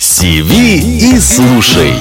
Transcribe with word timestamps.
Сиви 0.00 1.14
и 1.14 1.20
слушай. 1.20 1.92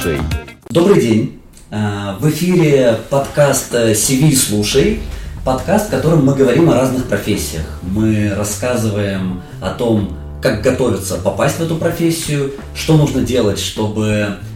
Добрый 0.70 1.00
день. 1.00 1.42
Э, 1.69 2.16
В 2.19 2.28
эфире 2.32 2.98
подкаст 3.12 3.74
э, 3.75 3.93
«Сиви 3.93 4.30
и 4.30 4.35
слушай». 4.35 5.00
Подкаст, 5.46 5.88
в 5.88 5.92
котором 5.92 6.25
мы 6.25 6.33
говорим 6.33 6.70
о 6.72 6.74
разных 6.74 7.06
профессиях. 7.06 7.66
Мы 7.83 8.34
рассказываем 8.34 9.41
о 9.62 9.70
том, 9.70 10.18
как 10.42 10.64
готовиться 10.64 11.18
попасть 11.18 11.58
в 11.58 11.62
эту 11.62 11.76
профессию, 11.76 12.54
что 12.74 12.98
нужно 12.98 13.21
делать, 13.21 13.60
чтобы 13.60 14.08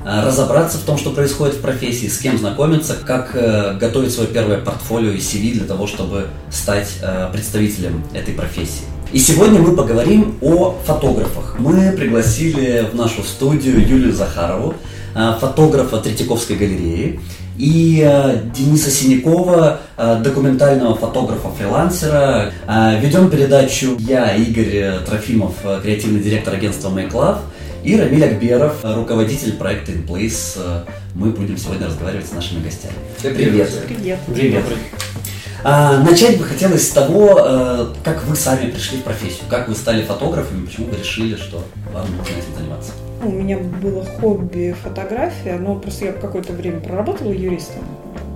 э, 0.04 0.26
разобраться 0.26 0.80
в 0.80 0.82
том, 0.82 0.98
что 0.98 1.12
происходит 1.12 1.56
в 1.56 1.62
профессии, 1.62 2.08
с 2.08 2.18
кем 2.18 2.40
знакомиться, 2.40 2.96
как 2.96 3.34
готовить 3.78 4.14
свое 4.14 4.30
первое 4.30 4.58
портфолио 4.58 5.12
и 5.12 5.20
CV 5.20 5.54
для 5.54 5.66
того, 5.66 5.86
чтобы 5.86 6.28
стать 6.50 6.90
представителем 7.32 8.04
этой 8.14 8.34
профессии. 8.34 8.91
И 9.14 9.20
сегодня 9.20 9.60
мы 9.60 9.76
поговорим 9.76 10.38
о 10.40 10.78
фотографах. 10.86 11.58
Мы 11.60 11.92
пригласили 11.92 12.86
в 12.90 12.96
нашу 12.96 13.24
студию 13.24 13.86
Юлию 13.86 14.14
Захарову, 14.14 14.76
э, 15.14 15.34
фотографа 15.38 15.98
Третьяковской 15.98 16.56
галереи, 16.56 17.20
и 17.58 18.02
э, 18.06 18.42
Дениса 18.56 18.90
Синякова, 18.90 19.82
э, 19.98 20.22
документального 20.24 20.96
фотографа-фрилансера. 20.96 22.54
Ведем 23.02 23.30
передачу 23.30 23.98
я, 24.00 24.34
Игорь 24.34 25.04
Трофимов, 25.06 25.56
креативный 25.84 26.22
директор 26.22 26.54
агентства 26.54 26.88
Make 26.90 27.12
Love, 27.12 27.40
и 27.84 28.00
Рамиль 28.00 28.24
Акберов, 28.24 28.76
руководитель 28.84 29.54
проекта 29.54 29.92
InPlace. 29.92 30.58
Э, 30.58 30.84
Мы 31.16 31.32
будем 31.32 31.58
сегодня 31.58 31.88
разговаривать 31.88 32.28
с 32.28 32.32
нашими 32.32 32.64
гостями. 32.64 32.94
Привет. 33.22 33.70
Привет. 33.88 34.20
Привет. 34.34 34.64
А, 34.66 35.41
начать 35.64 36.38
бы 36.38 36.44
хотелось 36.46 36.88
с 36.88 36.92
того, 36.92 37.40
э, 37.40 37.88
как 38.04 38.24
вы 38.26 38.36
сами 38.36 38.70
пришли 38.70 39.00
в 39.00 39.04
профессию, 39.04 39.46
как 39.50 39.68
вы 39.68 39.76
стали 39.76 40.04
фотографами, 40.04 40.66
почему 40.66 40.88
вы 40.88 40.98
решили, 40.98 41.36
что 41.36 41.64
вам 41.94 42.06
нужно 42.18 42.34
этим 42.34 42.56
заниматься. 42.58 42.92
У 43.24 43.30
меня 43.30 43.58
было 43.60 44.04
хобби 44.04 44.76
фотография, 44.84 45.58
но 45.60 45.76
просто 45.76 46.06
я 46.06 46.12
какое-то 46.14 46.54
время 46.54 46.80
проработала 46.80 47.32
юристом. 47.32 47.84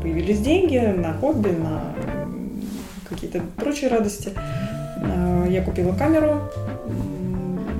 Появились 0.01 0.39
деньги 0.39 0.77
на 0.77 1.13
хобби, 1.13 1.49
на 1.49 1.95
какие-то 3.09 3.41
прочие 3.57 3.89
радости. 3.89 4.31
А, 4.35 5.47
Я 5.47 5.63
купила 5.63 5.93
камеру, 5.93 6.41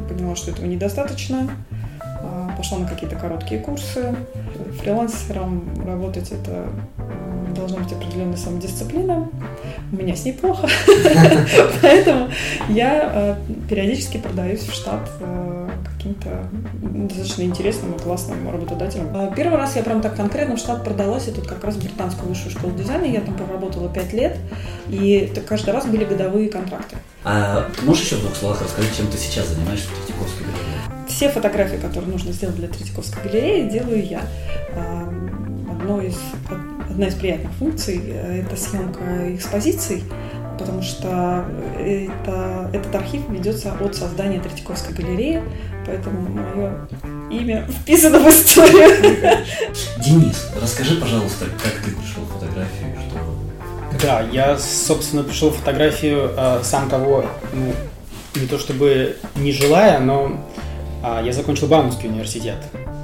поняла, 0.10 0.36
что 0.36 0.52
этого 0.52 0.66
недостаточно. 0.66 1.48
А, 2.02 2.52
Пошла 2.58 2.80
на 2.80 2.88
какие-то 2.88 3.16
короткие 3.16 3.62
курсы. 3.62 4.16
Фрилансером 4.82 5.64
работать 5.86 6.32
это 6.32 6.66
должна 7.56 7.80
быть 7.80 7.92
определенная 7.92 8.38
самодисциплина. 8.38 9.30
У 9.92 9.96
меня 9.96 10.16
с 10.16 10.26
ней 10.26 10.34
плохо. 10.34 10.68
Поэтому 11.82 12.30
я 12.70 13.12
э, 13.14 13.36
периодически 13.70 14.18
продаюсь 14.18 14.62
в 14.62 14.74
штат 14.74 15.10
э, 15.20 15.70
каким-то 15.98 16.48
достаточно 16.82 17.44
интересным 17.44 17.94
и 17.94 18.00
классным 18.00 18.50
работодателем. 18.50 19.08
Э, 19.16 19.32
Первый 19.36 19.58
раз 19.58 19.76
я 19.76 19.84
прям 19.84 20.02
так 20.02 20.16
конкретно 20.16 20.56
в 20.56 20.60
штат 20.60 20.84
продалась, 20.84 21.28
и 21.28 21.32
тут 21.32 21.48
как 21.48 21.64
раз 21.64 21.76
британскую 21.78 22.30
высшую 22.30 22.52
школу 22.52 22.74
дизайна, 22.74 23.06
я 23.06 23.22
там 23.22 23.36
проработала 23.36 23.90
5 23.90 24.14
лет, 24.14 24.38
и 24.90 25.32
каждый 25.48 25.74
раз 25.74 25.86
были 25.86 26.06
годовые 26.06 26.50
контракты. 26.50 26.98
А 27.24 27.68
можешь 27.84 28.04
еще 28.04 28.16
в 28.18 28.22
двух 28.22 28.36
словах 28.36 28.62
рассказать, 28.62 28.96
чем 28.96 29.08
ты 29.08 29.18
сейчас 29.18 29.48
занимаешься 29.48 29.88
в 29.90 30.06
Третьяковской 30.06 30.44
галерее? 30.44 31.08
Все 31.08 31.30
фотографии, 31.30 31.78
которые 31.78 32.12
нужно 32.12 32.34
сделать 32.34 32.56
для 32.56 32.68
Третьяковской 32.68 33.24
галереи, 33.24 33.70
делаю 33.70 34.06
я. 34.06 34.22
А, 34.76 35.12
Одно 35.86 36.02
из, 36.02 36.16
одна 36.96 37.08
из 37.08 37.16
приятных 37.16 37.52
функций 37.60 38.02
э,– 38.06 38.42
это 38.46 38.56
съемка 38.56 39.36
экспозиций, 39.36 40.02
потому 40.58 40.82
что 40.82 41.44
это, 41.78 42.70
этот 42.72 42.96
архив 42.96 43.22
ведется 43.30 43.74
от 43.74 43.96
создания 43.96 44.40
Третьяковской 44.40 44.94
галереи, 44.94 45.44
поэтому 45.86 46.22
мое 46.30 46.88
имя 47.30 47.68
вписано 47.68 48.20
в 48.20 48.28
историю. 48.30 49.44
Денис, 50.06 50.50
расскажи, 50.62 50.96
пожалуйста, 51.02 51.46
как 51.62 51.74
ты 51.84 51.92
пришел 51.92 52.24
в 52.24 52.32
фотографию, 52.40 52.94
и 52.94 53.10
что 53.10 54.08
Да, 54.08 54.22
я, 54.32 54.58
собственно, 54.58 55.24
пришел 55.24 55.50
в 55.50 55.58
фотографию 55.58 56.32
э, 56.38 56.62
сам 56.64 56.88
того, 56.90 57.26
ну, 57.54 57.74
не 58.40 58.48
то 58.48 58.58
чтобы 58.58 59.18
не 59.36 59.52
желая, 59.52 60.00
но 60.00 60.46
а, 61.04 61.22
я 61.22 61.34
закончил 61.34 61.68
Бауманский 61.68 62.08
университет. 62.10 62.58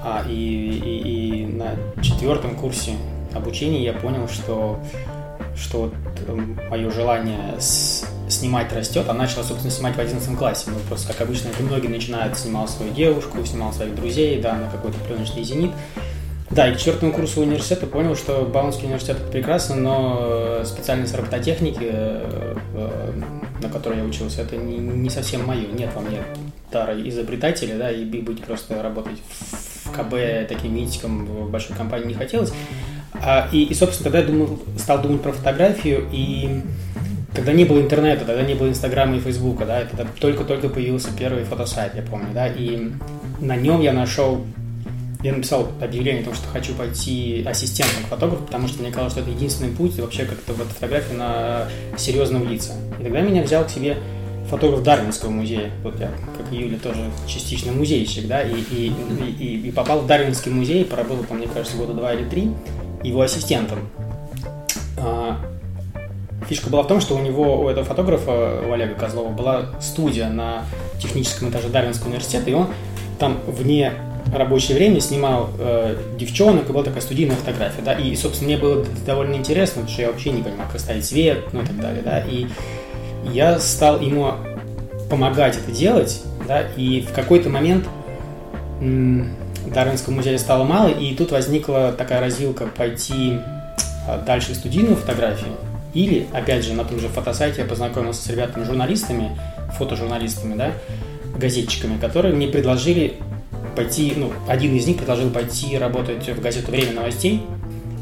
А, 0.04 0.24
и, 0.28 0.34
и- 0.34 1.42
и 1.42 1.46
на 1.46 1.76
четвертом 2.02 2.56
курсе 2.56 2.94
обучения 3.34 3.84
я 3.84 3.94
понял, 3.94 4.28
что, 4.28 4.80
что 5.56 5.82
вот, 5.84 5.94
эм, 6.28 6.60
мое 6.70 6.90
желание 6.92 7.60
с- 7.60 8.06
снимать 8.30 8.72
растет. 8.74 9.06
А 9.10 9.14
начал, 9.14 9.44
собственно, 9.44 9.72
снимать 9.72 9.96
в 9.96 10.00
11 10.00 10.38
классе. 10.38 10.66
Ну, 10.68 10.76
просто, 10.88 11.12
как 11.12 11.22
обычно, 11.22 11.50
это 11.50 11.64
многие 11.64 11.88
начинают. 11.88 12.38
Снимал 12.38 12.68
свою 12.68 12.92
девушку, 12.94 13.46
снимал 13.46 13.74
своих 13.74 13.96
друзей, 13.96 14.42
да, 14.42 14.56
на 14.56 14.70
какой-то 14.70 14.98
пленочный 15.00 15.44
зенит. 15.44 15.72
Да, 16.50 16.68
и 16.70 16.74
к 16.74 16.78
четвертому 16.78 17.14
курсу 17.14 17.42
университета 17.42 17.88
понял, 17.88 18.14
что 18.16 18.42
Бауманский 18.44 18.86
университет 18.86 19.18
прекрасно, 19.32 19.76
но 19.76 20.18
э, 20.20 20.64
специальность 20.66 21.16
робототехники, 21.16 21.80
э, 21.82 22.56
э, 22.74 23.14
на 23.62 23.70
которой 23.70 24.00
я 24.00 24.04
учился, 24.04 24.42
это 24.42 24.58
не, 24.58 24.78
не 24.78 25.10
совсем 25.10 25.46
мое. 25.46 25.68
Нет 25.68 25.92
во 25.96 26.02
мне 26.02 26.20
дара 26.70 26.94
изобретателя, 27.08 27.78
да, 27.78 27.90
и 27.90 28.04
быть 28.04 28.44
просто 28.44 28.82
работать 28.82 29.18
в 29.86 29.92
КБ 29.92 30.48
таким 30.50 30.76
митиком 30.76 31.26
в 31.26 31.50
большой 31.50 31.76
компании 31.78 32.08
не 32.08 32.14
хотелось. 32.16 32.52
А, 33.14 33.50
и, 33.52 33.64
и, 33.64 33.74
собственно, 33.74 34.06
тогда 34.06 34.20
я 34.20 34.26
думал, 34.26 34.60
стал 34.78 35.02
думать 35.02 35.22
про 35.22 35.32
фотографию, 35.32 36.08
и 36.12 36.62
когда 37.36 37.54
не 37.54 37.66
было 37.66 37.80
интернета, 37.80 38.26
тогда 38.26 38.44
не 38.44 38.56
было 38.56 38.70
Инстаграма 38.70 39.16
и 39.16 39.20
Фейсбука, 39.20 39.66
да, 39.66 39.80
это 39.80 40.08
только-только 40.20 40.70
появился 40.70 41.10
первый 41.18 41.44
фотосайт, 41.44 41.96
я 41.96 42.02
помню, 42.02 42.28
да, 42.34 42.48
и 42.48 42.92
на 43.40 43.56
нем 43.56 43.82
я 43.82 43.94
нашел 43.94 44.44
я 45.24 45.34
написал 45.34 45.68
объявление 45.80 46.24
о 46.24 46.26
том, 46.26 46.34
что 46.34 46.48
хочу 46.48 46.74
пойти 46.74 47.44
ассистентом 47.48 48.04
к 48.04 48.08
фотографу, 48.08 48.44
потому 48.44 48.68
что 48.68 48.82
мне 48.82 48.92
казалось, 48.92 49.14
что 49.14 49.22
это 49.22 49.30
единственный 49.30 49.72
путь 49.72 50.00
вообще 50.00 50.26
как-то 50.26 50.54
в 50.54 50.62
эту 50.62 50.70
фотографию 50.70 51.18
на 51.20 51.68
серьезно 51.96 52.40
влиться. 52.40 52.74
И 53.00 53.04
тогда 53.04 53.22
меня 53.22 53.44
взял 53.44 53.64
к 53.66 53.70
себе 53.70 53.98
фотограф 54.50 54.84
Дарвинского 54.84 55.30
музея. 55.30 55.70
Вот 55.84 56.00
я, 56.00 56.10
как 56.38 56.52
и 56.52 56.56
Юля, 56.56 56.78
тоже 56.80 57.12
частично 57.28 57.72
музейщик, 57.72 58.28
да, 58.28 58.42
и, 58.42 58.56
и, 58.72 58.92
и, 59.40 59.62
и- 59.68 59.72
попал 59.72 60.02
в 60.02 60.08
Дарвинский 60.08 60.52
музей, 60.52 60.84
поработал 60.86 61.24
там, 61.26 61.38
мне 61.38 61.48
кажется, 61.48 61.78
года 61.78 61.94
два 61.94 62.14
или 62.14 62.28
три, 62.28 62.52
его 63.04 63.22
ассистентом. 63.22 63.80
А, 64.98 65.38
Фишка 66.48 66.70
была 66.70 66.84
в 66.84 66.88
том, 66.88 67.02
что 67.02 67.16
у 67.16 67.20
него, 67.20 67.62
у 67.62 67.70
этого 67.70 67.86
фотографа, 67.86 68.62
у 68.68 68.72
Олега 68.72 68.96
Козлова, 68.96 69.30
была 69.30 69.66
студия 69.80 70.30
на 70.30 70.66
техническом 71.00 71.50
этаже 71.50 71.70
Дарвинского 71.70 72.10
университета, 72.10 72.50
и 72.50 72.54
он 72.54 72.68
там 73.20 73.38
вне 73.48 73.94
рабочее 74.34 74.78
время 74.78 75.00
снимал 75.00 75.50
э, 75.60 75.96
девчонок, 76.18 76.70
и 76.70 76.74
была 76.74 76.84
такая 76.84 77.02
студийная 77.02 77.36
фотография, 77.36 77.82
да, 77.82 77.94
и, 77.94 78.16
собственно, 78.16 78.50
мне 78.50 78.58
было 78.58 78.86
довольно 79.06 79.36
интересно, 79.36 79.82
потому 79.82 79.90
что 79.90 80.02
я 80.02 80.08
вообще 80.10 80.32
не 80.32 80.42
понимал, 80.42 80.68
как 80.72 80.80
ставить 80.80 81.06
свет, 81.06 81.54
ну 81.54 81.62
и 81.62 81.66
так 81.66 81.80
далее, 81.80 82.02
да, 82.04 82.20
и 82.20 82.48
я 83.32 83.60
стал 83.60 84.00
ему 84.00 84.34
помогать 85.10 85.58
это 85.58 85.72
делать, 85.72 86.24
да, 86.48 86.64
и 86.76 87.02
в 87.02 87.14
какой-то 87.14 87.50
момент 87.50 87.88
Дарвинского 89.68 90.14
музея 90.14 90.38
стало 90.38 90.64
мало, 90.64 90.90
и 90.90 91.14
тут 91.16 91.32
возникла 91.32 91.94
такая 91.98 92.22
развилка 92.22 92.68
пойти 92.68 93.40
а, 94.08 94.18
дальше 94.18 94.54
в 94.54 94.56
студийную 94.56 94.96
фотографию, 94.96 95.56
или, 95.94 96.28
опять 96.34 96.64
же, 96.64 96.74
на 96.74 96.86
том 96.86 97.00
же 97.00 97.10
фотосайте 97.10 97.62
я 97.62 97.68
познакомился 97.68 98.22
с 98.24 98.30
ребятами-журналистами, 98.30 99.38
фотожурналистами, 99.78 100.56
да, 100.56 100.72
газетчиками, 101.38 102.00
которые 102.00 102.34
мне 102.34 102.48
предложили 102.48 103.16
пойти, 103.76 104.14
ну, 104.16 104.32
один 104.48 104.76
из 104.76 104.88
них 104.88 104.98
предложил 104.98 105.30
пойти 105.30 105.78
работать 105.78 106.28
в 106.28 106.42
газету 106.42 106.72
«Время 106.72 106.94
новостей», 106.94 107.42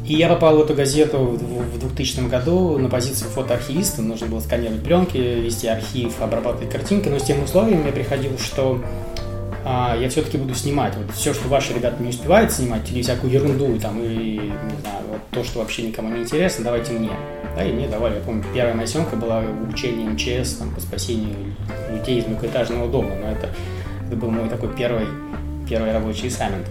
и 0.04 0.14
я 0.14 0.28
попал 0.28 0.56
в 0.56 0.62
эту 0.62 0.74
газету 0.74 1.18
в 1.18 1.60
в 1.80 1.94
2000 1.94 2.28
году 2.28 2.78
на 2.78 2.88
позицию 2.88 3.30
фотоархивиста. 3.30 4.02
Нужно 4.02 4.26
было 4.26 4.40
сканировать 4.40 4.82
пленки, 4.82 5.16
вести 5.16 5.66
архив, 5.66 6.20
обрабатывать 6.20 6.70
картинки. 6.70 7.08
Но 7.08 7.18
с 7.18 7.24
тем 7.24 7.42
условием 7.42 7.82
мне 7.82 7.92
приходилось, 7.92 8.44
что 8.44 8.82
а, 9.64 9.96
я 9.96 10.08
все-таки 10.08 10.38
буду 10.38 10.54
снимать. 10.54 10.94
Вот 10.96 11.14
все, 11.14 11.34
что 11.34 11.48
ваши 11.48 11.74
ребята 11.74 12.02
не 12.02 12.10
успевают 12.10 12.52
снимать, 12.52 12.90
или 12.90 13.02
всякую 13.02 13.32
ерунду, 13.32 13.78
там, 13.78 14.02
или, 14.02 14.38
не 14.38 14.80
знаю, 14.80 15.04
вот 15.08 15.20
то, 15.30 15.44
что 15.44 15.58
вообще 15.60 15.82
никому 15.82 16.14
не 16.14 16.22
интересно, 16.22 16.64
давайте 16.64 16.92
мне. 16.92 17.10
Да, 17.56 17.64
и 17.64 17.72
мне 17.72 17.88
давали. 17.88 18.14
Я 18.14 18.20
помню, 18.20 18.44
первая 18.54 18.74
моя 18.74 18.86
съемка 18.86 19.16
была 19.16 19.42
учение 19.72 20.08
МЧС 20.10 20.54
там, 20.54 20.70
по 20.74 20.80
спасению 20.80 21.34
людей 21.90 22.20
из 22.20 22.26
многоэтажного 22.26 22.88
дома. 22.88 23.10
Но 23.20 23.30
это, 23.30 23.50
это 24.06 24.16
был 24.16 24.30
мой 24.30 24.48
такой 24.48 24.68
первый, 24.74 25.06
первый 25.68 25.92
рабочий 25.92 26.28
ассаймент. 26.28 26.66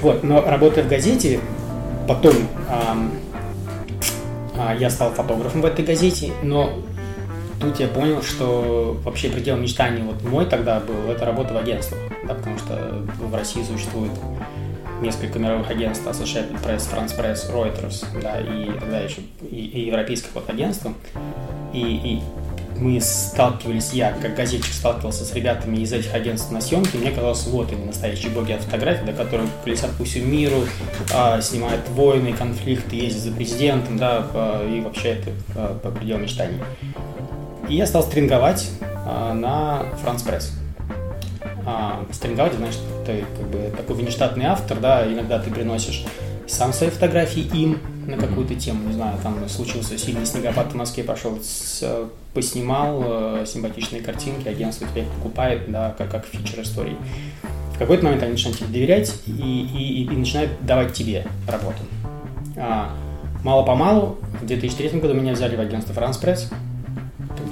Вот, 0.00 0.22
но 0.22 0.40
работая 0.42 0.84
в 0.84 0.88
газете, 0.88 1.40
потом 2.08 2.34
ам, 2.68 3.12
а, 4.56 4.74
я 4.74 4.90
стал 4.90 5.10
фотографом 5.12 5.60
в 5.60 5.64
этой 5.64 5.84
газете, 5.84 6.32
но 6.42 6.72
тут 7.60 7.78
я 7.80 7.88
понял, 7.88 8.22
что 8.22 9.00
вообще 9.04 9.28
предел 9.28 9.56
мечтаний 9.56 10.02
вот 10.02 10.22
мой 10.22 10.46
тогда 10.46 10.80
был, 10.80 11.10
это 11.10 11.24
работа 11.24 11.54
в 11.54 11.56
агентствах, 11.56 12.00
да, 12.24 12.34
потому 12.34 12.58
что 12.58 13.04
в 13.18 13.34
России 13.34 13.62
существует 13.62 14.12
несколько 15.00 15.38
мировых 15.38 15.70
агентств, 15.70 16.06
Associated 16.06 16.62
Press, 16.62 16.88
France 16.90 17.16
Press, 17.18 17.52
Reuters, 17.52 18.04
да, 18.22 18.40
и 18.40 18.66
тогда 18.78 19.00
еще 19.00 19.20
и, 19.50 19.56
и 19.56 19.86
европейское 19.86 20.30
вот 20.32 20.48
агентство. 20.48 20.94
И, 21.72 21.80
и 21.80 22.22
мы 22.78 23.00
сталкивались, 23.00 23.92
я 23.92 24.12
как 24.12 24.34
газетчик 24.34 24.72
сталкивался 24.72 25.24
с 25.24 25.34
ребятами 25.34 25.78
из 25.78 25.92
этих 25.92 26.14
агентств 26.14 26.50
на 26.50 26.60
съемке, 26.60 26.98
мне 26.98 27.10
казалось, 27.10 27.46
вот 27.46 27.70
они 27.72 27.84
настоящие 27.84 28.30
боги 28.30 28.52
от 28.52 28.62
фотографий, 28.62 29.04
да, 29.04 29.12
которые 29.12 29.48
колесят 29.64 29.90
по 29.92 30.04
всему 30.04 30.26
миру, 30.26 30.64
а, 31.14 31.40
снимают 31.40 31.88
войны, 31.90 32.32
конфликты, 32.32 32.96
ездят 32.96 33.22
за 33.22 33.32
президентом, 33.32 33.98
да, 33.98 34.26
и 34.68 34.80
вообще 34.80 35.10
это 35.10 35.30
а, 35.54 35.78
по 35.78 35.90
пределу 35.90 36.20
мечтаний. 36.20 36.58
И 37.68 37.76
я 37.76 37.86
стал 37.86 38.02
стринговать 38.02 38.68
а, 39.06 39.32
на 39.34 39.84
France 40.04 40.26
Press. 40.26 40.61
А, 41.64 42.04
стринговать, 42.10 42.54
значит, 42.54 42.80
ты 43.06 43.24
как 43.36 43.46
бы 43.48 43.72
такой 43.76 43.96
внештатный 43.96 44.46
автор, 44.46 44.78
да, 44.80 45.06
иногда 45.06 45.38
ты 45.38 45.50
приносишь 45.50 46.04
сам 46.46 46.72
свои 46.72 46.90
фотографии 46.90 47.42
им 47.54 47.78
на 48.06 48.16
какую-то 48.16 48.54
тему, 48.54 48.88
не 48.88 48.94
знаю, 48.94 49.16
там 49.22 49.48
случился 49.48 49.96
сильный 49.96 50.26
снегопад 50.26 50.72
в 50.72 50.74
Москве, 50.74 51.04
пошел, 51.04 51.38
с, 51.40 52.08
поснимал 52.34 53.02
э, 53.04 53.44
симпатичные 53.46 54.02
картинки, 54.02 54.48
агентство 54.48 54.86
тебя 54.88 55.02
их 55.02 55.08
покупает, 55.08 55.70
да, 55.70 55.94
как, 55.96 56.10
как 56.10 56.26
фичер 56.26 56.62
истории. 56.62 56.96
В 57.74 57.78
какой-то 57.78 58.04
момент 58.04 58.22
они 58.22 58.32
начинают 58.32 58.58
тебе 58.58 58.68
доверять 58.68 59.14
и, 59.26 59.32
и, 59.32 60.04
и 60.04 60.16
начинают 60.16 60.50
давать 60.64 60.92
тебе 60.92 61.26
работу. 61.46 61.82
А, 62.56 62.90
мало-помалу, 63.44 64.18
в 64.40 64.46
2003 64.46 65.00
году 65.00 65.14
меня 65.14 65.32
взяли 65.32 65.56
в 65.56 65.60
агентство 65.60 65.92
France 65.92 66.20
Press, 66.22 66.52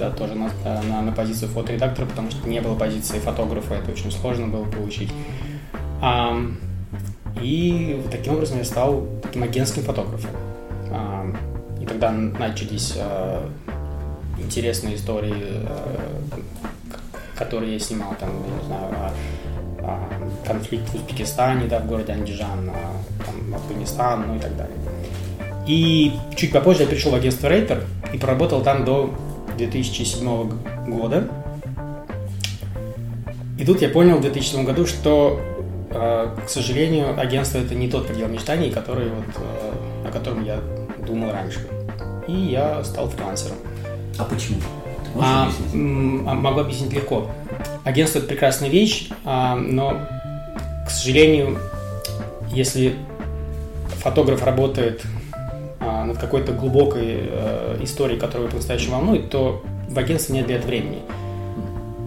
тогда 0.01 0.17
тоже 0.17 0.33
на, 0.35 0.49
на, 0.83 1.01
на 1.01 1.11
позицию 1.11 1.49
фоторедактора, 1.49 2.07
потому 2.07 2.31
что 2.31 2.49
не 2.49 2.59
было 2.59 2.75
позиции 2.75 3.19
фотографа, 3.19 3.75
это 3.75 3.91
очень 3.91 4.11
сложно 4.11 4.47
было 4.47 4.65
получить. 4.65 5.11
А, 6.01 6.35
и 7.39 8.03
таким 8.11 8.33
образом 8.33 8.57
я 8.57 8.65
стал 8.65 9.05
таким 9.21 9.43
агентским 9.43 9.83
фотографом. 9.83 10.31
А, 10.91 11.31
и 11.79 11.85
тогда 11.85 12.11
начались 12.11 12.95
а, 12.97 13.47
интересные 14.39 14.95
истории, 14.95 15.67
а, 15.67 15.99
которые 17.37 17.73
я 17.73 17.79
снимал, 17.79 18.15
там, 18.19 18.29
я 18.29 18.55
не 18.55 18.65
знаю, 18.65 19.13
конфликт 20.45 20.87
в 20.89 20.95
Узбекистане, 20.95 21.67
да, 21.67 21.79
в 21.79 21.87
городе 21.87 22.13
Андижан, 22.13 22.71
там, 23.25 23.55
Афганистан, 23.55 24.25
ну 24.27 24.35
и 24.35 24.39
так 24.39 24.55
далее. 24.55 24.77
И 25.67 26.13
чуть 26.35 26.51
попозже 26.51 26.83
я 26.83 26.89
перешел 26.89 27.11
в 27.11 27.15
агентство 27.15 27.47
Рейтер 27.47 27.83
и 28.13 28.17
проработал 28.17 28.61
там 28.61 28.85
до 28.85 29.11
2007 29.57 30.49
года. 30.87 31.27
И 33.57 33.65
тут 33.65 33.81
я 33.81 33.89
понял 33.89 34.17
в 34.17 34.21
2007 34.21 34.65
году, 34.65 34.85
что 34.85 35.39
а, 35.93 36.35
к 36.45 36.49
сожалению, 36.49 37.19
агентство 37.19 37.57
это 37.57 37.75
не 37.75 37.89
тот 37.89 38.07
предел 38.07 38.27
мечтаний, 38.27 38.71
который 38.71 39.09
вот, 39.09 39.25
а, 39.37 40.07
о 40.07 40.11
котором 40.11 40.43
я 40.43 40.59
думал 41.05 41.31
раньше. 41.31 41.67
И 42.27 42.33
я 42.33 42.83
стал 42.83 43.09
фрилансером. 43.09 43.57
А 44.17 44.23
почему? 44.23 44.59
А, 45.19 45.47
объяснить? 45.47 45.73
могу 45.73 46.59
объяснить 46.61 46.93
легко. 46.93 47.29
Агентство 47.83 48.19
это 48.19 48.27
прекрасная 48.27 48.69
вещь, 48.69 49.09
но, 49.25 49.99
к 50.85 50.89
сожалению, 50.89 51.57
если 52.53 52.95
фотограф 54.01 54.43
работает 54.43 55.01
над 56.05 56.17
какой-то 56.17 56.51
глубокой 56.53 57.29
э, 57.29 57.77
историей, 57.81 58.19
которая 58.19 58.47
по-настоящему 58.49 58.95
волнует, 58.95 59.29
то 59.29 59.63
в 59.87 59.97
агентстве 59.97 60.35
нет 60.35 60.47
для 60.47 60.55
этого 60.55 60.69
времени 60.69 60.99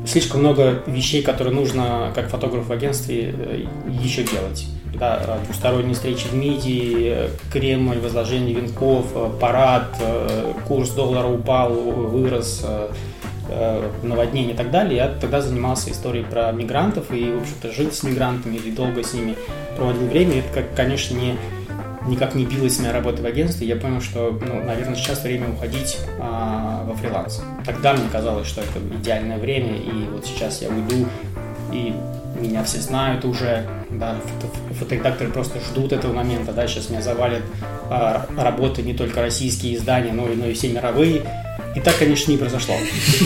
слишком 0.07 0.41
много 0.41 0.83
вещей, 0.87 1.23
которые 1.23 1.55
нужно 1.55 2.13
как 2.15 2.29
фотограф 2.29 2.67
в 2.67 2.73
агентстве 2.73 3.35
э, 3.37 3.65
еще 3.89 4.23
делать. 4.23 4.67
Да, 4.95 5.39
двусторонние 5.47 5.95
встречи 5.95 6.29
в 6.29 6.35
МИДи, 6.35 7.31
Кремль, 7.53 7.99
возложение 7.99 8.55
венков, 8.55 9.07
э, 9.15 9.31
парад, 9.41 9.97
э, 10.01 10.53
курс 10.67 10.91
доллара 10.91 11.29
упал, 11.29 11.73
вырос, 11.73 12.65
наводнение 14.03 14.55
и 14.55 14.57
так 14.57 14.71
далее. 14.71 14.97
Я 14.97 15.09
тогда 15.09 15.43
занимался 15.43 15.91
историей 15.91 16.25
про 16.25 16.51
мигрантов 16.51 17.13
и, 17.13 17.31
в 17.31 17.43
общем-то, 17.43 17.73
жил 17.73 17.93
с 17.93 18.03
мигрантами 18.03 18.57
и 18.57 18.71
долго 18.71 19.03
с 19.05 19.13
ними 19.13 19.37
проводил 19.77 20.07
время. 20.09 20.39
Это, 20.39 20.65
конечно, 20.75 21.15
не 21.15 21.37
никак 22.07 22.35
не 22.35 22.45
билась 22.45 22.79
моя 22.79 22.93
работа 22.93 23.23
в 23.23 23.27
агентстве, 23.27 23.67
я 23.67 23.77
понял, 23.77 24.01
что, 24.01 24.39
ну, 24.41 24.63
наверное, 24.63 24.95
сейчас 24.95 25.23
время 25.23 25.49
уходить 25.51 25.99
а, 26.21 26.85
во 26.85 26.95
фриланс. 26.97 27.43
Тогда 27.65 27.95
мне 27.95 28.05
казалось, 28.11 28.47
что 28.47 28.61
это 28.61 28.79
идеальное 29.01 29.39
время, 29.39 29.77
и 29.77 30.09
вот 30.13 30.27
сейчас 30.27 30.63
я 30.63 30.69
уйду, 30.69 31.07
и 31.73 31.95
меня 32.39 32.65
все 32.65 32.79
знают 32.81 33.25
уже, 33.25 33.67
да, 33.91 34.17
фото 34.41 34.53
фоторедакторы 34.75 35.31
просто 35.31 35.61
ждут 35.61 35.93
этого 35.93 36.13
момента, 36.13 36.53
да, 36.53 36.67
сейчас 36.67 36.91
меня 36.91 37.01
завалят 37.01 37.43
а, 37.91 38.27
работы 38.37 38.83
не 38.83 38.95
только 38.95 39.23
российские 39.23 39.77
издания, 39.77 40.13
но 40.13 40.29
и, 40.29 40.37
но 40.37 40.47
и 40.47 40.55
все 40.55 40.69
мировые. 40.69 41.23
И 41.75 41.81
так, 41.81 41.97
конечно, 41.99 42.31
не 42.31 42.37
произошло. 42.37 42.77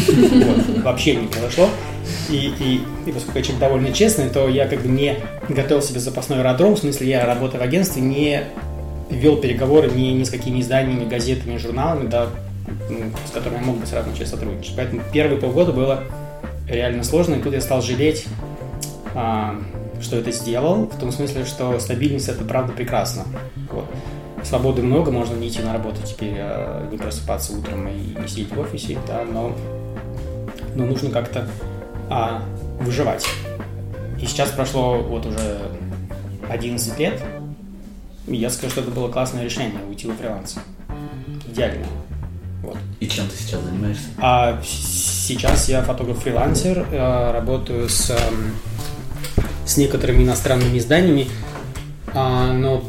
Вот, 0.09 0.83
вообще 0.83 1.17
не 1.17 1.27
произошло. 1.27 1.69
И, 2.31 2.53
и, 2.59 2.81
и 3.07 3.13
поскольку 3.13 3.39
я 3.39 3.45
человек 3.45 3.61
довольно 3.61 3.93
честный, 3.93 4.31
то 4.31 4.49
я 4.49 4.67
как 4.67 4.81
бы 4.81 4.89
не 4.89 5.17
готовил 5.51 5.83
себе 5.83 6.01
запасной 6.01 6.39
аэродром, 6.39 6.75
в 6.75 6.79
смысле 6.79 7.09
я 7.09 7.27
работаю 7.27 7.61
в 7.61 7.65
агентстве, 7.65 8.01
не 8.01 8.45
вел 9.10 9.37
переговоры 9.37 9.90
ни, 9.90 10.08
ни 10.08 10.25
с 10.25 10.31
какими 10.31 10.60
изданиями, 10.60 11.08
газетами, 11.08 11.56
журналами, 11.56 12.08
да, 12.08 12.28
ну, 12.88 13.10
с 13.26 13.31
которыми 13.31 13.60
я 13.60 13.64
мог 13.64 13.78
бы 13.78 13.87
сразу 13.87 14.10
начать 14.10 14.28
сотрудничать. 14.28 14.75
Поэтому 14.76 15.02
первые 15.12 15.40
полгода 15.40 15.72
было 15.72 16.05
реально 16.69 17.02
сложно, 17.05 17.34
и 17.34 17.40
тут 17.40 17.55
я 17.55 17.60
стал 17.60 17.82
жалеть, 17.82 18.26
а, 19.14 19.56
что 20.00 20.16
это 20.16 20.31
сделал, 20.32 20.87
в 20.87 20.99
том 20.99 21.12
смысле, 21.12 21.44
что 21.44 21.78
стабильность 21.81 22.28
это 22.28 22.44
правда 22.44 22.72
прекрасно. 22.72 23.25
Вот. 23.70 23.87
Свободы 24.44 24.82
много, 24.82 25.10
можно 25.10 25.34
не 25.34 25.49
идти 25.49 25.60
на 25.60 25.72
работу 25.72 26.00
теперь, 26.05 26.34
а, 26.38 26.88
не 26.90 26.99
просыпаться 26.99 27.56
утром 27.56 27.88
и 27.88 28.20
не 28.20 28.28
сидеть 28.28 28.52
в 28.52 28.60
офисе, 28.60 28.99
да, 29.06 29.25
но, 29.25 29.55
но 30.75 30.84
нужно 30.84 31.10
как-то 31.10 31.49
а, 32.10 32.43
выживать. 32.81 33.26
И 34.20 34.26
сейчас 34.26 34.50
прошло 34.50 34.99
вот 34.99 35.26
уже 35.26 35.58
11 36.49 36.99
лет, 36.99 37.20
я 38.37 38.51
скажу, 38.51 38.73
что 38.73 38.81
это 38.83 38.91
было 38.91 39.09
классное 39.09 39.45
решение, 39.45 39.81
уйти 39.89 40.07
во 40.07 40.15
фриланс. 40.15 40.57
Идеально. 41.47 41.87
Вот. 42.63 42.77
И 43.01 43.09
чем 43.09 43.27
ты 43.29 43.37
сейчас 43.37 43.63
занимаешься? 43.63 44.09
А 44.19 44.61
сейчас 44.65 45.69
я 45.69 45.83
фотограф-фрилансер, 45.83 46.87
э, 46.91 47.33
работаю 47.33 47.89
с, 47.89 48.11
эм, 48.11 48.55
с 49.65 49.77
некоторыми 49.77 50.25
иностранными 50.25 50.79
изданиями, 50.79 51.29
а, 52.15 52.53
но 52.53 52.83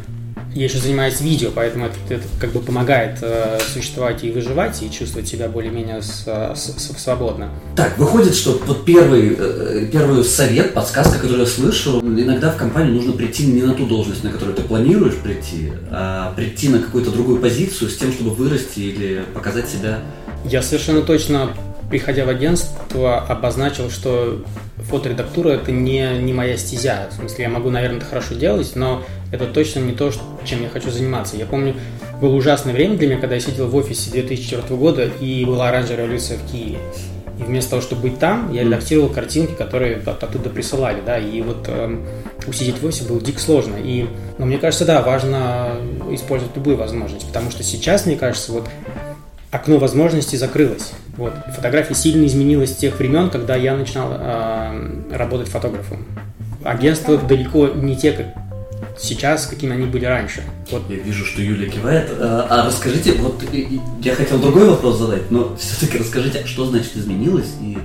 я 0.56 0.64
еще 0.66 0.80
занимаюсь 0.80 1.22
видео, 1.22 1.52
поэтому 1.54 1.86
это, 1.86 1.96
это 2.10 2.24
как 2.40 2.52
бы 2.52 2.60
помогает 2.60 3.20
э, 3.22 3.60
существовать 3.74 4.24
и 4.24 4.32
выживать, 4.32 4.82
и 4.82 4.92
чувствовать 4.92 5.28
себя 5.28 5.48
более-менее 5.48 6.02
с, 6.02 6.26
с, 6.26 6.76
свободно. 6.98 7.50
Так, 7.76 7.98
выходит, 7.98 8.36
что 8.36 8.60
вот 8.66 8.84
первый, 8.86 9.36
э, 9.38 9.88
первый 9.92 10.24
совет, 10.24 10.74
подсказка, 10.74 11.20
которую 11.20 11.42
я 11.42 11.46
слышу, 11.46 12.00
иногда 12.02 12.52
в 12.52 12.58
компании 12.58 12.92
нужно 12.92 13.14
прийти 13.14 13.46
не 13.46 13.62
на 13.62 13.74
ту 13.74 13.86
должность, 13.86 14.24
на 14.24 14.32
которую 14.32 14.56
ты 14.56 14.64
планируешь 14.64 15.16
прийти, 15.16 15.72
а 15.92 16.34
прийти 16.36 16.70
на 16.70 16.80
какую-то 16.80 17.12
другую 17.12 17.40
позицию 17.40 17.90
с 17.90 17.98
тем, 17.98 18.12
чтобы 18.12 18.32
вырасти 18.32 18.80
или 18.80 19.24
показать 19.34 19.70
себя. 19.70 20.00
Я 20.46 20.62
совершенно 20.62 21.02
точно 21.02 21.54
приходя 21.90 22.26
в 22.26 22.30
агентство, 22.30 23.20
обозначил, 23.20 23.90
что 23.90 24.44
фоторедактура 24.78 25.50
это 25.50 25.72
не, 25.72 26.18
не 26.20 26.34
моя 26.34 26.58
стезя. 26.58 27.08
В 27.12 27.16
смысле, 27.16 27.44
я 27.46 27.50
могу, 27.50 27.70
наверное, 27.70 27.98
это 27.98 28.06
хорошо 28.06 28.36
делать, 28.36 28.76
но 28.76 29.04
это 29.32 29.46
точно 29.46 29.80
не 29.80 29.94
то, 29.94 30.12
чем 30.46 30.62
я 30.62 30.70
хочу 30.70 30.92
заниматься. 30.92 31.36
Я 31.36 31.46
помню, 31.46 31.76
было 32.22 32.36
ужасное 32.36 32.74
время 32.74 32.98
для 32.98 33.08
меня, 33.08 33.18
когда 33.20 33.36
я 33.36 33.42
сидел 33.42 33.68
в 33.68 33.76
офисе 33.76 34.12
2004 34.12 34.76
года, 34.76 35.06
и 35.20 35.46
была 35.46 35.70
оранжевая 35.70 36.06
революция 36.06 36.38
в 36.38 36.52
Киеве. 36.52 36.80
И 37.40 37.44
вместо 37.44 37.72
того, 37.72 37.82
чтобы 37.82 38.04
быть 38.04 38.20
там, 38.20 38.52
я 38.52 38.64
редактировал 38.64 39.08
картинки, 39.10 39.54
которые 39.54 39.98
оттуда 39.98 40.50
присылали, 40.50 41.00
да, 41.06 41.18
и 41.18 41.42
вот 41.42 41.66
э, 41.68 41.98
усидеть 42.48 42.82
в 42.82 42.86
офисе 42.86 43.06
было 43.06 43.22
дико 43.22 43.40
сложно. 43.40 43.78
И, 43.78 44.08
но 44.38 44.46
мне 44.46 44.58
кажется, 44.58 44.84
да, 44.84 45.02
важно 45.02 45.78
использовать 46.12 46.54
любую 46.58 46.76
возможность, 46.76 47.26
потому 47.26 47.50
что 47.50 47.64
сейчас, 47.64 48.06
мне 48.06 48.18
кажется, 48.18 48.52
вот 48.52 48.68
окно 49.52 49.78
возможностей 49.78 50.38
закрылось. 50.38 50.92
Вот. 51.18 51.34
Фотография 51.56 51.96
сильно 51.96 52.26
изменилась 52.26 52.72
с 52.72 52.76
тех 52.76 52.98
времен, 53.00 53.30
когда 53.30 53.56
я 53.56 53.76
начинал 53.76 54.12
э, 54.14 55.02
работать 55.12 55.50
фотографом. 55.50 56.06
Агентства 56.64 57.18
далеко 57.18 57.68
не 57.68 57.96
те, 57.96 58.12
как 58.12 58.28
сейчас, 58.98 59.48
какими 59.48 59.74
они 59.74 59.86
были 59.86 60.06
раньше. 60.06 60.44
Вот. 60.72 60.84
Я 60.90 60.98
вижу, 60.98 61.26
что 61.26 61.42
Юля 61.42 61.70
кивает. 61.70 62.10
А, 62.20 62.48
а 62.50 62.66
расскажите, 62.66 63.14
вот 63.14 63.44
я 64.04 64.16
хотел 64.16 64.40
другой 64.40 64.70
вопрос 64.70 65.00
задать, 65.00 65.32
но 65.32 65.56
все-таки 65.60 65.98
расскажите, 65.98 66.46
что 66.46 66.66
значит 66.66 66.96
изменилось 66.96 67.54
и 67.62 67.78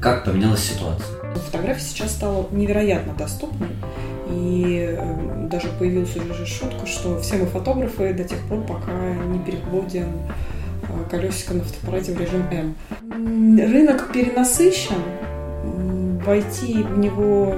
как 0.00 0.24
поменялась 0.24 0.60
ситуация? 0.60 1.06
Фотография 1.46 1.82
сейчас 1.82 2.12
стала 2.12 2.46
невероятно 2.50 3.14
доступной. 3.14 3.68
И 4.30 4.96
э, 4.98 5.48
даже 5.50 5.68
появилась 5.78 6.16
уже 6.16 6.46
шутка, 6.46 6.86
что 6.86 7.20
все 7.20 7.36
мы 7.36 7.46
фотографы 7.46 8.14
до 8.14 8.24
тех 8.24 8.38
пор, 8.48 8.62
пока 8.62 8.92
не 9.26 9.38
переходим 9.40 10.06
колесико 11.10 11.54
на 11.54 11.64
фотоаппарате 11.64 12.12
в 12.12 12.20
режим 12.20 12.42
М. 12.50 13.56
Рынок 13.58 14.12
перенасыщен, 14.12 14.96
войти 16.24 16.82
в 16.82 16.98
него 16.98 17.54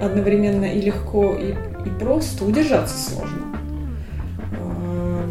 одновременно 0.00 0.64
и 0.64 0.80
легко, 0.80 1.34
и, 1.34 1.50
и 1.86 1.90
просто, 2.00 2.44
удержаться 2.44 2.98
сложно. 3.10 3.38
Э, 4.52 5.22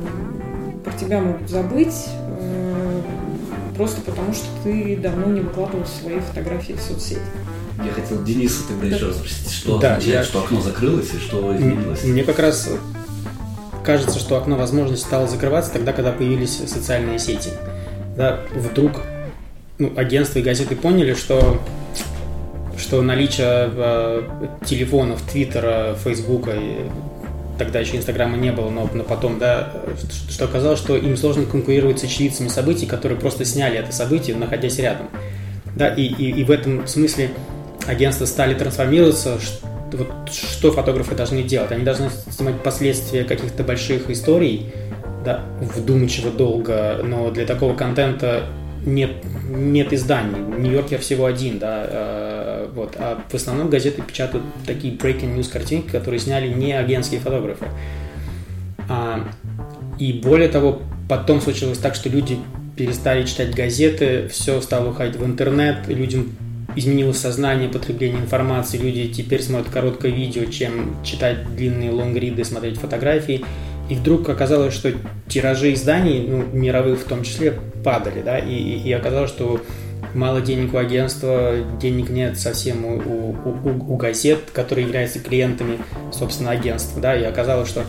про 0.83 0.93
тебя 0.93 1.19
могут 1.21 1.50
забыть, 1.50 2.07
э, 2.39 3.01
просто 3.75 4.01
потому 4.01 4.33
что 4.33 4.45
ты 4.63 4.95
давно 4.97 5.27
не 5.27 5.41
выкладывал 5.41 5.85
свои 5.85 6.19
фотографии 6.19 6.73
в 6.73 6.81
соцсети. 6.81 7.19
Я 7.83 7.91
хотел 7.91 8.23
Дениса 8.23 8.67
тогда 8.67 8.88
Да. 8.89 8.95
еще 8.95 9.07
раз 9.07 9.15
спросить, 9.17 9.51
что 9.51 9.77
Да, 9.79 9.95
означает, 9.95 10.15
я- 10.19 10.23
что 10.23 10.39
окно 10.43 10.62
закрылось 10.62 11.12
и 11.13 11.17
что 11.17 11.55
изменилось? 11.55 12.03
Мне 12.03 12.23
как 12.23 12.39
раз 12.39 12.69
кажется, 13.83 14.19
что 14.19 14.37
окно 14.37 14.55
возможностей 14.55 15.05
стало 15.05 15.27
закрываться 15.27 15.71
тогда, 15.71 15.93
когда 15.93 16.11
появились 16.11 16.57
социальные 16.57 17.19
сети. 17.19 17.49
Да, 18.15 18.41
вдруг 18.53 19.01
ну, 19.77 19.91
агентства 19.95 20.39
и 20.39 20.41
газеты 20.41 20.75
поняли, 20.75 21.13
что, 21.13 21.61
что 22.77 23.01
наличие 23.01 23.69
э, 23.75 24.21
телефонов, 24.65 25.21
Твиттера, 25.23 25.95
Фейсбука, 26.03 26.51
и 26.51 26.89
тогда 27.57 27.79
еще 27.79 27.97
Инстаграма 27.97 28.37
не 28.37 28.51
было, 28.51 28.69
но, 28.69 28.89
но 28.93 29.03
потом, 29.03 29.39
да, 29.39 29.71
что, 29.97 30.31
что 30.31 30.45
оказалось, 30.45 30.79
что 30.79 30.95
им 30.95 31.17
сложно 31.17 31.45
конкурировать 31.45 31.99
с 31.99 32.03
очевидцами 32.03 32.47
событий, 32.47 32.85
которые 32.85 33.19
просто 33.19 33.45
сняли 33.45 33.77
это 33.77 33.91
событие, 33.91 34.35
находясь 34.35 34.77
рядом. 34.79 35.07
Да, 35.75 35.89
и, 35.89 36.03
и, 36.03 36.31
и 36.31 36.43
в 36.43 36.51
этом 36.51 36.87
смысле 36.87 37.31
агентства 37.87 38.25
стали 38.25 38.53
трансформироваться, 38.53 39.39
вот 39.93 40.31
что 40.31 40.71
фотографы 40.71 41.15
должны 41.15 41.43
делать? 41.43 41.71
Они 41.71 41.83
должны 41.83 42.09
снимать 42.29 42.62
последствия 42.62 43.23
каких-то 43.23 43.63
больших 43.63 44.09
историй, 44.09 44.71
да, 45.23 45.41
вдумчиво, 45.62 46.31
долго, 46.31 47.00
но 47.03 47.31
для 47.31 47.45
такого 47.45 47.75
контента 47.75 48.43
нет, 48.85 49.12
нет 49.50 49.93
изданий. 49.93 50.39
Нью-Йоркер 50.59 51.00
всего 51.00 51.25
один, 51.25 51.59
да, 51.59 51.85
э, 51.88 52.67
вот. 52.73 52.95
А 52.97 53.21
в 53.29 53.33
основном 53.33 53.69
газеты 53.69 54.01
печатают 54.01 54.45
такие 54.65 54.93
breaking 54.95 55.35
news 55.38 55.51
картинки, 55.51 55.89
которые 55.89 56.19
сняли 56.19 56.50
не 56.50 56.73
агентские 56.73 57.19
фотографы. 57.19 57.67
А, 58.89 59.25
и 60.00 60.13
более 60.13 60.50
того, 60.50 60.81
потом 61.07 61.39
случилось 61.41 61.77
так, 61.77 61.95
что 61.95 62.09
люди 62.09 62.38
перестали 62.75 63.25
читать 63.25 63.55
газеты, 63.55 64.27
все 64.27 64.59
стало 64.62 64.89
уходить 64.89 65.15
в 65.15 65.25
интернет, 65.25 65.88
людям 65.88 66.35
изменилось 66.75 67.18
сознание 67.18 67.70
потребления 67.70 68.20
информации, 68.20 68.77
люди 68.77 69.08
теперь 69.08 69.42
смотрят 69.42 69.70
короткое 69.72 70.12
видео, 70.12 70.46
чем 70.46 70.96
читать 71.03 71.56
длинные 71.56 71.92
лонгриды, 71.92 72.44
смотреть 72.46 72.77
фотографии. 72.80 73.44
И 73.89 73.96
вдруг 73.96 74.30
оказалось, 74.30 74.74
что 74.74 74.92
тиражи 75.27 75.74
изданий, 75.74 76.25
ну, 76.27 76.44
мировых 76.53 77.00
в 77.00 77.03
том 77.03 77.24
числе, 77.24 77.53
падали, 77.84 78.22
да, 78.24 78.39
и, 78.39 78.53
и- 78.53 78.92
оказалось, 78.94 79.30
что 79.30 79.62
мало 80.13 80.39
денег 80.42 80.74
у 80.74 80.77
агентства, 80.77 81.53
денег 81.82 82.10
нет 82.10 82.39
совсем 82.39 82.86
у, 82.86 82.96
у- 82.98 83.70
у- 83.70 83.94
у 83.94 83.98
газет, 83.98 84.39
которые 84.53 84.86
являются 84.88 85.20
клиентами, 85.20 85.80
собственно, 86.13 86.51
агентства, 86.51 87.01
да, 87.01 87.15
и 87.15 87.24
оказалось, 87.24 87.68
что 87.68 87.84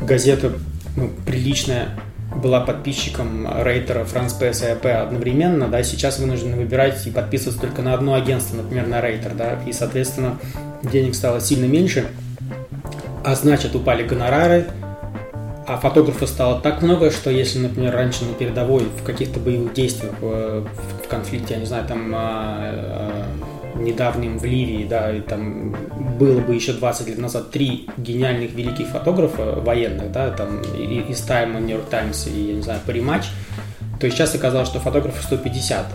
газета 0.00 0.52
ну, 0.96 1.10
приличная 1.26 1.88
была 2.36 2.60
подписчиком 2.60 3.46
рейтера 3.62 4.04
France 4.04 4.38
Press 4.40 4.62
и 4.62 4.72
AP 4.72 4.88
одновременно, 4.90 5.68
да, 5.68 5.82
сейчас 5.82 6.18
вынуждены 6.18 6.56
выбирать 6.56 7.06
и 7.06 7.10
подписываться 7.10 7.60
только 7.60 7.82
на 7.82 7.94
одно 7.94 8.14
агентство, 8.14 8.56
например, 8.56 8.86
на 8.86 9.00
рейтер, 9.00 9.32
да, 9.34 9.58
и, 9.66 9.72
соответственно, 9.72 10.38
денег 10.82 11.14
стало 11.14 11.40
сильно 11.40 11.66
меньше, 11.66 12.06
а 13.24 13.34
значит, 13.34 13.74
упали 13.74 14.02
гонорары, 14.02 14.66
а 15.66 15.76
фотографов 15.76 16.28
стало 16.28 16.60
так 16.60 16.82
много, 16.82 17.10
что 17.10 17.30
если, 17.30 17.58
например, 17.60 17.94
раньше 17.94 18.24
на 18.24 18.34
передовой 18.34 18.84
в 18.98 19.04
каких-то 19.04 19.38
боевых 19.38 19.72
действиях, 19.74 20.14
э, 20.20 20.64
в 20.64 21.02
в 21.04 21.08
конфликте, 21.08 21.54
я 21.54 21.60
не 21.60 21.66
знаю, 21.66 21.86
там 21.86 22.12
а, 22.14 22.56
а, 22.60 23.26
недавнем 23.76 24.38
в 24.38 24.44
Ливии, 24.44 24.84
да, 24.84 25.16
и 25.16 25.20
там 25.20 25.74
было 26.18 26.40
бы 26.40 26.54
еще 26.54 26.72
20 26.72 27.08
лет 27.08 27.18
назад 27.18 27.50
три 27.50 27.88
гениальных 27.96 28.52
великих 28.52 28.88
фотографа 28.88 29.60
военных, 29.60 30.12
да, 30.12 30.30
там 30.30 30.60
из 30.60 31.20
Тайма, 31.20 31.60
Нью-Йорк 31.60 31.88
Таймс 31.88 32.26
и, 32.26 32.48
я 32.48 32.54
не 32.54 32.62
знаю, 32.62 32.80
Паримач, 32.86 33.24
то 34.00 34.10
сейчас 34.10 34.34
оказалось, 34.34 34.68
что 34.68 34.80
фотографов 34.80 35.22
150. 35.22 35.86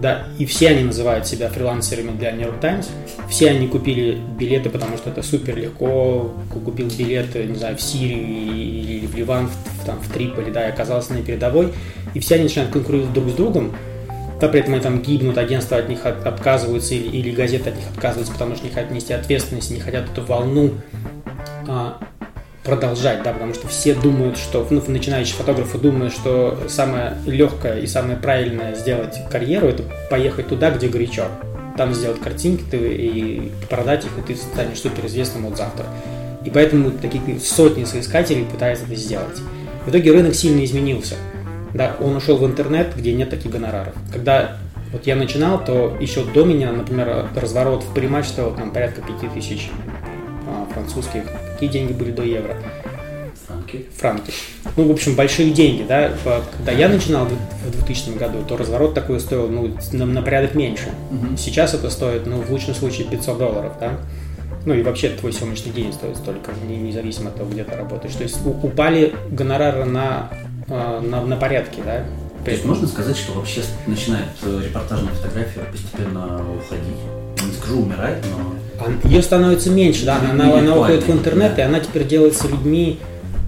Да, 0.00 0.24
и 0.38 0.44
все 0.44 0.68
они 0.68 0.84
называют 0.84 1.26
себя 1.26 1.48
фрилансерами 1.48 2.10
для 2.10 2.30
New 2.32 2.42
York 2.42 2.60
Times. 2.60 2.90
Все 3.30 3.48
они 3.48 3.66
купили 3.66 4.18
билеты, 4.38 4.68
потому 4.68 4.98
что 4.98 5.08
это 5.08 5.22
супер 5.22 5.56
легко. 5.56 6.34
Купил 6.52 6.90
билеты, 6.90 7.44
не 7.44 7.56
знаю, 7.56 7.78
в 7.78 7.80
Сирию 7.80 8.18
или 8.18 9.06
в 9.06 9.16
Ливан, 9.16 9.48
в, 9.48 9.86
там, 9.86 9.98
в 10.00 10.12
Триполи, 10.12 10.50
да, 10.50 10.68
и 10.68 10.70
оказался 10.70 11.14
на 11.14 11.22
передовой. 11.22 11.72
И 12.12 12.20
все 12.20 12.34
они 12.34 12.44
начинают 12.44 12.70
конкурировать 12.70 13.14
друг 13.14 13.30
с 13.30 13.32
другом. 13.32 13.72
Да, 14.44 14.50
при 14.50 14.60
этом 14.60 14.74
они 14.74 14.82
там 14.82 15.00
гибнут, 15.00 15.38
агентства 15.38 15.78
от 15.78 15.88
них 15.88 16.04
от- 16.04 16.26
отказываются 16.26 16.92
или, 16.94 17.08
или 17.16 17.30
газеты 17.30 17.70
от 17.70 17.76
них 17.76 17.86
отказываются, 17.88 18.30
потому 18.34 18.54
что 18.54 18.66
не 18.66 18.70
хотят 18.74 18.90
нести 18.90 19.14
ответственность, 19.14 19.70
не 19.70 19.80
хотят 19.80 20.04
эту 20.04 20.22
волну 20.22 20.74
а, 21.66 21.98
продолжать, 22.62 23.22
да, 23.22 23.32
потому 23.32 23.54
что 23.54 23.68
все 23.68 23.94
думают, 23.94 24.36
что, 24.36 24.66
ну, 24.68 24.82
начинающие 24.86 25.34
фотографы 25.34 25.78
думают, 25.78 26.12
что 26.12 26.58
самое 26.68 27.16
легкое 27.24 27.78
и 27.80 27.86
самое 27.86 28.18
правильное 28.18 28.74
сделать 28.74 29.16
карьеру, 29.30 29.68
это 29.68 29.84
поехать 30.10 30.48
туда, 30.48 30.70
где 30.72 30.88
горячо. 30.88 31.24
Там 31.78 31.94
сделать 31.94 32.20
картинки 32.20 32.64
ты, 32.70 32.76
и 32.76 33.50
продать 33.70 34.04
их, 34.04 34.10
и 34.18 34.34
ты 34.34 34.36
станешь 34.36 34.78
суперизвестным 34.78 35.46
вот 35.46 35.56
завтра. 35.56 35.86
И 36.44 36.50
поэтому 36.50 36.90
таких 36.90 37.22
сотни 37.42 37.84
соискателей 37.84 38.44
пытаются 38.44 38.84
это 38.84 38.94
сделать. 38.94 39.38
В 39.86 39.88
итоге 39.88 40.12
рынок 40.12 40.34
сильно 40.34 40.62
изменился. 40.62 41.14
Да, 41.74 41.96
он 42.00 42.16
ушел 42.16 42.36
в 42.36 42.46
интернет, 42.46 42.94
где 42.96 43.12
нет 43.12 43.30
таких 43.30 43.50
гонораров. 43.50 43.94
Когда 44.12 44.56
вот 44.92 45.06
я 45.06 45.16
начинал, 45.16 45.62
то 45.62 45.96
еще 46.00 46.24
до 46.24 46.44
меня, 46.44 46.70
например, 46.70 47.26
разворот 47.34 47.82
в 47.82 47.92
приматч 47.92 48.26
стоил 48.26 48.54
там 48.54 48.70
порядка 48.70 49.02
5000 49.02 49.70
а, 50.46 50.66
французских. 50.72 51.24
Какие 51.52 51.68
деньги 51.68 51.92
были 51.92 52.12
до 52.12 52.22
евро? 52.22 52.54
Франки. 53.46 53.86
Франки. 53.96 54.32
Ну, 54.76 54.88
в 54.88 54.92
общем, 54.92 55.16
большие 55.16 55.50
деньги, 55.52 55.84
да. 55.86 56.12
Когда 56.56 56.70
я 56.70 56.88
начинал 56.88 57.26
в 57.26 57.70
2000 57.70 58.16
году, 58.16 58.44
то 58.46 58.56
разворот 58.56 58.94
такой 58.94 59.18
стоил, 59.18 59.48
ну, 59.48 59.76
на, 59.92 60.06
на 60.06 60.22
порядок 60.22 60.54
меньше. 60.54 60.92
Сейчас 61.36 61.74
это 61.74 61.90
стоит, 61.90 62.26
ну, 62.26 62.40
в 62.40 62.50
лучшем 62.50 62.74
случае 62.74 63.08
500 63.08 63.38
долларов, 63.38 63.72
да. 63.80 63.98
Ну 64.66 64.74
и 64.74 64.82
вообще 64.82 65.10
твой 65.10 65.32
съемочный 65.32 65.72
день 65.72 65.92
стоит 65.92 66.16
столько, 66.16 66.52
не- 66.66 66.76
независимо 66.76 67.28
от 67.28 67.36
того, 67.36 67.50
где 67.50 67.64
ты 67.64 67.76
работаешь. 67.76 68.14
То 68.14 68.22
есть 68.22 68.38
упали 68.44 69.14
гонорары 69.30 69.84
на, 69.84 70.30
э, 70.68 71.00
на, 71.00 71.22
на 71.22 71.36
порядке, 71.36 71.82
да. 71.84 72.04
То 72.44 72.50
есть 72.50 72.64
можно 72.64 72.86
сказать, 72.86 73.16
что 73.16 73.32
вообще 73.32 73.62
начинает 73.86 74.26
репортажная 74.42 75.12
фотография 75.14 75.60
постепенно 75.70 76.42
уходить. 76.56 77.46
Не 77.46 77.52
скажу 77.52 77.80
умирать, 77.82 78.18
но 78.30 78.54
Ее 79.04 79.22
становится 79.22 79.70
меньше, 79.70 80.04
да, 80.04 80.18
она, 80.18 80.30
она 80.30 80.44
актуально, 80.46 80.76
уходит 80.76 81.04
в 81.04 81.10
интернет, 81.12 81.54
да. 81.56 81.62
и 81.62 81.66
она 81.66 81.80
теперь 81.80 82.06
делается 82.06 82.48
людьми, 82.48 82.98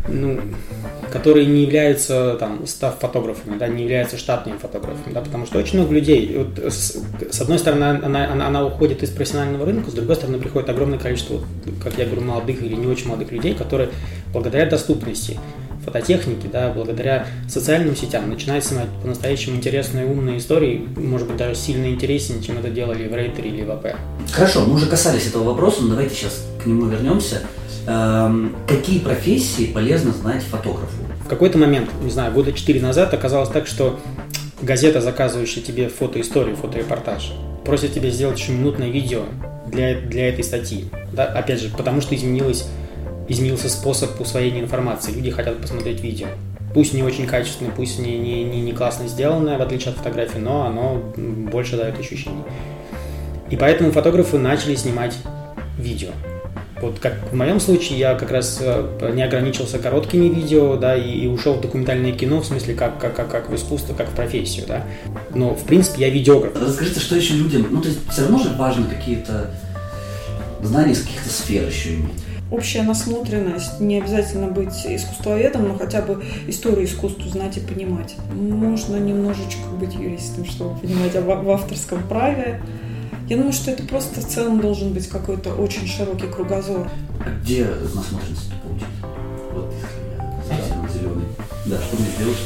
ну, 0.09 0.41
которые 1.11 1.47
не 1.47 1.63
являются 1.63 2.37
там 2.39 2.67
став 2.67 2.99
фотографами, 2.99 3.59
да, 3.59 3.69
не 3.69 3.83
являются 3.83 4.17
штатными 4.17 4.59
фотографами, 4.59 5.13
да, 5.13 5.21
потому 5.21 5.47
что 5.47 5.59
очень 5.59 5.79
много 5.79 5.95
людей, 5.95 6.37
вот 6.37 6.59
с, 6.59 6.97
с 7.31 7.41
одной 7.41 7.59
стороны, 7.59 7.85
она, 7.85 8.33
она, 8.33 8.47
она 8.47 8.65
уходит 8.67 9.03
из 9.03 9.11
профессионального 9.11 9.67
рынка, 9.67 9.91
с 9.91 9.95
другой 9.95 10.17
стороны, 10.17 10.39
приходит 10.39 10.69
огромное 10.69 10.99
количество, 10.99 11.41
как 11.83 11.97
я 11.99 12.07
говорю, 12.07 12.23
молодых 12.23 12.63
или 12.63 12.75
не 12.75 12.87
очень 12.87 13.09
молодых 13.09 13.33
людей, 13.33 13.55
которые 13.55 13.91
благодаря 14.33 14.67
доступности 14.67 15.39
фототехники, 15.87 16.49
да, 16.49 16.73
благодаря 16.73 17.27
социальным 17.49 17.97
сетям 17.97 18.29
начинают 18.29 18.65
снимать 18.65 18.89
по-настоящему 19.01 19.57
интересные, 19.57 20.05
умные 20.05 20.39
истории, 20.39 20.87
может 20.97 21.29
быть, 21.29 21.37
даже 21.37 21.55
сильно 21.55 21.87
интереснее, 21.87 22.43
чем 22.43 22.59
это 22.59 22.69
делали 22.69 23.09
в 23.09 23.15
Рейтере 23.15 23.51
или 23.51 23.63
в 23.63 23.71
АП. 23.71 23.97
Хорошо, 24.33 24.67
мы 24.67 24.75
уже 24.75 24.87
касались 24.87 25.29
этого 25.29 25.45
вопроса, 25.45 25.83
но 25.83 25.91
давайте 25.91 26.15
сейчас 26.15 26.45
к 26.63 26.67
нему 26.67 26.87
вернемся. 26.87 27.43
Эм, 27.87 28.57
какие 28.67 28.99
профессии 28.99 29.67
полезно 29.67 30.13
знать 30.13 30.43
фотографу? 30.43 30.97
В 31.25 31.29
какой-то 31.29 31.57
момент, 31.57 31.89
не 32.03 32.11
знаю, 32.11 32.33
года 32.33 32.53
4 32.53 32.81
назад 32.81 33.15
оказалось 33.15 33.49
так, 33.49 33.69
что 33.69 33.99
газета, 34.61 35.01
заказывающая 35.01 35.63
тебе 35.63 35.89
фотоисторию, 35.89 36.57
фоторепортаж, 36.57 37.33
просит 37.65 37.95
тебя 37.95 38.11
сделать 38.11 38.39
еще 38.39 38.53
минутное 38.53 38.89
видео 38.89 39.23
для, 39.69 40.01
для 40.01 40.29
этой 40.29 40.43
статьи. 40.43 40.87
Да? 41.13 41.27
Опять 41.27 41.61
же, 41.61 41.69
потому 41.69 42.01
что 42.01 42.17
изменилось, 42.17 42.67
изменился 43.29 43.69
способ 43.69 44.21
усвоения 44.21 44.61
информации. 44.61 45.13
Люди 45.13 45.31
хотят 45.31 45.61
посмотреть 45.61 46.01
видео. 46.01 46.29
Пусть 46.75 46.93
не 46.93 47.03
очень 47.03 47.27
качественное, 47.27 47.73
пусть 47.73 47.99
не, 47.99 48.19
не, 48.19 48.45
не, 48.45 48.61
не 48.61 48.73
классно 48.73 49.09
сделанное, 49.09 49.57
в 49.57 49.63
отличие 49.63 49.93
от 49.93 49.99
фотографии, 49.99 50.39
но 50.39 50.67
оно 50.67 51.03
больше 51.17 51.77
дает 51.77 51.99
ощущений. 51.99 52.43
И 53.51 53.57
поэтому 53.57 53.93
фотографы 53.93 54.39
начали 54.39 54.75
снимать 54.75 55.15
видео. 55.79 56.11
Вот 56.81 56.99
как 56.99 57.15
в 57.33 57.35
моем 57.35 57.59
случае 57.59 57.99
я 57.99 58.15
как 58.15 58.31
раз 58.31 58.59
э, 58.61 59.13
не 59.15 59.23
ограничился 59.23 59.79
короткими 59.79 60.29
видео, 60.29 60.77
да, 60.77 60.95
и, 60.95 61.11
и 61.11 61.27
ушел 61.27 61.55
в 61.55 61.63
документальное 61.63 62.13
кино, 62.13 62.41
в 62.41 62.47
смысле 62.47 62.75
как, 62.75 63.01
как, 63.01 63.17
как, 63.17 63.31
как 63.31 63.49
в 63.49 63.55
искусство, 63.55 63.95
как 63.95 64.09
в 64.09 64.15
профессию, 64.15 64.67
да. 64.69 64.85
Но 65.35 65.55
в 65.55 65.65
принципе 65.65 66.03
я 66.03 66.11
видеограф. 66.11 66.53
Расскажите, 66.61 67.01
что 67.01 67.17
еще 67.17 67.33
людям, 67.33 67.67
ну 67.71 67.81
то 67.81 67.89
есть 67.89 68.01
все 68.11 68.23
равно 68.23 68.39
же 68.41 68.51
важно 68.59 68.85
какие-то 68.85 69.51
знания 70.63 70.93
из 70.93 71.01
каких-то 71.01 71.31
сфер 71.31 71.67
еще 71.67 71.95
иметь. 71.95 72.26
Общая 72.51 72.83
насмотренность, 72.83 73.81
не 73.81 73.99
обязательно 73.99 74.47
быть 74.47 74.87
искусствоведом, 74.87 75.67
но 75.69 75.77
хотя 75.77 76.01
бы 76.01 76.25
историю 76.47 76.85
искусства 76.85 77.29
знать 77.29 77.57
и 77.57 77.61
понимать. 77.61 78.15
Можно 78.33 78.97
немножечко 78.97 79.67
быть 79.81 79.95
юристом, 79.95 80.45
чтобы 80.45 80.79
понимать 80.79 81.15
в, 81.15 81.51
авторском 81.51 82.07
праве. 82.09 82.63
Я 83.29 83.37
думаю, 83.37 83.53
что 83.53 83.73
это 83.73 83.83
просто 83.83 84.21
в 84.21 84.29
целом 84.29 84.61
должен 84.61 84.93
быть 84.93 85.09
какой-то 85.09 85.55
очень 85.55 85.89
широкий 85.89 86.29
кругозор. 86.29 86.89
А 87.19 87.31
где 87.41 87.65
насмотренность 87.65 88.53
получить? 88.63 88.87
Вот 89.53 89.73
если 89.73 90.57
я 90.57 90.57
совсем 90.57 90.89
зеленый. 90.89 91.25
Да, 91.67 91.79
что 91.79 91.97
мне 91.97 92.07
сделать? 92.17 92.39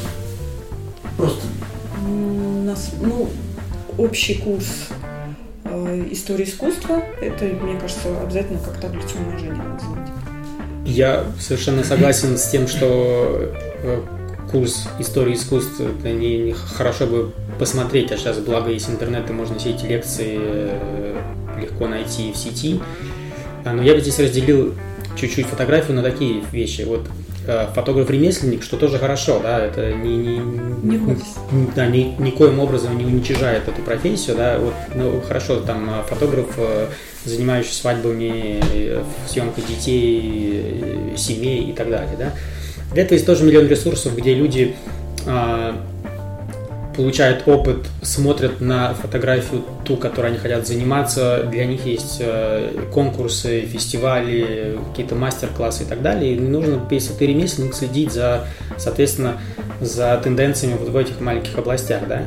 Просто 1.18 1.46
нас- 2.64 2.92
ну, 3.02 3.28
общий 3.98 4.36
курс 4.36 4.88
истории 6.10 6.44
искусства. 6.44 7.02
Это, 7.20 7.44
мне 7.44 7.78
кажется, 7.78 8.20
обязательно 8.22 8.58
как 8.60 8.80
таблицу 8.80 9.18
умножения 9.18 9.54
надо 9.54 9.84
знать. 9.84 10.08
Я 10.84 11.24
совершенно 11.38 11.84
согласен 11.84 12.36
с 12.36 12.48
тем, 12.50 12.66
что 12.66 13.52
э, 13.82 14.02
курс 14.50 14.88
истории 14.98 15.34
искусств 15.34 15.80
это 15.80 16.10
не, 16.10 16.38
не 16.38 16.52
хорошо 16.52 17.06
бы 17.06 17.32
посмотреть, 17.58 18.10
а 18.10 18.16
сейчас 18.16 18.38
благо 18.38 18.70
есть 18.70 18.88
интернет, 18.88 19.28
и 19.30 19.32
можно 19.32 19.58
все 19.58 19.70
эти 19.70 19.84
лекции 19.84 20.38
э, 20.40 21.20
легко 21.60 21.86
найти 21.86 22.32
в 22.32 22.36
сети. 22.36 22.80
А, 23.64 23.72
Но 23.72 23.82
я 23.82 23.94
бы 23.94 24.00
здесь 24.00 24.18
разделил 24.18 24.74
чуть-чуть 25.16 25.46
фотографию 25.46 25.96
на 25.96 26.02
такие 26.02 26.42
вещи. 26.50 26.82
Вот 26.82 27.06
э, 27.06 27.29
фотограф-ремесленник, 27.74 28.62
что 28.62 28.76
тоже 28.76 28.98
хорошо, 28.98 29.40
да, 29.40 29.64
это 29.64 29.92
не, 29.92 30.16
не, 30.16 30.38
Не 30.38 30.98
хобби. 30.98 31.20
да, 31.76 31.86
ни, 31.86 32.14
никоим 32.18 32.60
образом 32.60 32.96
не 32.98 33.04
уничижает 33.04 33.68
эту 33.68 33.82
профессию, 33.82 34.36
да, 34.36 34.58
вот, 34.58 34.74
ну, 34.94 35.20
хорошо, 35.26 35.60
там, 35.60 35.88
а, 35.90 36.02
фотограф, 36.02 36.46
э, 36.56 36.86
занимающийся 37.24 37.80
свадьбами, 37.80 38.60
э, 38.72 39.02
съемкой 39.26 39.64
детей, 39.64 41.12
э, 41.12 41.16
семей 41.16 41.70
и 41.70 41.72
так 41.72 41.90
далее, 41.90 42.16
да. 42.18 42.32
Для 42.92 43.02
этого 43.02 43.14
есть 43.14 43.26
тоже 43.26 43.44
миллион 43.44 43.68
ресурсов, 43.68 44.16
где 44.16 44.34
люди 44.34 44.74
а, 45.26 45.76
получают 46.96 47.46
опыт, 47.46 47.86
смотрят 48.02 48.60
на 48.60 48.94
фотографию 48.94 49.62
ту, 49.84 49.96
которой 49.96 50.28
они 50.28 50.38
хотят 50.38 50.66
заниматься. 50.66 51.44
Для 51.50 51.64
них 51.66 51.86
есть 51.86 52.18
э, 52.20 52.86
конкурсы, 52.92 53.62
фестивали, 53.62 54.78
какие-то 54.90 55.14
мастер-классы 55.14 55.84
и 55.84 55.86
так 55.86 56.02
далее. 56.02 56.34
И 56.34 56.40
нужно, 56.40 56.80
если 56.90 57.12
ты 57.12 57.26
ремесленник, 57.26 57.74
следить 57.74 58.12
за, 58.12 58.46
соответственно, 58.76 59.38
за 59.80 60.20
тенденциями 60.22 60.76
вот 60.78 60.88
в 60.88 60.96
этих 60.96 61.20
маленьких 61.20 61.56
областях, 61.56 62.06
да. 62.08 62.24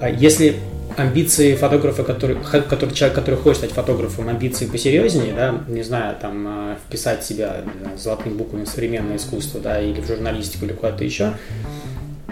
А 0.00 0.10
Если 0.10 0.56
амбиции 0.96 1.54
фотографа, 1.54 2.04
который, 2.04 2.36
который 2.36 2.94
человек, 2.94 3.16
который 3.16 3.36
хочет 3.36 3.58
стать 3.58 3.72
фотографом, 3.72 4.28
амбиции 4.28 4.66
посерьезнее, 4.66 5.32
да, 5.34 5.54
не 5.68 5.82
знаю, 5.82 6.16
там, 6.20 6.46
э, 6.46 6.76
вписать 6.86 7.24
себя 7.24 7.62
знаю, 7.80 7.98
золотыми 7.98 8.34
буквами 8.34 8.64
в 8.64 8.68
современное 8.68 9.16
искусство, 9.16 9.60
да, 9.60 9.80
или 9.80 10.00
в 10.00 10.06
журналистику, 10.06 10.66
или 10.66 10.72
куда-то 10.72 11.04
еще, 11.04 11.32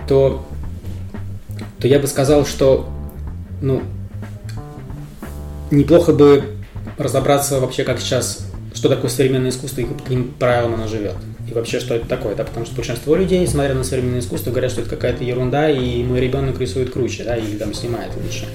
то, 0.08 0.46
то 1.82 1.88
я 1.88 1.98
бы 1.98 2.06
сказал, 2.06 2.46
что, 2.46 2.88
ну, 3.60 3.82
неплохо 5.72 6.12
бы 6.12 6.44
разобраться 6.96 7.58
вообще, 7.58 7.82
как 7.82 7.98
сейчас, 7.98 8.46
что 8.72 8.88
такое 8.88 9.10
современное 9.10 9.50
искусство 9.50 9.80
и 9.80 9.86
каким 9.86 10.28
правилам 10.28 10.74
оно 10.74 10.86
живет. 10.86 11.16
И 11.50 11.52
вообще, 11.52 11.80
что 11.80 11.96
это 11.96 12.06
такое, 12.06 12.36
да, 12.36 12.44
потому 12.44 12.66
что 12.66 12.76
большинство 12.76 13.16
людей, 13.16 13.44
смотря 13.48 13.74
на 13.74 13.82
современное 13.82 14.20
искусство, 14.20 14.52
говорят, 14.52 14.70
что 14.70 14.82
это 14.82 14.90
какая-то 14.90 15.24
ерунда, 15.24 15.70
и 15.70 16.04
мой 16.04 16.20
ребенок 16.20 16.60
рисует 16.60 16.92
круче, 16.92 17.24
да, 17.24 17.36
или 17.36 17.56
там 17.56 17.74
снимает 17.74 18.12
лучше. 18.14 18.46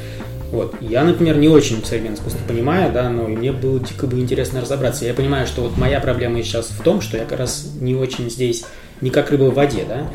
Вот. 0.50 0.76
Я, 0.80 1.04
например, 1.04 1.36
не 1.38 1.50
очень 1.50 1.84
современное 1.84 2.16
искусство 2.16 2.40
понимаю, 2.48 2.94
да, 2.94 3.10
но 3.10 3.28
и 3.28 3.36
мне 3.36 3.52
было 3.52 3.82
дико 3.82 4.08
бы 4.08 4.18
интересно 4.22 4.62
разобраться. 4.62 5.04
Я 5.04 5.14
понимаю, 5.14 5.48
что 5.48 5.64
вот 5.64 5.76
моя 5.76 6.00
проблема 6.00 6.42
сейчас 6.44 6.68
в 6.68 6.82
том, 6.82 7.02
что 7.02 7.18
я 7.18 7.26
как 7.26 7.40
раз 7.40 7.72
не 7.82 7.94
очень 7.94 8.30
здесь, 8.30 8.64
не 9.02 9.10
как 9.10 9.32
рыба 9.32 9.52
в 9.52 9.56
воде, 9.56 9.84
да. 9.86 10.08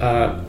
А 0.00 0.48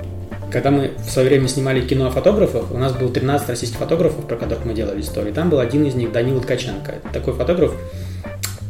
когда 0.51 0.71
мы 0.71 0.91
в 0.97 1.09
свое 1.09 1.27
время 1.27 1.47
снимали 1.47 1.81
кино 1.81 2.07
о 2.07 2.11
фотографах, 2.11 2.71
у 2.71 2.77
нас 2.77 2.93
было 2.93 3.09
13 3.09 3.49
российских 3.49 3.77
фотографов, 3.77 4.25
про 4.25 4.35
которых 4.35 4.65
мы 4.65 4.73
делали 4.73 5.01
истории. 5.01 5.31
Там 5.31 5.49
был 5.49 5.59
один 5.59 5.85
из 5.85 5.95
них, 5.95 6.11
Данила 6.11 6.41
Ткаченко. 6.41 6.91
Это 6.91 7.13
такой 7.13 7.33
фотограф, 7.33 7.73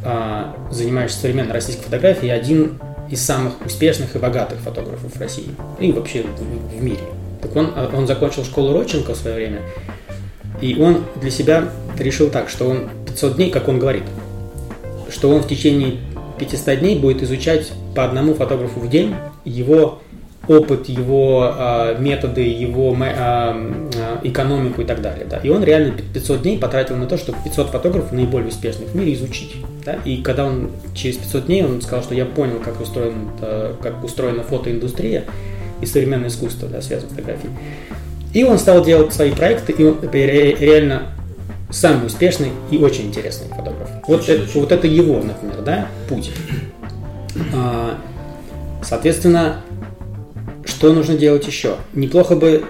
а, 0.04 0.54
занимающийся 0.70 1.22
современной 1.22 1.52
российской 1.52 1.82
фотографией, 1.84 2.30
один 2.30 2.78
из 3.10 3.22
самых 3.22 3.54
успешных 3.64 4.14
и 4.14 4.18
богатых 4.18 4.58
фотографов 4.60 5.18
России 5.18 5.48
и 5.80 5.90
вообще 5.92 6.22
в, 6.22 6.78
в 6.78 6.82
мире. 6.82 7.00
Так 7.40 7.56
он, 7.56 7.72
а, 7.74 7.90
он 7.94 8.06
закончил 8.06 8.44
школу 8.44 8.72
Родченко 8.72 9.14
в 9.14 9.16
свое 9.16 9.36
время, 9.36 9.62
и 10.60 10.76
он 10.80 11.04
для 11.20 11.30
себя 11.30 11.70
решил 11.98 12.30
так, 12.30 12.48
что 12.48 12.68
он 12.68 12.88
500 13.06 13.36
дней, 13.36 13.50
как 13.50 13.68
он 13.68 13.78
говорит, 13.78 14.04
что 15.10 15.30
он 15.30 15.42
в 15.42 15.48
течение 15.48 15.96
500 16.38 16.80
дней 16.80 16.98
будет 16.98 17.22
изучать 17.22 17.72
по 17.94 18.04
одному 18.04 18.34
фотографу 18.34 18.80
в 18.80 18.88
день 18.88 19.14
его 19.44 20.00
опыт, 20.48 20.88
его 20.88 21.52
а, 21.54 21.96
методы, 21.98 22.40
его 22.40 22.96
а, 22.98 24.18
экономику 24.22 24.80
и 24.82 24.84
так 24.84 25.00
далее. 25.02 25.26
Да. 25.28 25.38
И 25.38 25.48
он 25.48 25.62
реально 25.62 25.92
500 26.14 26.42
дней 26.42 26.58
потратил 26.58 26.96
на 26.96 27.06
то, 27.06 27.16
чтобы 27.18 27.38
500 27.44 27.68
фотографов 27.70 28.12
наиболее 28.12 28.48
успешных 28.48 28.88
в 28.88 28.94
мире 28.94 29.14
изучить. 29.14 29.56
Да. 29.84 29.98
И 30.04 30.22
когда 30.22 30.46
он 30.46 30.70
через 30.94 31.16
500 31.18 31.46
дней, 31.46 31.64
он 31.64 31.80
сказал, 31.82 32.02
что 32.02 32.14
я 32.14 32.24
понял, 32.24 32.58
как, 32.64 32.80
устроен, 32.80 33.28
э, 33.40 33.74
как 33.82 34.02
устроена 34.02 34.42
фотоиндустрия 34.42 35.24
и 35.80 35.86
современное 35.86 36.28
искусство, 36.28 36.68
да, 36.68 36.80
связанное 36.82 37.10
с 37.10 37.14
фотографией. 37.14 37.52
И 38.32 38.44
он 38.44 38.58
стал 38.58 38.84
делать 38.84 39.12
свои 39.12 39.30
проекты, 39.32 39.72
и 39.72 39.84
он 39.84 39.98
ре- 40.12 40.54
реально 40.54 41.02
самый 41.70 42.06
успешный 42.06 42.48
и 42.70 42.78
очень 42.78 43.06
интересный 43.06 43.48
фотограф. 43.48 43.88
Вот, 44.06 44.20
Очень, 44.20 44.34
это, 44.34 44.42
очень. 44.44 44.60
вот 44.60 44.72
это 44.72 44.86
его, 44.86 45.22
например, 45.22 45.62
да, 45.64 45.86
путь. 46.08 46.30
Соответственно, 48.82 49.56
что 50.80 50.94
нужно 50.94 51.14
делать 51.14 51.46
еще? 51.46 51.76
Неплохо 51.92 52.36
бы 52.36 52.64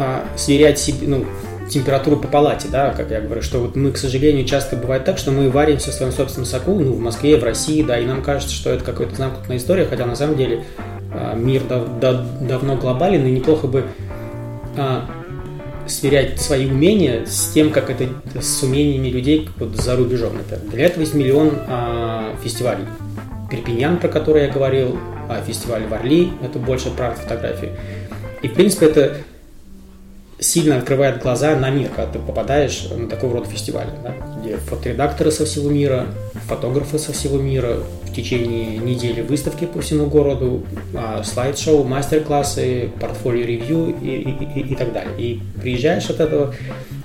а, 0.00 0.24
сверять 0.36 0.80
себе, 0.80 1.06
ну, 1.06 1.24
температуру 1.68 2.16
по 2.16 2.26
палате, 2.26 2.66
да, 2.72 2.90
как 2.90 3.12
я 3.12 3.20
говорю, 3.20 3.40
что 3.40 3.60
вот 3.60 3.76
мы, 3.76 3.92
к 3.92 3.98
сожалению, 3.98 4.44
часто 4.44 4.74
бывает 4.74 5.04
так, 5.04 5.16
что 5.16 5.30
мы 5.30 5.48
варимся 5.48 5.92
в 5.92 5.94
своем 5.94 6.10
собственном 6.10 6.46
соку, 6.46 6.74
ну, 6.74 6.92
в 6.92 6.98
Москве, 6.98 7.36
в 7.36 7.44
России, 7.44 7.84
да, 7.84 8.00
и 8.00 8.04
нам 8.04 8.24
кажется, 8.24 8.52
что 8.52 8.70
это 8.70 8.82
какая-то 8.82 9.14
замкнутая 9.14 9.58
история, 9.58 9.86
хотя 9.86 10.06
на 10.06 10.16
самом 10.16 10.36
деле 10.36 10.64
а, 11.12 11.36
мир 11.36 11.62
дав- 11.68 12.00
дав- 12.00 12.26
давно 12.40 12.74
глобален, 12.74 13.24
и 13.24 13.30
неплохо 13.30 13.68
бы 13.68 13.84
а, 14.76 15.08
сверять 15.86 16.40
свои 16.40 16.68
умения 16.68 17.26
с 17.26 17.52
тем, 17.52 17.70
как 17.70 17.90
это 17.90 18.08
с 18.40 18.60
умениями 18.64 19.06
людей 19.06 19.48
вот 19.56 19.76
за 19.76 19.94
рубежом, 19.94 20.36
например. 20.36 20.64
Для 20.72 20.86
этого 20.86 21.02
есть 21.02 21.14
миллион 21.14 21.52
а, 21.68 22.34
фестивалей. 22.42 22.86
Перпиньян, 23.50 23.98
про 23.98 24.08
который 24.08 24.44
я 24.44 24.48
говорил, 24.48 24.98
а 25.28 25.42
фестиваль 25.42 25.86
в 25.86 25.92
Орли, 25.92 26.32
это 26.42 26.58
больше 26.58 26.90
про 26.90 27.12
фотографии. 27.12 27.70
И, 28.42 28.48
в 28.48 28.54
принципе, 28.54 28.86
это 28.86 29.16
сильно 30.40 30.76
открывает 30.78 31.22
глаза 31.22 31.54
на 31.56 31.70
мир, 31.70 31.88
когда 31.94 32.12
ты 32.12 32.18
попадаешь 32.18 32.88
на 32.96 33.08
такой 33.08 33.30
род 33.30 33.46
фестиваля, 33.46 33.90
да, 34.02 34.14
где 34.40 34.56
фоторедакторы 34.56 35.30
со 35.30 35.44
всего 35.44 35.70
мира, 35.70 36.06
фотографы 36.48 36.98
со 36.98 37.12
всего 37.12 37.38
мира, 37.38 37.78
в 38.04 38.12
течение 38.12 38.78
недели 38.78 39.20
выставки 39.20 39.66
по 39.66 39.80
всему 39.80 40.06
городу, 40.06 40.64
а, 40.96 41.22
слайд-шоу, 41.22 41.84
мастер-классы, 41.84 42.90
портфолио-ревью 43.00 43.94
и, 44.02 44.08
и- 44.16 44.60
и- 44.60 44.72
и 44.72 44.74
так 44.74 44.92
далее. 44.92 45.12
И 45.16 45.40
приезжаешь 45.60 46.10
от 46.10 46.18
этого 46.18 46.52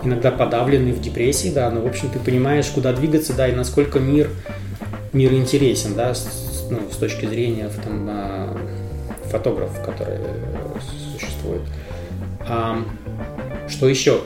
иногда 0.04 0.32
подавленный 0.32 0.93
в 0.93 1.02
депрессии, 1.02 1.50
да, 1.50 1.69
но, 1.69 1.82
в 1.82 1.86
общем, 1.86 2.10
ты 2.10 2.17
понимаешь, 2.17 2.65
куда 2.67 2.91
двигаться, 2.91 3.34
да, 3.34 3.48
и 3.48 3.52
насколько 3.52 4.00
мир, 4.00 4.30
мир 5.13 5.32
интересен, 5.34 5.93
да, 5.95 6.15
с, 6.15 6.67
ну, 6.71 6.80
с 6.91 6.95
точки 6.95 7.28
зрения 7.28 7.69
там, 7.84 8.08
а, 8.10 8.58
фотографов, 9.30 9.86
которые 9.86 10.19
существуют. 11.19 11.62
Что 13.67 13.88
еще? 13.88 14.21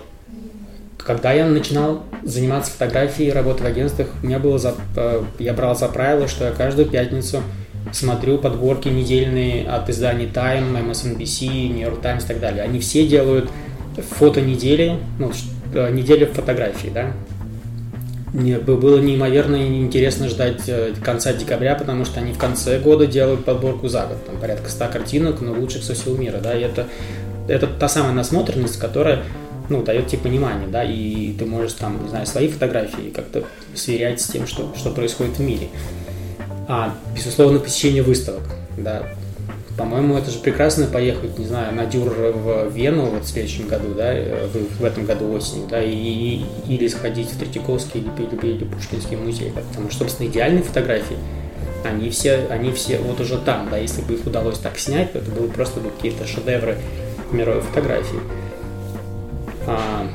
Когда 0.97 1.31
я 1.31 1.45
начинал 1.45 2.03
заниматься 2.23 2.71
фотографией, 2.71 3.31
работать 3.31 3.63
в 3.63 3.65
агентствах, 3.65 4.07
у 4.21 4.27
меня 4.27 4.37
было 4.39 4.59
за, 4.59 4.75
э, 4.95 5.23
я 5.39 5.53
брал 5.53 5.75
за 5.75 5.87
правило, 5.87 6.27
что 6.27 6.45
я 6.45 6.51
каждую 6.51 6.87
пятницу 6.87 7.41
смотрю 7.91 8.37
подборки 8.37 8.89
недельные 8.89 9.67
от 9.67 9.89
изданий 9.89 10.27
Time, 10.27 10.77
MSNBC, 10.77 11.69
New 11.69 11.81
York 11.81 12.01
Times 12.01 12.25
и 12.25 12.27
так 12.27 12.39
далее. 12.39 12.63
Они 12.63 12.79
все 12.79 13.07
делают 13.07 13.49
фото 14.17 14.41
недели, 14.41 14.97
ну, 15.17 15.31
э, 15.73 15.91
неделю 15.91 16.27
фотографий, 16.27 16.89
да. 16.89 17.13
Мне 18.33 18.59
бы- 18.59 18.77
было 18.77 18.99
неимоверно 18.99 19.55
интересно 19.55 20.29
ждать 20.29 20.61
э, 20.67 20.93
конца 21.03 21.33
декабря, 21.33 21.73
потому 21.75 22.05
что 22.05 22.19
они 22.19 22.33
в 22.33 22.37
конце 22.37 22.77
года 22.77 23.07
делают 23.07 23.43
подборку 23.43 23.87
за 23.87 24.05
год, 24.05 24.23
там 24.25 24.37
порядка 24.37 24.69
100 24.69 24.87
картинок, 24.87 25.41
но 25.41 25.53
лучших 25.53 25.83
со 25.83 25.95
всего 25.95 26.15
мира, 26.15 26.37
да, 26.37 26.53
и 26.53 26.61
это, 26.61 26.85
это 27.49 27.67
та 27.67 27.89
самая 27.89 28.13
насмотренность, 28.13 28.79
которая, 28.79 29.23
ну, 29.69 29.83
дает 29.83 30.07
тебе 30.07 30.19
понимание, 30.19 30.67
да, 30.67 30.83
и 30.83 31.33
ты 31.33 31.45
можешь 31.45 31.73
там, 31.73 32.03
не 32.03 32.09
знаю, 32.09 32.25
свои 32.25 32.47
фотографии 32.47 33.09
как-то 33.09 33.43
сверять 33.75 34.21
с 34.21 34.27
тем, 34.27 34.47
что, 34.47 34.73
что 34.77 34.91
происходит 34.91 35.37
в 35.37 35.41
мире. 35.41 35.67
А, 36.67 36.95
безусловно, 37.15 37.59
посещение 37.59 38.03
выставок, 38.03 38.43
да, 38.77 39.03
по-моему, 39.77 40.17
это 40.17 40.29
же 40.29 40.39
прекрасно 40.39 40.87
поехать, 40.87 41.39
не 41.39 41.45
знаю, 41.45 41.73
на 41.73 41.85
дюр 41.85 42.09
в 42.09 42.69
Вену 42.69 43.05
вот 43.05 43.23
в 43.23 43.27
следующем 43.29 43.67
году, 43.67 43.93
да, 43.95 44.13
э, 44.13 44.47
в, 44.53 44.81
в 44.81 44.83
этом 44.83 45.05
году 45.05 45.31
осенью, 45.31 45.67
да, 45.69 45.81
и, 45.81 45.89
и- 45.93 46.45
или 46.67 46.87
сходить 46.89 47.31
в 47.31 47.39
Третьяковский 47.39 48.01
или, 48.01 48.25
или, 48.25 48.55
или 48.57 48.63
Пушкинский 48.65 49.15
музей, 49.15 49.51
потому 49.51 49.89
что, 49.89 49.99
собственно, 50.03 50.27
идеальные 50.27 50.63
фотографии, 50.63 51.15
они 51.85 52.09
все, 52.09 52.45
они 52.49 52.73
все 52.73 52.97
вот 52.99 53.21
уже 53.21 53.37
там, 53.37 53.69
да, 53.71 53.77
если 53.77 54.01
бы 54.01 54.15
их 54.15 54.27
удалось 54.27 54.59
так 54.59 54.77
снять, 54.77 55.13
то 55.13 55.19
это 55.19 55.31
были 55.31 55.47
просто 55.47 55.79
бы 55.79 55.89
какие-то 55.91 56.27
шедевры 56.27 56.77
мировой 57.31 57.61
фотографии. 57.61 58.19
А, 59.67 60.07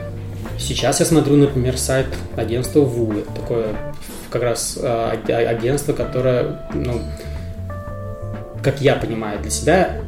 сейчас 0.59 1.00
я 1.00 1.07
смотрю, 1.07 1.37
например, 1.37 1.77
сайт 1.79 2.07
агентства 2.37 2.81
ВУ, 2.81 3.14
такое 3.35 3.68
как 4.31 4.42
раз 4.42 4.79
а, 4.81 5.12
аг- 5.12 5.31
агентство, 5.31 5.92
которое, 5.92 6.61
ну, 6.74 7.00
как 8.62 8.81
я 8.81 8.96
понимаю 8.96 9.40
для 9.40 9.50
себя, 9.50 10.00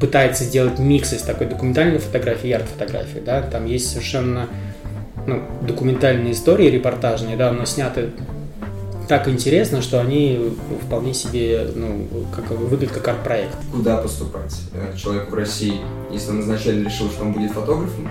пытается 0.00 0.44
сделать 0.44 0.78
микс 0.78 1.12
из 1.12 1.22
такой 1.22 1.46
документальной 1.46 1.98
фотографии 1.98 2.48
и 2.48 2.52
арт-фотографии, 2.52 3.20
да, 3.24 3.42
там 3.42 3.66
есть 3.66 3.90
совершенно 3.90 4.48
ну, 5.26 5.42
документальные 5.62 6.32
истории 6.32 6.68
репортажные, 6.68 7.36
да, 7.36 7.52
но 7.52 7.64
сняты 7.64 8.10
так 9.08 9.28
интересно, 9.28 9.82
что 9.82 10.00
они 10.00 10.56
вполне 10.84 11.14
себе 11.14 11.70
ну, 11.74 12.06
как, 12.34 12.50
выглядят 12.50 12.94
как 12.94 13.08
арт-проект. 13.08 13.56
Куда 13.72 13.98
поступать 13.98 14.60
э, 14.72 14.96
человеку 14.96 15.32
в 15.32 15.34
России, 15.34 15.80
если 16.10 16.30
он 16.30 16.40
изначально 16.40 16.86
решил, 16.86 17.10
что 17.10 17.22
он 17.22 17.32
будет 17.32 17.52
фотографом? 17.52 18.08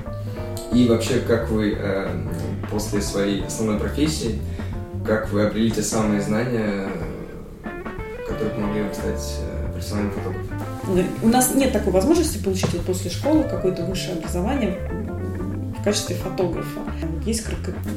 И 0.71 0.87
вообще, 0.87 1.19
как 1.19 1.49
вы 1.49 1.75
э, 1.77 2.09
после 2.71 3.01
своей 3.01 3.45
основной 3.45 3.79
профессии, 3.79 4.39
как 5.05 5.29
вы 5.31 5.45
обрели 5.45 5.71
те 5.71 5.81
самые 5.81 6.21
знания, 6.21 6.87
которые 8.27 8.55
помогли 8.55 8.81
вам 8.81 8.93
стать 8.93 9.39
э, 9.41 9.71
профессиональным 9.73 10.13
фотографом? 10.13 10.65
У 11.23 11.27
нас 11.27 11.53
нет 11.55 11.73
такой 11.73 11.91
возможности 11.93 12.37
получить 12.37 12.73
вот 12.73 12.81
после 12.81 13.09
школы 13.09 13.43
какое-то 13.43 13.83
высшее 13.83 14.17
образование 14.17 14.77
качестве 15.85 16.15
фотографа. 16.15 16.81
Есть 17.25 17.45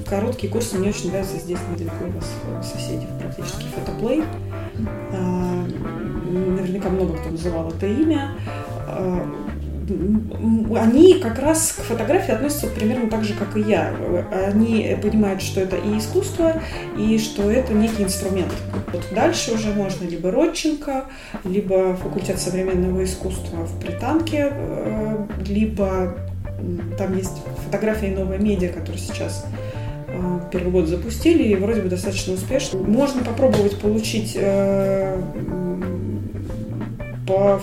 короткие 0.07 0.53
курсы, 0.53 0.77
мне 0.77 0.91
очень 0.91 1.11
нравится 1.11 1.39
здесь 1.39 1.59
недалеко 1.73 2.05
у 2.07 2.11
вас 2.11 2.71
соседи 2.73 3.07
практически 3.19 3.65
фотоплей. 3.75 4.23
А, 5.13 5.67
наверняка 6.31 6.91
много 6.91 7.15
кто 7.17 7.31
называл 7.31 7.71
это 7.71 7.87
имя 7.87 8.37
а, 8.87 9.27
они 10.77 11.15
как 11.15 11.39
раз 11.39 11.73
к 11.73 11.81
фотографии 11.81 12.33
относятся 12.33 12.67
примерно 12.67 13.09
так 13.09 13.25
же, 13.25 13.33
как 13.33 13.57
и 13.57 13.61
я. 13.61 13.95
Они 14.47 14.95
понимают, 15.01 15.41
что 15.41 15.63
это 15.63 15.77
и 15.77 15.97
искусство, 15.97 16.61
и 16.99 17.19
что 17.19 17.51
это 17.51 17.73
некий 17.73 18.03
инструмент. 18.03 18.53
Вот 18.93 19.03
дальше 19.15 19.55
уже 19.55 19.73
можно 19.73 20.05
либо 20.05 20.31
Родченко, 20.31 21.07
либо 21.45 21.97
факультет 21.97 22.39
современного 22.39 23.03
искусства 23.03 23.65
в 23.65 23.79
Британке, 23.79 24.53
э, 24.53 25.27
либо 25.47 26.15
там 26.97 27.17
есть 27.17 27.39
фотография 27.69 28.09
и 28.09 28.15
новая 28.15 28.39
медиа, 28.39 28.71
которые 28.71 28.99
сейчас 28.99 29.45
э, 30.09 30.41
первый 30.51 30.73
год 30.73 30.87
запустили 30.87 31.43
и 31.45 31.55
вроде 31.55 31.83
бы 31.83 31.89
достаточно 31.91 32.33
успешно. 32.33 32.79
Можно 32.81 33.23
попробовать 33.23 33.79
получить 33.79 34.33
э, 34.35 35.21
по 37.27 37.61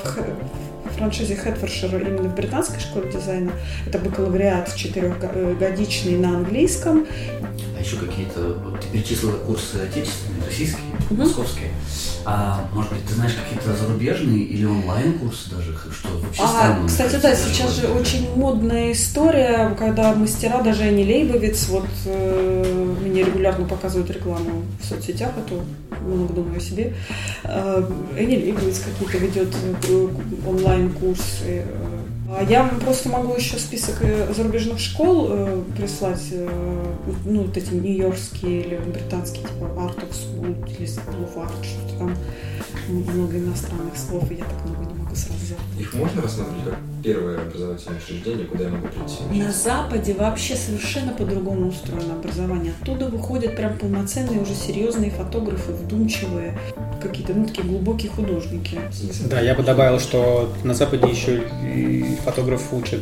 франшизе 0.95 1.35
Хэтфоршира 1.35 1.97
именно 1.97 2.29
в 2.29 2.35
британской 2.35 2.79
школе 2.79 3.11
дизайна. 3.11 3.51
Это 3.87 3.97
бакалавриат 3.97 4.75
четырехгодичный 4.75 6.17
на 6.17 6.37
английском. 6.37 7.07
Еще 7.85 7.97
какие-то, 7.97 8.57
вот 8.63 8.81
ты 8.81 8.87
перечислила 8.87 9.37
курсы 9.37 9.75
отечественные, 9.75 10.45
российские, 10.47 10.81
угу. 11.11 11.21
московские. 11.21 11.69
А 12.25 12.67
может 12.73 12.91
быть, 12.91 13.05
ты 13.05 13.13
знаешь 13.13 13.33
какие-то 13.35 13.75
зарубежные 13.75 14.39
или 14.39 14.65
онлайн-курсы 14.65 15.51
даже, 15.51 15.71
что 15.93 16.09
вообще 16.17 16.41
а, 16.41 16.47
странно? 16.47 16.87
Кстати, 16.87 17.15
да, 17.21 17.35
сейчас 17.35 17.75
же 17.75 17.87
очень 17.89 18.35
модная 18.35 18.91
история, 18.91 19.75
когда 19.77 20.15
мастера, 20.15 20.63
даже 20.63 20.83
Энни 20.83 21.03
Лейбовиц, 21.03 21.67
вот 21.69 21.85
э, 22.05 22.95
мне 23.03 23.23
регулярно 23.23 23.67
показывают 23.67 24.09
рекламу 24.09 24.63
в 24.81 24.85
соцсетях, 24.85 25.33
а 25.37 25.47
то 25.47 25.63
много 26.01 26.33
думаю 26.33 26.57
о 26.57 26.59
себе. 26.59 26.95
Э, 27.43 27.87
Энни 28.17 28.37
Лейбовиц 28.37 28.79
какие-то 28.79 29.17
ведет 29.19 29.55
э, 29.87 30.07
онлайн-курсы. 30.47 31.65
А 32.27 32.43
я 32.43 32.67
просто 32.81 33.09
могу 33.09 33.35
еще 33.35 33.57
список 33.57 33.97
э, 34.01 34.33
зарубежных 34.33 34.79
школ 34.79 35.27
э, 35.29 35.63
прислать, 35.77 36.27
э, 36.31 36.93
ну, 37.23 37.43
вот 37.43 37.55
эти 37.55 37.71
нью-йоркские 37.71 38.61
или 38.61 38.77
британские, 38.77 39.43
типа 39.43 39.65
Art 39.77 39.97
of 39.97 40.11
School 40.11 40.67
или 40.67 40.88
School 40.88 41.23
of 41.23 41.35
Art, 41.38 41.63
что-то 41.63 41.99
там 41.99 42.17
много 42.89 43.38
иностранных 43.38 43.95
слов, 43.95 44.31
и 44.31 44.35
я 44.35 44.45
так 44.45 44.65
много 44.65 44.91
не 44.91 44.94
могу 45.15 45.39
сразу. 45.39 45.80
Их 45.80 45.93
можно 45.93 46.21
рассматривать 46.21 46.63
как 46.65 46.75
первое 47.04 47.41
образовательное 47.41 47.97
учреждение, 47.97 48.45
куда 48.45 48.63
я 48.65 48.69
могу 48.69 48.88
прийти? 48.88 49.43
На 49.43 49.51
Западе 49.51 50.13
вообще 50.13 50.56
совершенно 50.56 51.13
по-другому 51.13 51.69
устроено 51.69 52.15
образование. 52.15 52.73
Оттуда 52.82 53.08
выходят 53.08 53.56
прям 53.56 53.78
полноценные 53.78 54.41
уже 54.41 54.54
серьезные 54.54 55.12
фотографы, 55.12 55.71
вдумчивые, 55.71 56.58
какие-то 57.01 57.34
ну, 57.34 57.45
такие 57.45 57.67
глубокие 57.67 58.12
художники. 58.12 58.80
Да, 59.30 59.39
я 59.39 59.56
бы 59.56 59.63
добавил, 59.63 59.99
что 59.99 60.54
на 60.63 60.73
Западе 60.73 61.10
еще 61.10 61.43
и 61.63 62.17
фотограф 62.23 62.73
учат 62.73 63.01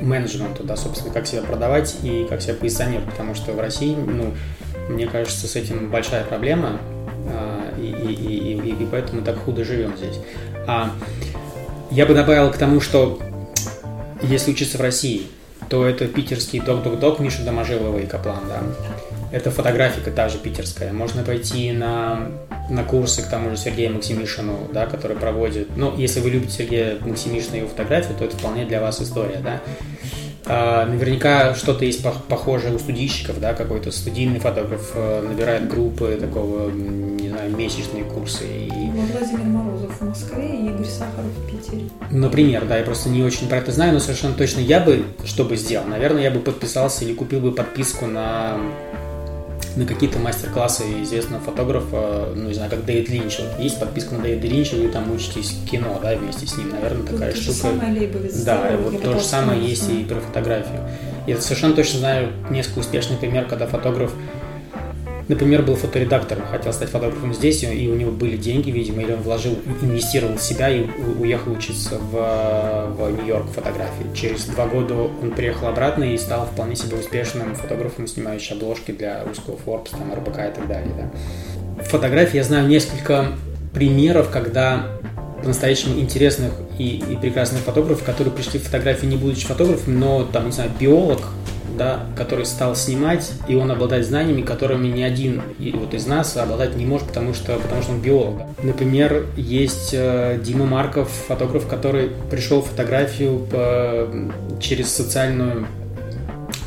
менеджменту, 0.00 0.64
да, 0.64 0.76
собственно, 0.76 1.12
как 1.12 1.26
себя 1.26 1.42
продавать 1.42 1.96
и 2.02 2.26
как 2.28 2.42
себя 2.42 2.54
позиционировать, 2.54 3.10
потому 3.10 3.34
что 3.34 3.52
в 3.52 3.60
России, 3.60 3.94
ну, 3.94 4.34
мне 4.88 5.06
кажется, 5.06 5.46
с 5.46 5.56
этим 5.56 5.90
большая 5.90 6.24
проблема, 6.24 6.78
а, 7.28 7.72
и, 7.78 7.86
и, 7.86 8.12
и, 8.12 8.68
и, 8.68 8.82
и 8.82 8.86
поэтому 8.90 9.20
мы 9.20 9.24
так 9.24 9.38
худо 9.38 9.64
живем 9.64 9.96
здесь. 9.96 10.18
А 10.66 10.90
я 11.90 12.06
бы 12.06 12.14
добавил 12.14 12.50
к 12.50 12.56
тому, 12.56 12.80
что 12.80 13.18
если 14.22 14.52
учиться 14.52 14.78
в 14.78 14.80
России, 14.80 15.26
то 15.68 15.86
это 15.86 16.06
питерский 16.06 16.60
док-док-док 16.60 17.18
Миша 17.18 17.42
Доможилова 17.44 17.98
и 17.98 18.06
Каплан, 18.06 18.40
да. 18.48 18.62
Это 19.32 19.50
фотографика 19.50 20.10
та 20.10 20.28
же 20.28 20.38
питерская. 20.38 20.92
Можно 20.92 21.22
пойти 21.22 21.72
на, 21.72 22.28
на 22.68 22.84
курсы 22.84 23.22
к 23.22 23.28
тому 23.28 23.50
же 23.50 23.56
Сергею 23.56 23.94
Максимишину, 23.94 24.68
да, 24.72 24.84
который 24.84 25.16
проводит... 25.16 25.74
Ну, 25.76 25.96
если 25.96 26.20
вы 26.20 26.30
любите 26.30 26.52
Сергея 26.52 26.98
Максимишина 27.00 27.54
и 27.54 27.58
его 27.60 27.68
фотографию, 27.68 28.16
то 28.18 28.24
это 28.26 28.36
вполне 28.36 28.66
для 28.66 28.82
вас 28.82 29.00
история, 29.00 29.40
да. 29.42 29.62
А, 30.44 30.84
наверняка 30.86 31.54
что-то 31.54 31.86
есть 31.86 32.04
похожее 32.28 32.74
у 32.74 32.78
студийщиков, 32.78 33.40
да, 33.40 33.54
какой-то 33.54 33.90
студийный 33.90 34.40
фотограф 34.40 34.90
э, 34.94 35.26
набирает 35.26 35.68
группы 35.68 36.18
такого, 36.20 36.70
не 36.70 37.30
знаю, 37.30 37.56
месячные 37.56 38.04
курсы. 38.04 38.44
И... 38.44 38.90
Владимир 38.90 39.44
Морозов 39.44 39.71
в 39.98 40.02
Москве 40.02 40.48
и 40.48 40.66
Игорь 40.66 40.86
Сахаров 40.86 41.30
в 41.30 41.50
Питере. 41.50 41.88
Например, 42.10 42.64
да, 42.66 42.78
я 42.78 42.84
просто 42.84 43.08
не 43.08 43.22
очень 43.22 43.48
про 43.48 43.58
это 43.58 43.72
знаю, 43.72 43.92
но 43.92 44.00
совершенно 44.00 44.34
точно 44.34 44.60
я 44.60 44.80
бы, 44.80 45.04
что 45.24 45.44
бы 45.44 45.56
сделал, 45.56 45.86
наверное, 45.86 46.22
я 46.22 46.30
бы 46.30 46.40
подписался 46.40 47.04
или 47.04 47.14
купил 47.14 47.40
бы 47.40 47.52
подписку 47.52 48.06
на 48.06 48.58
на 49.76 49.86
какие-то 49.86 50.18
мастер-классы 50.18 50.84
известного 51.02 51.42
фотографа, 51.42 52.28
ну, 52.34 52.48
не 52.48 52.54
знаю, 52.54 52.70
как 52.70 52.84
Дэвид 52.84 53.08
Линч. 53.08 53.38
Вот 53.38 53.58
есть 53.58 53.80
подписка 53.80 54.14
на 54.14 54.22
Дэвида 54.22 54.46
Линча, 54.46 54.74
вы 54.74 54.88
там 54.88 55.10
учитесь 55.12 55.56
кино, 55.70 55.98
да, 56.02 56.14
вместе 56.14 56.46
с 56.46 56.56
ним, 56.56 56.70
наверное, 56.70 57.06
такая 57.06 57.32
вот 57.32 57.40
штука. 57.40 57.58
Самое 57.58 58.08
да, 58.44 58.76
вот 58.76 59.02
то 59.02 59.18
же 59.18 59.24
самое 59.24 59.64
есть 59.64 59.88
и 59.88 60.04
про 60.04 60.20
фотографию. 60.20 60.80
Я 61.26 61.40
совершенно 61.40 61.74
точно 61.74 62.00
знаю 62.00 62.32
несколько 62.50 62.80
успешных 62.80 63.20
примеров, 63.20 63.48
когда 63.48 63.66
фотограф 63.66 64.12
Например, 65.28 65.62
был 65.62 65.76
фоторедактором, 65.76 66.44
хотел 66.50 66.72
стать 66.72 66.90
фотографом 66.90 67.32
здесь, 67.32 67.62
и 67.62 67.88
у 67.88 67.94
него 67.94 68.10
были 68.10 68.36
деньги, 68.36 68.70
видимо, 68.70 69.02
или 69.02 69.12
он 69.12 69.22
вложил, 69.22 69.56
инвестировал 69.80 70.36
в 70.36 70.42
себя 70.42 70.68
и 70.68 70.86
уехал 71.18 71.52
учиться 71.52 71.98
в, 71.98 72.94
в 72.96 73.10
Нью-Йорк 73.10 73.46
фотографии. 73.54 74.06
Через 74.14 74.44
два 74.46 74.66
года 74.66 74.94
он 74.94 75.30
приехал 75.30 75.68
обратно 75.68 76.04
и 76.04 76.16
стал 76.16 76.46
вполне 76.46 76.76
себе 76.76 76.96
успешным 76.96 77.54
фотографом, 77.54 78.06
снимающим 78.06 78.56
обложки 78.56 78.92
для 78.92 79.24
русского 79.24 79.58
Forbes, 79.64 79.90
там, 79.90 80.12
РБК 80.12 80.38
и 80.38 80.54
так 80.54 80.68
далее. 80.68 80.92
Да. 80.96 81.84
Фотографии 81.84 82.36
я 82.36 82.44
знаю 82.44 82.66
несколько 82.68 83.28
примеров, 83.72 84.30
когда 84.30 84.86
по-настоящему 85.40 85.98
интересных 85.98 86.52
и, 86.78 86.98
и 86.98 87.16
прекрасных 87.16 87.62
фотографов, 87.62 88.04
которые 88.04 88.32
пришли 88.32 88.58
в 88.60 88.64
фотографии 88.64 89.06
не 89.06 89.16
будучи 89.16 89.46
фотографом, 89.46 89.98
но 89.98 90.24
там, 90.24 90.46
не 90.46 90.52
знаю, 90.52 90.70
биолог, 90.78 91.20
да, 91.76 92.06
который 92.16 92.46
стал 92.46 92.76
снимать, 92.76 93.32
и 93.48 93.54
он 93.54 93.70
обладает 93.70 94.06
знаниями, 94.06 94.42
которыми 94.42 94.88
ни 94.88 95.02
один 95.02 95.42
вот 95.74 95.94
из 95.94 96.06
нас 96.06 96.36
обладать 96.36 96.76
не 96.76 96.86
может, 96.86 97.08
потому 97.08 97.34
что, 97.34 97.56
потому 97.56 97.82
что 97.82 97.92
он 97.92 98.00
биолог. 98.00 98.42
Например, 98.62 99.26
есть 99.36 99.90
э, 99.92 100.38
Дима 100.42 100.66
Марков, 100.66 101.10
фотограф, 101.28 101.66
который 101.66 102.10
пришел 102.30 102.62
в 102.62 102.66
фотографию 102.66 103.38
по, 103.50 104.08
через 104.60 104.92
социальную 104.92 105.66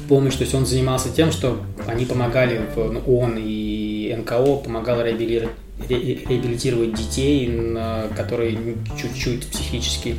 помощь, 0.08 0.36
то 0.36 0.44
есть 0.44 0.54
он 0.54 0.66
занимался 0.66 1.10
тем, 1.10 1.32
что 1.32 1.60
они 1.88 2.06
помогали, 2.06 2.62
ну, 2.76 3.02
он 3.08 3.36
и 3.38 4.16
НКО 4.18 4.58
помогал 4.58 5.02
реабилитировать, 5.02 5.56
реабилитировать 5.90 6.94
детей, 6.94 7.76
которые 8.16 8.58
чуть-чуть 9.00 9.48
психически 9.48 10.16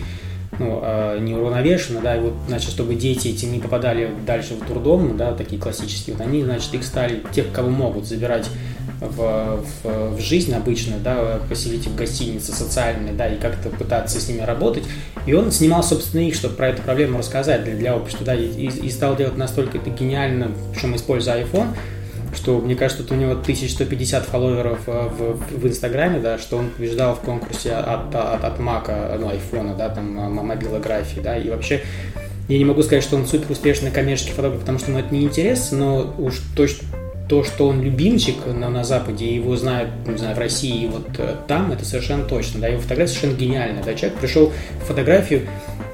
ну, 0.59 0.81
э, 0.83 1.19
неуравновешенно, 1.21 2.01
да, 2.01 2.17
и 2.17 2.21
вот, 2.21 2.35
значит, 2.49 2.71
чтобы 2.71 2.95
дети 2.95 3.29
эти 3.29 3.45
не 3.47 3.59
попадали 3.59 4.11
дальше 4.27 4.55
в 4.55 4.67
трудом, 4.67 5.17
да, 5.17 5.33
такие 5.33 5.61
классические, 5.61 6.17
вот 6.17 6.27
они, 6.27 6.43
значит, 6.43 6.73
их 6.75 6.85
стали, 6.85 7.23
тех, 7.33 7.53
кого 7.53 7.71
могут, 7.71 8.07
забирать 8.07 8.49
в, 9.01 9.63
в, 9.83 10.17
в 10.17 10.21
жизнь 10.21 10.55
обычную, 10.55 11.01
да, 11.01 11.41
поселить 11.49 11.87
в 11.87 11.95
гостинице 11.95 12.53
социальные, 12.53 13.13
да, 13.13 13.29
и 13.29 13.39
как-то 13.39 13.69
пытаться 13.69 14.21
с 14.21 14.29
ними 14.29 14.41
работать. 14.41 14.85
И 15.27 15.35
он 15.35 15.51
снимал, 15.51 15.83
собственно, 15.83 16.23
их, 16.23 16.35
чтобы 16.35 16.55
про 16.55 16.69
эту 16.69 16.83
проблему 16.83 17.19
рассказать 17.19 17.65
для, 17.65 17.75
для 17.75 17.97
общества, 17.97 18.25
да, 18.27 18.35
и, 18.35 18.47
и 18.47 18.91
стал 18.91 19.17
делать 19.17 19.37
настолько 19.37 19.79
это 19.79 19.91
гениально, 19.91 20.53
причем 20.73 20.97
используя 20.97 21.43
iPhone, 21.43 21.69
что 22.37 22.59
мне 22.59 22.77
кажется, 22.77 23.03
что 23.03 23.15
у 23.15 23.17
него 23.17 23.33
1150 23.33 24.27
фолловеров 24.27 24.81
э, 24.87 25.09
в, 25.09 25.59
в 25.59 25.67
Инстаграме, 25.67 26.21
да, 26.21 26.39
что 26.39 26.59
он 26.59 26.71
побеждал 26.71 27.15
в 27.15 27.21
конкурсе 27.21 27.73
от, 27.73 28.15
от, 28.15 28.45
от 28.45 28.59
Мака, 28.61 29.17
ну, 29.19 29.29
айфона, 29.31 29.75
да, 29.75 29.89
там, 29.89 30.15
мобилографии, 30.15 31.21
да, 31.21 31.37
и 31.37 31.49
вообще 31.49 31.83
я 32.49 32.59
не 32.59 32.65
могу 32.65 32.83
сказать, 32.83 33.03
что 33.03 33.17
он 33.17 33.27
супер 33.27 33.51
успешный 33.51 33.91
коммерческий 33.91 34.33
фотограф, 34.33 34.61
потому 34.61 34.79
что 34.79 34.91
ему 34.91 35.01
это 35.01 35.13
не 35.13 35.23
интересно, 35.23 35.79
но 35.79 36.15
уж 36.19 36.41
точно 36.55 36.87
то, 37.29 37.43
что 37.43 37.69
он 37.69 37.83
любимчик 37.83 38.37
на, 38.47 38.71
на 38.71 38.85
Западе, 38.85 39.35
его 39.35 39.57
знают, 39.57 39.91
не 40.07 40.17
знаю, 40.17 40.37
в 40.37 40.39
России, 40.39 40.87
вот 40.87 41.09
э, 41.19 41.35
там, 41.49 41.73
это 41.73 41.85
совершенно 41.85 42.25
точно, 42.25 42.61
да, 42.61 42.69
его 42.69 42.81
фотография 42.81 43.15
совершенно 43.15 43.39
гениальная, 43.39 43.83
да, 43.83 43.95
человек 43.95 44.19
пришел 44.19 44.53
в 44.81 44.85
фотографию, 44.85 45.43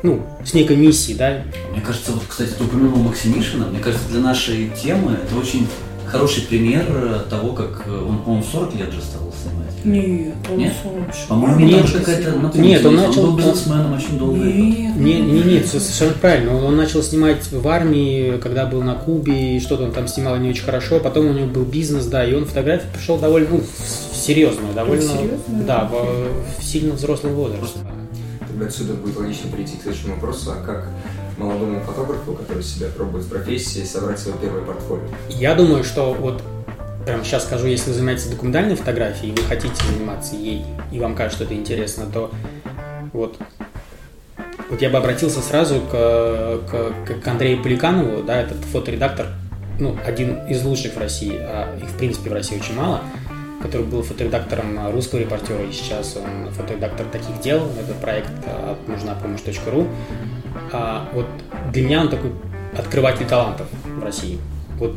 ну, 0.02 0.22
с 0.44 0.52
некой 0.52 0.76
миссией, 0.76 1.16
да. 1.16 1.42
Мне 1.70 1.80
кажется, 1.80 2.12
вот, 2.12 2.24
кстати, 2.28 2.50
ты 2.50 2.64
упомянул 2.64 2.98
Максимишина, 2.98 3.66
мне 3.66 3.78
кажется, 3.78 4.06
для 4.08 4.20
нашей 4.20 4.70
темы 4.70 5.16
это 5.24 5.36
очень 5.36 5.66
хороший 6.12 6.42
пример 6.42 6.84
того, 7.28 7.52
как 7.52 7.84
э, 7.86 7.90
он, 8.08 8.18
по-моему, 8.18 8.44
40 8.44 8.74
лет 8.76 8.92
же 8.92 9.00
стал 9.00 9.22
снимать. 9.42 9.84
Нет, 9.84 10.34
он 10.50 10.58
Нет? 10.58 10.72
солнце. 10.82 11.28
По-моему, 11.28 11.58
Нет, 11.66 11.90
какая-то 11.90 12.58
нет, 12.58 12.84
он 12.86 12.98
он 12.98 13.06
начал- 13.06 13.22
был 13.22 13.36
бизнесменом 13.36 13.94
очень 13.94 14.18
долго. 14.18 14.36
Нет, 14.38 14.96
Не, 14.96 15.20
не, 15.20 15.42
нет, 15.42 15.66
всё 15.66 15.80
совершенно 15.80 16.12
правильно. 16.12 16.56
Он, 16.56 16.64
он 16.64 16.76
начал 16.76 17.02
снимать 17.02 17.50
в 17.50 17.66
армии, 17.66 18.38
когда 18.38 18.66
был 18.66 18.82
на 18.82 18.94
Кубе, 18.94 19.56
и 19.56 19.60
что-то 19.60 19.84
он 19.84 19.92
там 19.92 20.06
снимал 20.06 20.36
не 20.36 20.50
очень 20.50 20.64
хорошо. 20.64 21.00
Потом 21.00 21.26
у 21.26 21.32
него 21.32 21.48
был 21.48 21.64
бизнес, 21.64 22.06
да, 22.06 22.24
и 22.24 22.32
он 22.34 22.44
фотографию 22.44 22.90
пришел 22.92 23.18
довольно, 23.18 23.48
ну, 23.50 23.60
в 23.60 24.16
серьезную, 24.16 24.72
довольно, 24.72 25.02
серьезную? 25.02 25.64
да, 25.66 25.84
в, 25.90 26.60
в 26.60 26.64
сильно 26.64 26.94
взрослый 26.94 27.32
возраст. 27.32 27.76
Тогда 28.48 28.66
отсюда 28.66 28.94
будет 28.94 29.16
логично 29.16 29.50
перейти 29.50 29.78
к 29.78 29.82
следующему 29.82 30.14
вопросу, 30.14 30.52
а 30.52 30.64
как 30.64 30.88
молодому 31.38 31.80
фотографу, 31.80 32.34
который 32.34 32.62
себя 32.62 32.88
пробует 32.88 33.24
в 33.24 33.28
профессии, 33.28 33.84
собрать 33.84 34.18
свое 34.18 34.36
первое 34.38 34.62
портфолио? 34.62 35.02
Я 35.28 35.54
думаю, 35.54 35.84
что 35.84 36.12
вот 36.12 36.42
прямо 37.04 37.24
сейчас 37.24 37.44
скажу, 37.44 37.66
если 37.66 37.90
вы 37.90 37.96
занимаетесь 37.96 38.26
документальной 38.26 38.76
фотографией, 38.76 39.32
и 39.32 39.40
вы 39.40 39.46
хотите 39.46 39.74
заниматься 39.86 40.36
ей, 40.36 40.64
и 40.90 40.98
вам 40.98 41.14
кажется, 41.14 41.44
что 41.44 41.44
это 41.44 41.54
интересно, 41.60 42.06
то 42.06 42.30
вот 43.12 43.36
вот 44.72 44.80
я 44.80 44.88
бы 44.88 44.96
обратился 44.96 45.42
сразу 45.42 45.82
к, 45.82 45.90
к, 45.90 47.20
к 47.22 47.28
Андрею 47.28 47.62
Поликанову, 47.62 48.22
да, 48.22 48.40
этот 48.40 48.56
фоторедактор, 48.64 49.26
ну, 49.78 49.98
один 50.02 50.46
из 50.46 50.64
лучших 50.64 50.94
в 50.94 50.98
России, 50.98 51.36
а 51.38 51.76
их, 51.76 51.90
в 51.90 51.98
принципе, 51.98 52.30
в 52.30 52.32
России 52.32 52.58
очень 52.58 52.74
мало, 52.74 53.02
который 53.60 53.84
был 53.84 54.02
фоторедактором 54.02 54.90
русского 54.90 55.18
репортера, 55.18 55.62
и 55.62 55.72
сейчас 55.72 56.16
он 56.16 56.50
фоторедактор 56.52 57.04
таких 57.06 57.38
дел, 57.42 57.68
это 57.78 57.92
проект 58.00 58.30
а, 58.46 58.72
от 58.72 58.88
нужна 58.88 59.14
помощь.ру. 59.14 59.86
А, 60.72 61.08
вот 61.12 61.26
для 61.72 61.82
меня 61.82 62.00
он 62.02 62.08
такой 62.08 62.32
открыватель 62.76 63.26
талантов 63.26 63.66
в 63.84 64.02
России. 64.02 64.38
Вот 64.78 64.94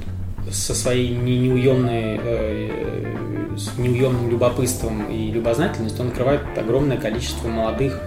со 0.51 0.75
своей 0.75 1.15
не- 1.15 1.39
неуемной, 1.39 2.19
э, 2.23 3.55
с 3.57 3.77
неуемным 3.77 4.29
любопытством 4.29 5.09
и 5.11 5.31
любознательностью 5.31 6.03
он 6.03 6.09
открывает 6.09 6.41
огромное 6.57 6.97
количество 6.97 7.47
молодых, 7.47 7.99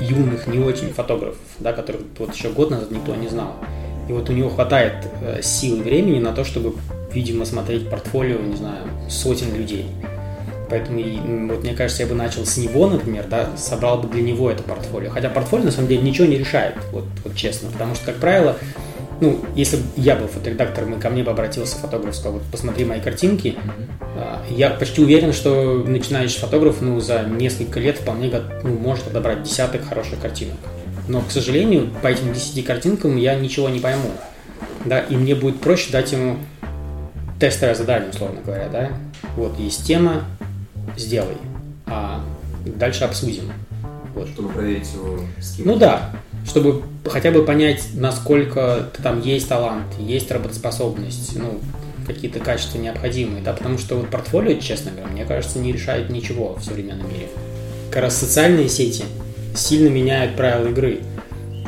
юных, 0.00 0.46
не 0.46 0.58
очень 0.58 0.92
фотографов, 0.92 1.40
да, 1.58 1.72
которых 1.72 2.02
вот 2.18 2.34
еще 2.34 2.50
год 2.50 2.70
назад 2.70 2.90
никто 2.90 3.14
не 3.14 3.28
знал. 3.28 3.54
И 4.08 4.12
вот 4.12 4.28
у 4.30 4.32
него 4.32 4.50
хватает 4.50 5.08
э, 5.22 5.40
сил 5.42 5.78
и 5.78 5.82
времени 5.82 6.20
на 6.20 6.32
то, 6.32 6.44
чтобы, 6.44 6.74
видимо, 7.12 7.44
смотреть 7.44 7.90
портфолио, 7.90 8.38
не 8.38 8.56
знаю, 8.56 8.84
сотен 9.08 9.54
людей. 9.54 9.86
Поэтому, 10.68 11.48
вот 11.48 11.62
мне 11.62 11.74
кажется, 11.74 12.02
я 12.02 12.08
бы 12.08 12.14
начал 12.14 12.44
с 12.44 12.56
него, 12.56 12.88
например, 12.88 13.26
да, 13.28 13.50
собрал 13.56 13.98
бы 13.98 14.08
для 14.08 14.22
него 14.22 14.50
это 14.50 14.62
портфолио. 14.62 15.10
Хотя 15.10 15.28
портфолио, 15.28 15.64
на 15.64 15.70
самом 15.70 15.88
деле, 15.88 16.02
ничего 16.02 16.26
не 16.26 16.36
решает, 16.36 16.74
вот, 16.92 17.04
вот 17.24 17.36
честно. 17.36 17.70
Потому 17.70 17.94
что, 17.94 18.06
как 18.06 18.16
правило, 18.16 18.56
ну, 19.20 19.40
если 19.54 19.76
бы 19.76 19.82
я 19.96 20.16
был 20.16 20.26
фоторедактором, 20.26 20.94
и 20.94 21.00
ко 21.00 21.08
мне 21.08 21.22
бы 21.22 21.30
обратился 21.30 21.76
фотограф, 21.76 22.14
сказал, 22.14 22.34
вот, 22.34 22.42
посмотри 22.50 22.84
мои 22.84 23.00
картинки, 23.00 23.56
а, 24.16 24.42
я 24.50 24.70
почти 24.70 25.02
уверен, 25.02 25.32
что 25.32 25.84
начинающий 25.86 26.40
фотограф, 26.40 26.80
ну, 26.80 27.00
за 27.00 27.22
несколько 27.22 27.80
лет 27.80 27.98
вполне 27.98 28.32
ну, 28.62 28.70
может 28.70 29.04
подобрать 29.04 29.42
десяток 29.42 29.88
хороших 29.88 30.20
картинок. 30.20 30.56
Но, 31.08 31.20
к 31.20 31.30
сожалению, 31.30 31.88
по 32.02 32.08
этим 32.08 32.32
10 32.32 32.64
картинкам 32.64 33.16
я 33.16 33.36
ничего 33.36 33.68
не 33.68 33.78
пойму. 33.78 34.10
Да, 34.84 35.00
и 35.00 35.16
мне 35.16 35.34
будет 35.34 35.60
проще 35.60 35.92
дать 35.92 36.12
ему 36.12 36.36
тестовое 37.38 37.74
задание, 37.74 38.10
условно 38.10 38.40
говоря, 38.44 38.68
да. 38.68 38.90
Вот, 39.36 39.58
есть 39.58 39.86
тема, 39.86 40.24
сделай, 40.96 41.36
а 41.86 42.24
дальше 42.64 43.04
обсудим. 43.04 43.52
Вот. 44.14 44.28
Чтобы 44.28 44.48
проверить 44.50 44.88
его 44.94 45.20
скилл. 45.40 45.66
Ну 45.66 45.76
да, 45.76 46.10
чтобы 46.46 46.82
хотя 47.04 47.30
бы 47.30 47.44
понять, 47.44 47.88
насколько 47.94 48.90
там 49.02 49.20
есть 49.20 49.48
талант, 49.48 49.86
есть 49.98 50.30
работоспособность, 50.30 51.36
ну, 51.36 51.60
какие-то 52.06 52.38
качества 52.38 52.78
необходимые, 52.78 53.42
да, 53.42 53.52
потому 53.52 53.78
что 53.78 53.96
вот 53.96 54.08
портфолио, 54.10 54.58
честно 54.58 54.92
говоря, 54.92 55.08
мне 55.08 55.24
кажется, 55.24 55.58
не 55.58 55.72
решает 55.72 56.08
ничего 56.08 56.54
в 56.54 56.64
современном 56.64 57.12
мире. 57.12 57.28
Как 57.90 58.02
раз 58.02 58.16
социальные 58.16 58.68
сети 58.68 59.04
сильно 59.54 59.88
меняют 59.88 60.36
правила 60.36 60.68
игры, 60.68 61.00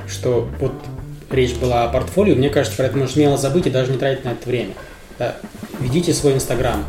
что 0.06 0.48
вот 0.60 0.72
речь 1.30 1.54
была 1.54 1.84
о 1.84 1.88
портфолио, 1.88 2.34
мне 2.36 2.50
кажется, 2.50 2.76
про 2.76 2.86
это 2.86 2.96
можно 2.96 3.12
смело 3.12 3.36
забыть 3.36 3.66
и 3.66 3.70
даже 3.70 3.92
не 3.92 3.98
тратить 3.98 4.24
на 4.24 4.30
это 4.30 4.48
время. 4.48 4.74
Да. 5.18 5.36
Ведите 5.80 6.14
свой 6.14 6.34
Инстаграм, 6.34 6.84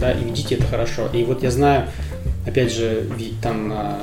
да, 0.00 0.12
и 0.12 0.24
ведите 0.24 0.56
это 0.56 0.64
хорошо. 0.66 1.08
И 1.12 1.24
вот 1.24 1.42
я 1.42 1.50
знаю, 1.50 1.88
опять 2.46 2.72
же, 2.72 3.06
там 3.42 3.72
а, 3.74 3.98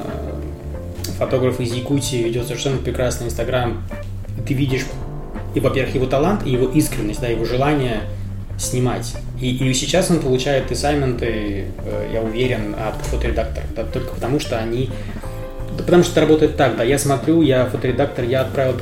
фотограф 1.18 1.60
из 1.60 1.74
Якутии 1.74 2.24
ведет 2.24 2.48
совершенно 2.48 2.78
прекрасный 2.78 3.28
Инстаграм. 3.28 3.84
И 4.38 4.42
Ты 4.42 4.54
видишь, 4.54 4.86
и, 5.56 5.60
во-первых, 5.60 5.96
его 5.96 6.06
талант, 6.06 6.46
и 6.46 6.52
его 6.52 6.68
искренность, 6.68 7.22
да, 7.22 7.28
его 7.28 7.46
желание 7.46 8.02
снимать. 8.58 9.16
И, 9.40 9.56
и 9.56 9.74
сейчас 9.74 10.10
он 10.12 10.20
получает 10.20 10.72
ассайменты, 10.72 11.66
э, 11.86 12.10
я 12.14 12.22
уверен, 12.22 12.76
от 12.76 12.96
фоторедакторов, 13.06 13.74
да, 13.76 13.84
только 13.84 14.14
потому 14.14 14.40
что 14.40 14.58
они 14.58 14.90
да 15.78 15.84
потому 15.84 16.04
что 16.04 16.22
работает 16.22 16.56
так, 16.56 16.78
да, 16.78 16.84
я 16.84 17.00
смотрю, 17.00 17.42
я 17.42 17.66
фоторедактор, 17.66 18.26
я 18.26 18.42
отправил 18.42 18.76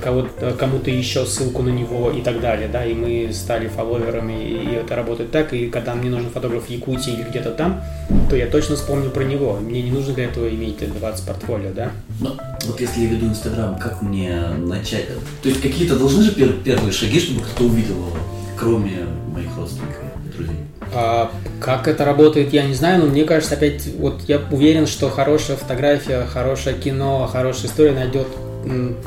кому-то 0.58 0.89
еще 0.89 1.25
ссылку 1.25 1.62
на 1.62 1.69
него 1.69 2.12
и 2.12 2.21
так 2.21 2.41
далее, 2.41 2.67
да, 2.67 2.86
и 2.86 2.93
мы 2.93 3.30
стали 3.34 3.67
фолловерами, 3.67 4.43
и 4.43 4.75
это 4.75 4.95
работает 4.95 5.32
так, 5.32 5.54
и 5.54 5.67
когда 5.69 5.95
мне 5.95 6.10
нужен 6.10 6.30
фотограф 6.30 6.65
в 6.65 6.69
Якутии 6.69 7.13
или 7.13 7.23
где-то 7.23 7.51
там, 7.51 7.82
то 8.30 8.36
я 8.36 8.47
точно 8.47 8.75
вспомню 8.75 9.10
про 9.10 9.23
него, 9.23 9.58
мне 9.62 9.82
не 9.82 9.91
нужно 9.91 10.13
для 10.13 10.25
этого 10.25 10.49
иметь 10.49 10.77
20 10.80 11.25
портфолио, 11.25 11.71
да. 11.73 11.91
Ну, 12.19 12.32
вот 12.65 12.80
если 12.80 13.01
я 13.01 13.10
веду 13.10 13.27
Инстаграм, 13.27 13.77
как 13.77 14.01
мне 14.01 14.39
начать? 14.58 15.08
То 15.41 15.49
есть 15.49 15.62
какие-то 15.62 15.97
должны 15.97 16.23
же 16.23 16.32
пер- 16.32 16.62
первые 16.63 16.91
шаги, 16.91 17.19
чтобы 17.19 17.41
кто-то 17.41 17.63
увидел 17.65 17.95
его, 17.95 18.17
кроме 18.58 19.06
моих 19.34 19.56
родственников. 19.58 20.04
А, 20.93 21.32
как 21.60 21.88
это 21.88 22.04
работает, 22.06 22.54
я 22.54 22.63
не 22.63 22.73
знаю, 22.73 22.99
но 23.01 23.06
мне 23.08 23.23
кажется, 23.23 23.56
опять, 23.56 23.88
вот 23.97 24.21
я 24.27 24.41
уверен, 24.51 24.88
что 24.88 25.10
хорошая 25.10 25.58
фотография, 25.58 26.25
хорошее 26.25 26.75
кино, 26.75 27.27
хорошая 27.32 27.67
история 27.67 27.91
найдет 27.93 28.27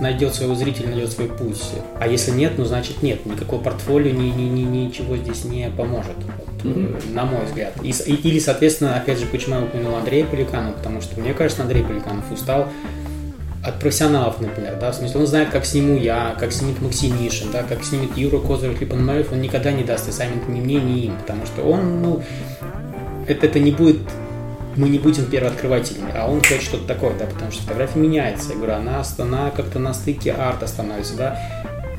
найдет 0.01 0.35
своего 0.35 0.57
зрителя, 0.57 0.89
найдет 0.89 1.13
свой 1.13 1.29
путь. 1.29 1.63
А 2.01 2.09
если 2.09 2.33
нет, 2.33 2.55
ну 2.57 2.65
значит 2.65 3.05
нет. 3.05 3.25
Никакого 3.25 3.61
портфолио 3.63 4.11
ни, 4.11 4.25
ни, 4.31 4.49
ни- 4.49 4.63
ничего 4.87 5.17
здесь 5.17 5.45
не 5.45 5.71
поможет, 5.71 6.17
вот, 6.17 6.49
э, 6.65 6.93
на 7.13 7.25
мой 7.25 7.45
взгляд. 7.47 7.73
И 7.81 7.91
и- 7.91 8.15
или, 8.15 8.41
соответственно, 8.41 8.97
опять 8.97 9.21
же, 9.21 9.27
почему 9.27 9.55
я 9.55 9.63
упомянул 9.63 9.95
Андрея 9.95 10.25
Поликанова, 10.25 10.73
потому 10.73 11.01
что 11.01 11.21
мне 11.21 11.35
кажется, 11.35 11.63
Андрей 11.63 11.85
Поликанов 11.85 12.25
устал 12.33 12.67
от 13.65 13.79
профессионалов, 13.79 14.41
например, 14.41 14.77
да, 14.79 14.93
в 14.93 14.95
смысле, 14.95 15.21
он 15.21 15.27
знает, 15.27 15.49
как 15.49 15.65
сниму 15.65 15.97
я, 15.97 16.37
как 16.39 16.53
снимет 16.53 16.83
Максимишин, 16.83 17.51
да, 17.51 17.63
как 17.63 17.83
снимет 17.83 18.17
Юра 18.17 18.39
Козырев 18.39 18.81
или 18.81 18.89
Пономарев, 18.89 19.33
он 19.33 19.41
никогда 19.41 19.73
не 19.73 19.83
даст 19.83 20.07
ассаймент 20.07 20.49
ни 20.49 20.61
мне, 20.61 20.77
ни 20.77 21.01
им, 21.07 21.17
потому 21.17 21.47
что 21.47 21.63
он, 21.63 22.03
ну, 22.03 22.23
это, 23.27 23.47
это 23.47 23.59
не 23.59 23.73
будет, 23.73 24.01
мы 24.77 24.91
не 24.91 24.99
будем 24.99 25.25
первооткрывателями, 25.25 26.13
а 26.15 26.31
он 26.31 26.41
хочет 26.41 26.63
что-то 26.63 26.87
такое, 26.87 27.15
да, 27.19 27.25
потому 27.25 27.51
что 27.53 27.63
фотография 27.63 27.99
меняется, 27.99 28.51
я 28.51 28.57
говорю, 28.57 28.75
она, 28.75 29.03
она 29.19 29.51
как-то 29.51 29.79
на 29.79 29.95
стыке 29.95 30.35
арта 30.37 30.67
становится, 30.67 31.17
да, 31.17 31.41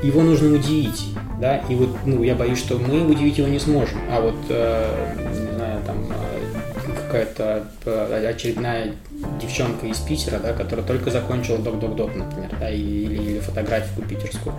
его 0.04 0.22
нужно 0.22 0.54
удивить, 0.54 1.06
да, 1.40 1.56
и 1.68 1.74
вот, 1.74 1.90
ну, 2.04 2.22
я 2.22 2.36
боюсь, 2.36 2.58
что 2.58 2.78
мы 2.78 3.04
удивить 3.04 3.38
его 3.38 3.48
не 3.48 3.58
сможем, 3.58 3.98
а 4.08 4.20
вот, 4.20 4.36
э, 4.50 5.16
не 5.30 5.56
знаю, 5.56 5.80
там, 5.84 5.96
э, 6.10 6.35
какая-то 7.16 7.66
э, 7.86 8.28
очередная 8.28 8.92
девчонка 9.40 9.86
из 9.86 9.98
Питера, 9.98 10.38
да, 10.38 10.52
которая 10.52 10.84
только 10.84 11.10
закончила 11.10 11.58
док-док-док, 11.58 12.14
например, 12.14 12.50
да, 12.60 12.70
или, 12.70 13.14
или 13.14 13.40
фотографику 13.40 14.02
питерскую, 14.02 14.54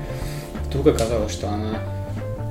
вдруг 0.67 0.88
оказалось, 0.88 1.32
что 1.32 1.50
она, 1.50 1.80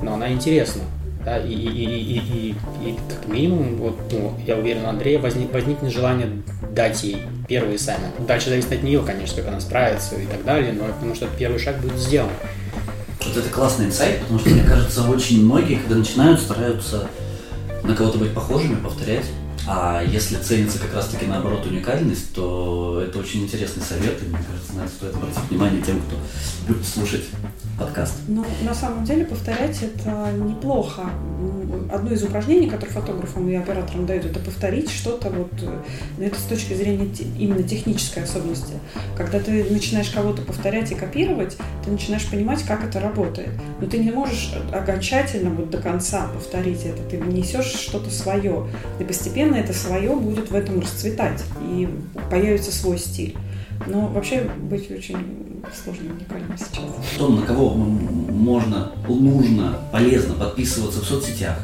ну, 0.01 0.13
она 0.13 0.31
интересна, 0.31 0.83
да, 1.25 1.37
и, 1.39 1.51
и, 1.51 1.83
и, 1.83 2.17
и, 2.19 2.55
и- 2.85 2.97
как 3.09 3.27
минимум, 3.27 3.75
вот, 3.75 3.97
ну, 4.11 4.33
я 4.45 4.55
уверен, 4.55 4.85
у 4.85 4.87
Андрея 4.89 5.19
возник, 5.19 5.51
возникнет 5.51 5.91
желание 5.91 6.29
дать 6.71 7.03
ей 7.03 7.17
первый 7.47 7.77
саммит. 7.77 8.11
Дальше 8.25 8.49
зависит 8.49 8.71
от 8.71 8.83
нее, 8.83 9.01
конечно, 9.05 9.41
как 9.41 9.51
она 9.51 9.59
справится 9.59 10.15
и 10.15 10.25
так 10.25 10.43
далее, 10.45 10.71
но 10.71 10.85
потому 10.85 11.15
что 11.15 11.27
первый 11.37 11.59
шаг 11.59 11.79
будет 11.79 11.97
сделан. 11.97 12.29
Вот 13.25 13.35
это 13.35 13.49
классный 13.49 13.87
инсайт, 13.87 14.19
потому 14.21 14.39
что, 14.39 14.49
мне 14.51 14.63
кажется, 14.63 15.01
очень 15.09 15.43
многие, 15.43 15.75
когда 15.75 15.95
начинают, 15.95 16.39
стараются 16.39 17.07
на 17.83 17.93
кого-то 17.93 18.17
быть 18.19 18.33
похожими, 18.33 18.75
повторять. 18.75 19.25
А 19.69 20.01
если 20.01 20.37
ценится 20.37 20.79
как 20.79 20.93
раз-таки 20.93 21.25
наоборот 21.25 21.65
уникальность, 21.65 22.33
то 22.33 23.03
это 23.05 23.19
очень 23.19 23.43
интересный 23.43 23.83
совет, 23.83 24.21
и 24.23 24.25
мне 24.25 24.37
кажется, 24.49 24.73
на 24.73 24.81
это 24.81 24.89
стоит 24.89 25.15
обратить 25.15 25.49
внимание 25.49 25.81
тем, 25.81 26.01
кто 26.01 26.15
любит 26.69 26.87
слушать 26.87 27.25
подкаст. 27.77 28.15
Ну, 28.27 28.45
на 28.63 28.73
самом 28.73 29.03
деле, 29.03 29.25
повторять 29.25 29.83
это 29.83 30.31
неплохо. 30.31 31.09
Одно 31.91 32.11
из 32.11 32.23
упражнений, 32.23 32.69
которое 32.69 32.91
фотографам 32.91 33.47
и 33.49 33.55
операторам 33.55 34.05
дают, 34.05 34.25
это 34.25 34.39
повторить 34.39 34.89
что-то 34.89 35.29
вот, 35.29 35.51
ну, 36.17 36.23
это 36.23 36.39
с 36.39 36.43
точки 36.43 36.73
зрения 36.73 37.09
именно 37.37 37.61
технической 37.63 38.23
особенности. 38.23 38.73
Когда 39.17 39.39
ты 39.39 39.65
начинаешь 39.65 40.09
кого-то 40.09 40.41
повторять 40.41 40.91
и 40.91 40.95
копировать, 40.95 41.57
ты 41.83 41.91
начинаешь 41.91 42.25
понимать, 42.29 42.63
как 42.63 42.83
это 42.83 42.99
работает. 42.99 43.49
Но 43.79 43.87
ты 43.87 43.99
не 43.99 44.11
можешь 44.11 44.53
окончательно 44.73 45.49
вот 45.49 45.69
до 45.69 45.77
конца 45.77 46.27
повторить 46.33 46.83
это. 46.83 47.03
Ты 47.03 47.19
внесешь 47.19 47.65
что-то 47.65 48.09
свое. 48.09 48.65
И 48.99 49.03
постепенно 49.03 49.56
это 49.57 49.73
свое 49.73 50.15
будет 50.15 50.51
в 50.51 50.55
этом 50.55 50.79
расцветать. 50.79 51.43
И 51.61 51.89
появится 52.29 52.71
свой 52.71 52.97
стиль. 52.97 53.35
Но 53.85 54.07
вообще 54.07 54.49
быть 54.61 54.89
очень 54.91 55.17
сложно 55.83 56.11
уникальным 56.13 56.57
сейчас. 56.57 56.83
Том, 57.17 57.35
на 57.35 57.41
кого 57.41 57.73
можно, 57.73 58.91
нужно, 59.07 59.79
полезно 59.91 60.33
подписываться 60.35 61.01
в 61.01 61.05
соцсетях? 61.05 61.59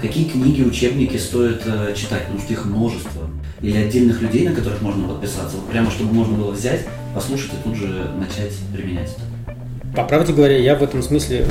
Какие 0.00 0.28
книги, 0.28 0.62
учебники 0.62 1.16
стоит 1.16 1.62
э, 1.64 1.92
читать? 1.96 2.24
Потому 2.24 2.40
что 2.40 2.52
их 2.52 2.64
множество. 2.66 3.28
Или 3.60 3.76
отдельных 3.76 4.22
людей, 4.22 4.48
на 4.48 4.54
которых 4.54 4.80
можно 4.80 5.08
подписаться. 5.08 5.56
Вот 5.56 5.68
прямо 5.70 5.90
чтобы 5.90 6.12
можно 6.12 6.36
было 6.36 6.52
взять, 6.52 6.86
послушать 7.14 7.52
и 7.54 7.64
тут 7.64 7.74
же 7.74 8.12
начать 8.16 8.52
применять 8.72 9.10
это. 9.10 9.96
По 9.96 10.04
правде 10.04 10.32
говоря, 10.32 10.56
я 10.56 10.76
в 10.76 10.82
этом 10.82 11.02
смысле 11.02 11.46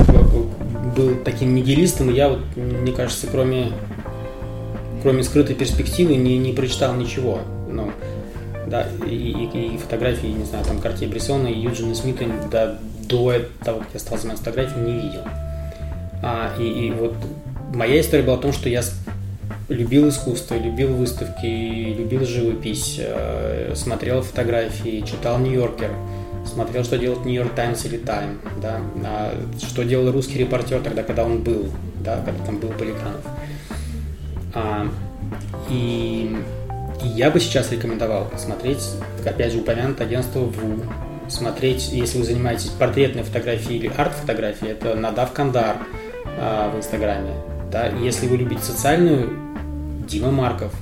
был 0.95 1.15
таким 1.23 1.53
нигилистом, 1.53 2.09
и 2.09 2.15
я 2.15 2.29
вот, 2.29 2.39
мне 2.55 2.91
кажется, 2.91 3.27
кроме, 3.27 3.71
кроме 5.07 5.23
скрытой 5.23 5.55
перспективы 5.55 6.17
не, 6.17 6.37
не 6.37 6.51
прочитал 6.51 6.93
ничего. 6.93 7.39
Ну, 7.71 7.91
да, 8.65 8.89
и, 9.09 9.15
и, 9.15 9.75
и 9.75 9.77
фотографии, 9.77 10.27
не 10.27 10.43
знаю, 10.43 10.65
там, 10.65 10.81
Картье 10.81 11.07
Брессона 11.07 11.47
и 11.47 11.57
Юджина 11.57 11.95
Смита 11.95 12.25
да, 12.51 12.77
до 13.07 13.41
того, 13.63 13.79
как 13.79 13.87
я 13.93 13.99
стал 14.01 14.17
заниматься 14.17 14.43
фотографией, 14.43 14.81
не 14.81 14.93
видел. 14.99 15.21
А, 16.21 16.53
и, 16.59 16.87
и 16.87 16.91
вот 16.91 17.15
моя 17.73 18.01
история 18.01 18.21
была 18.21 18.35
о 18.35 18.39
том, 18.39 18.51
что 18.51 18.67
я 18.67 18.83
любил 19.69 20.09
искусство, 20.09 20.55
любил 20.55 20.89
выставки, 20.89 21.45
любил 21.45 22.25
живопись, 22.25 22.97
э, 22.99 23.71
смотрел 23.77 24.23
фотографии, 24.23 25.05
читал 25.07 25.39
Нью-Йоркер, 25.39 25.91
смотрел, 26.45 26.83
что 26.83 26.97
делает 26.97 27.23
Нью-Йорк 27.23 27.53
Таймс 27.55 27.85
или 27.85 27.95
Тайм, 27.95 28.41
да, 28.61 28.81
а 29.05 29.33
что 29.65 29.85
делал 29.85 30.11
русский 30.11 30.39
репортер 30.39 30.81
тогда, 30.81 31.01
когда 31.01 31.23
он 31.23 31.43
был, 31.43 31.67
да, 32.03 32.21
когда 32.25 32.43
там 32.43 32.57
был 32.57 32.71
Поликанов. 32.71 33.23
А, 34.57 34.87
и 35.69 36.35
и 37.03 37.07
я 37.07 37.29
бы 37.29 37.39
сейчас 37.39 37.71
рекомендовал 37.71 38.31
смотреть, 38.37 38.79
опять 39.25 39.53
же, 39.53 39.59
упомянутое 39.59 40.07
агентство 40.07 40.39
ВУ, 40.39 40.83
смотреть, 41.27 41.89
если 41.91 42.17
вы 42.17 42.23
занимаетесь 42.23 42.69
портретной 42.69 43.23
фотографией 43.23 43.77
или 43.77 43.91
арт-фотографией, 43.95 44.71
это 44.71 44.95
Надав 44.95 45.31
Кандар 45.31 45.77
э, 46.25 46.71
в 46.73 46.77
Инстаграме. 46.77 47.33
Да? 47.71 47.87
Если 47.87 48.27
вы 48.27 48.37
любите 48.37 48.63
социальную, 48.63 49.29
Дима 50.07 50.31
Марков, 50.31 50.73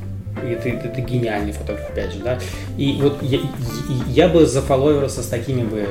это, 0.42 0.70
это 0.70 1.02
гениальный 1.02 1.52
фотограф, 1.52 1.90
опять 1.90 2.14
же, 2.14 2.20
да. 2.20 2.40
И 2.78 2.98
вот 3.02 3.22
я, 3.24 3.40
я 4.08 4.28
бы 4.28 4.46
зафолловерился 4.46 5.24
с 5.24 5.28
такими 5.28 5.64
бы 5.64 5.86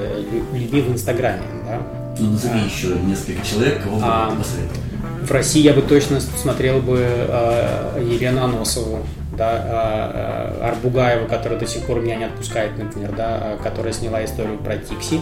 людьми 0.53 0.81
в 0.81 0.93
Инстаграме, 0.93 1.43
да. 1.67 1.83
Ну, 2.19 2.31
назови 2.31 2.61
а, 2.61 2.65
еще 2.65 2.89
несколько 3.05 3.45
человек, 3.45 3.83
кого 3.83 3.97
бы 3.97 4.03
а, 4.05 4.31
ты 4.31 4.37
посоветовал. 4.37 4.84
В 5.25 5.31
России 5.33 5.63
я 5.63 5.73
бы 5.73 5.81
точно 5.81 6.21
смотрел 6.21 6.81
бы 6.81 6.99
э, 7.01 8.07
Елену 8.07 8.45
Аносову, 8.45 9.07
да, 9.37 9.63
а, 9.65 10.69
Арбугаева, 10.69 11.27
которая 11.27 11.59
до 11.59 11.67
сих 11.67 11.87
пор 11.87 12.01
меня 12.01 12.17
не 12.17 12.25
отпускает, 12.25 12.77
например, 12.77 13.15
да, 13.17 13.57
которая 13.63 13.95
сняла 13.95 14.23
историю 14.23 14.59
про 14.59 14.77
Тикси, 14.77 15.21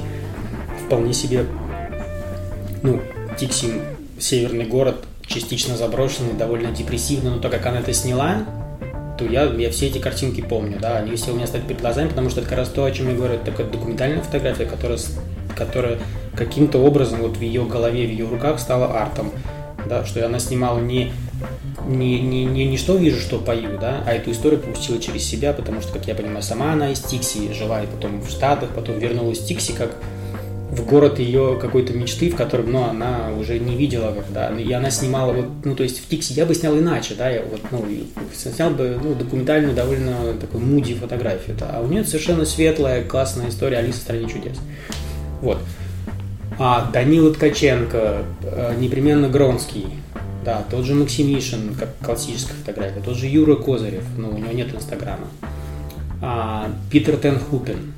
вполне 0.85 1.15
себе, 1.15 1.47
ну, 2.83 3.01
Тикси 3.39 3.81
северный 4.19 4.65
город, 4.65 4.97
частично 5.25 5.77
заброшенный, 5.77 6.33
довольно 6.33 6.73
депрессивный, 6.73 7.31
но 7.31 7.39
то, 7.39 7.49
как 7.49 7.65
она 7.67 7.79
это 7.79 7.93
сняла, 7.93 8.45
то 9.17 9.25
я, 9.25 9.45
я 9.45 9.71
все 9.71 9.87
эти 9.87 9.99
картинки 9.99 10.41
помню, 10.41 10.79
да, 10.81 10.97
они 10.97 11.15
все 11.15 11.31
у 11.31 11.37
меня 11.37 11.47
стоят 11.47 11.69
перед 11.69 11.81
глазами, 11.81 12.09
потому 12.09 12.29
что 12.29 12.41
это 12.41 12.49
как 12.49 12.59
раз 12.59 12.69
то, 12.71 12.85
о 12.85 12.91
чем 12.91 13.09
я 13.09 13.15
говорю, 13.15 13.35
это 13.35 13.53
такая 13.53 13.69
документальная 13.69 14.21
фотография, 14.21 14.65
которая, 14.65 14.99
которая 15.55 15.99
каким-то 16.35 16.79
образом 16.79 17.21
вот 17.21 17.37
в 17.37 17.41
ее 17.41 17.65
голове, 17.65 18.05
в 18.05 18.11
ее 18.11 18.29
руках 18.29 18.59
стала 18.59 19.01
артом, 19.01 19.31
да, 19.89 20.05
что 20.05 20.25
она 20.25 20.39
снимала 20.39 20.79
не 20.79 21.13
не, 21.87 22.21
не, 22.21 22.45
не, 22.45 22.65
не 22.65 22.77
что 22.77 22.97
вижу, 22.97 23.21
что 23.21 23.39
пою, 23.39 23.79
да, 23.79 24.05
а 24.07 24.13
эту 24.13 24.31
историю 24.31 24.61
пустила 24.61 25.01
через 25.01 25.25
себя, 25.25 25.53
потому 25.53 25.81
что, 25.81 25.93
как 25.93 26.07
я 26.07 26.15
понимаю, 26.15 26.43
сама 26.43 26.73
она 26.73 26.91
из 26.91 27.01
Тикси 27.01 27.53
жила, 27.53 27.83
и 27.83 27.87
потом 27.87 28.21
в 28.21 28.31
Штатах, 28.31 28.71
потом 28.75 28.99
вернулась 28.99 29.41
в 29.41 29.47
Тикси 29.47 29.73
как 29.73 29.97
в 30.73 30.87
город 30.87 31.19
ее 31.19 31.59
какой-то 31.61 31.93
мечты, 31.93 32.31
в 32.31 32.37
котором, 32.37 32.73
ну, 32.73 32.85
она 32.85 33.31
уже 33.39 33.59
не 33.59 33.77
видела, 33.77 34.13
когда, 34.13 34.49
и 34.49 34.73
она 34.73 34.91
снимала, 34.91 35.33
вот, 35.33 35.47
ну, 35.65 35.77
то 35.77 35.83
есть 35.83 36.03
в 36.03 36.09
Тикси 36.09 36.33
я 36.33 36.47
бы 36.47 36.55
снял 36.55 36.79
иначе, 36.79 37.15
да, 37.15 37.29
я 37.29 37.43
вот, 37.43 37.61
ну, 37.71 37.85
снял 38.35 38.71
бы, 38.71 38.99
ну, 39.03 39.15
документальную, 39.15 39.75
довольно 39.75 40.33
такую 40.41 40.65
муди 40.65 40.95
фотографию, 40.95 41.57
да, 41.59 41.73
а 41.75 41.83
у 41.83 41.89
нее 41.89 42.05
совершенно 42.05 42.47
светлая, 42.47 43.05
классная 43.05 43.51
история 43.51 43.79
Алиса 43.79 43.99
в 43.99 44.03
стране 44.03 44.29
чудес. 44.29 44.57
Вот. 45.43 45.59
А 46.65 46.89
Данила 46.93 47.35
Ткаченко, 47.35 48.23
э, 48.45 48.75
непременно 48.79 49.29
Гронский, 49.29 49.87
да, 50.45 50.63
тот 50.71 50.85
же 50.85 50.95
Максимишин, 50.95 51.75
как 51.75 51.89
классическая 51.99 52.55
фотография, 52.55 53.01
тот 53.01 53.17
же 53.17 53.27
Юра 53.27 53.57
Козырев, 53.57 54.05
но 54.17 54.29
у 54.29 54.39
него 54.39 54.53
нет 54.53 54.73
Инстаграма. 54.73 55.27
А, 56.21 56.71
Питер 56.89 57.17
Тенхупен, 57.17 57.93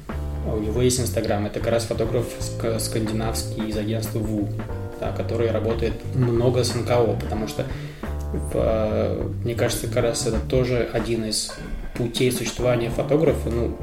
у 0.51 0.61
него 0.61 0.81
есть 0.81 0.99
Инстаграм, 0.99 1.45
это 1.45 1.61
как 1.61 1.73
раз 1.73 1.85
фотограф 1.85 2.25
скандинавский 2.79 3.69
из 3.69 3.77
агентства 3.77 4.19
ВУ, 4.19 4.49
да, 4.99 5.13
который 5.13 5.51
работает 5.51 5.93
много 6.15 6.65
с 6.65 6.75
НКО, 6.75 7.19
потому 7.21 7.49
что 7.49 7.67
в, 8.33 9.29
мне 9.45 9.55
кажется, 9.55 9.89
как 9.89 10.05
раз 10.05 10.27
это 10.27 10.39
тоже 10.39 10.89
один 10.91 11.27
из 11.27 11.53
путей 11.99 12.33
существования 12.33 12.89
фотографа, 12.89 13.51
ну, 13.51 13.77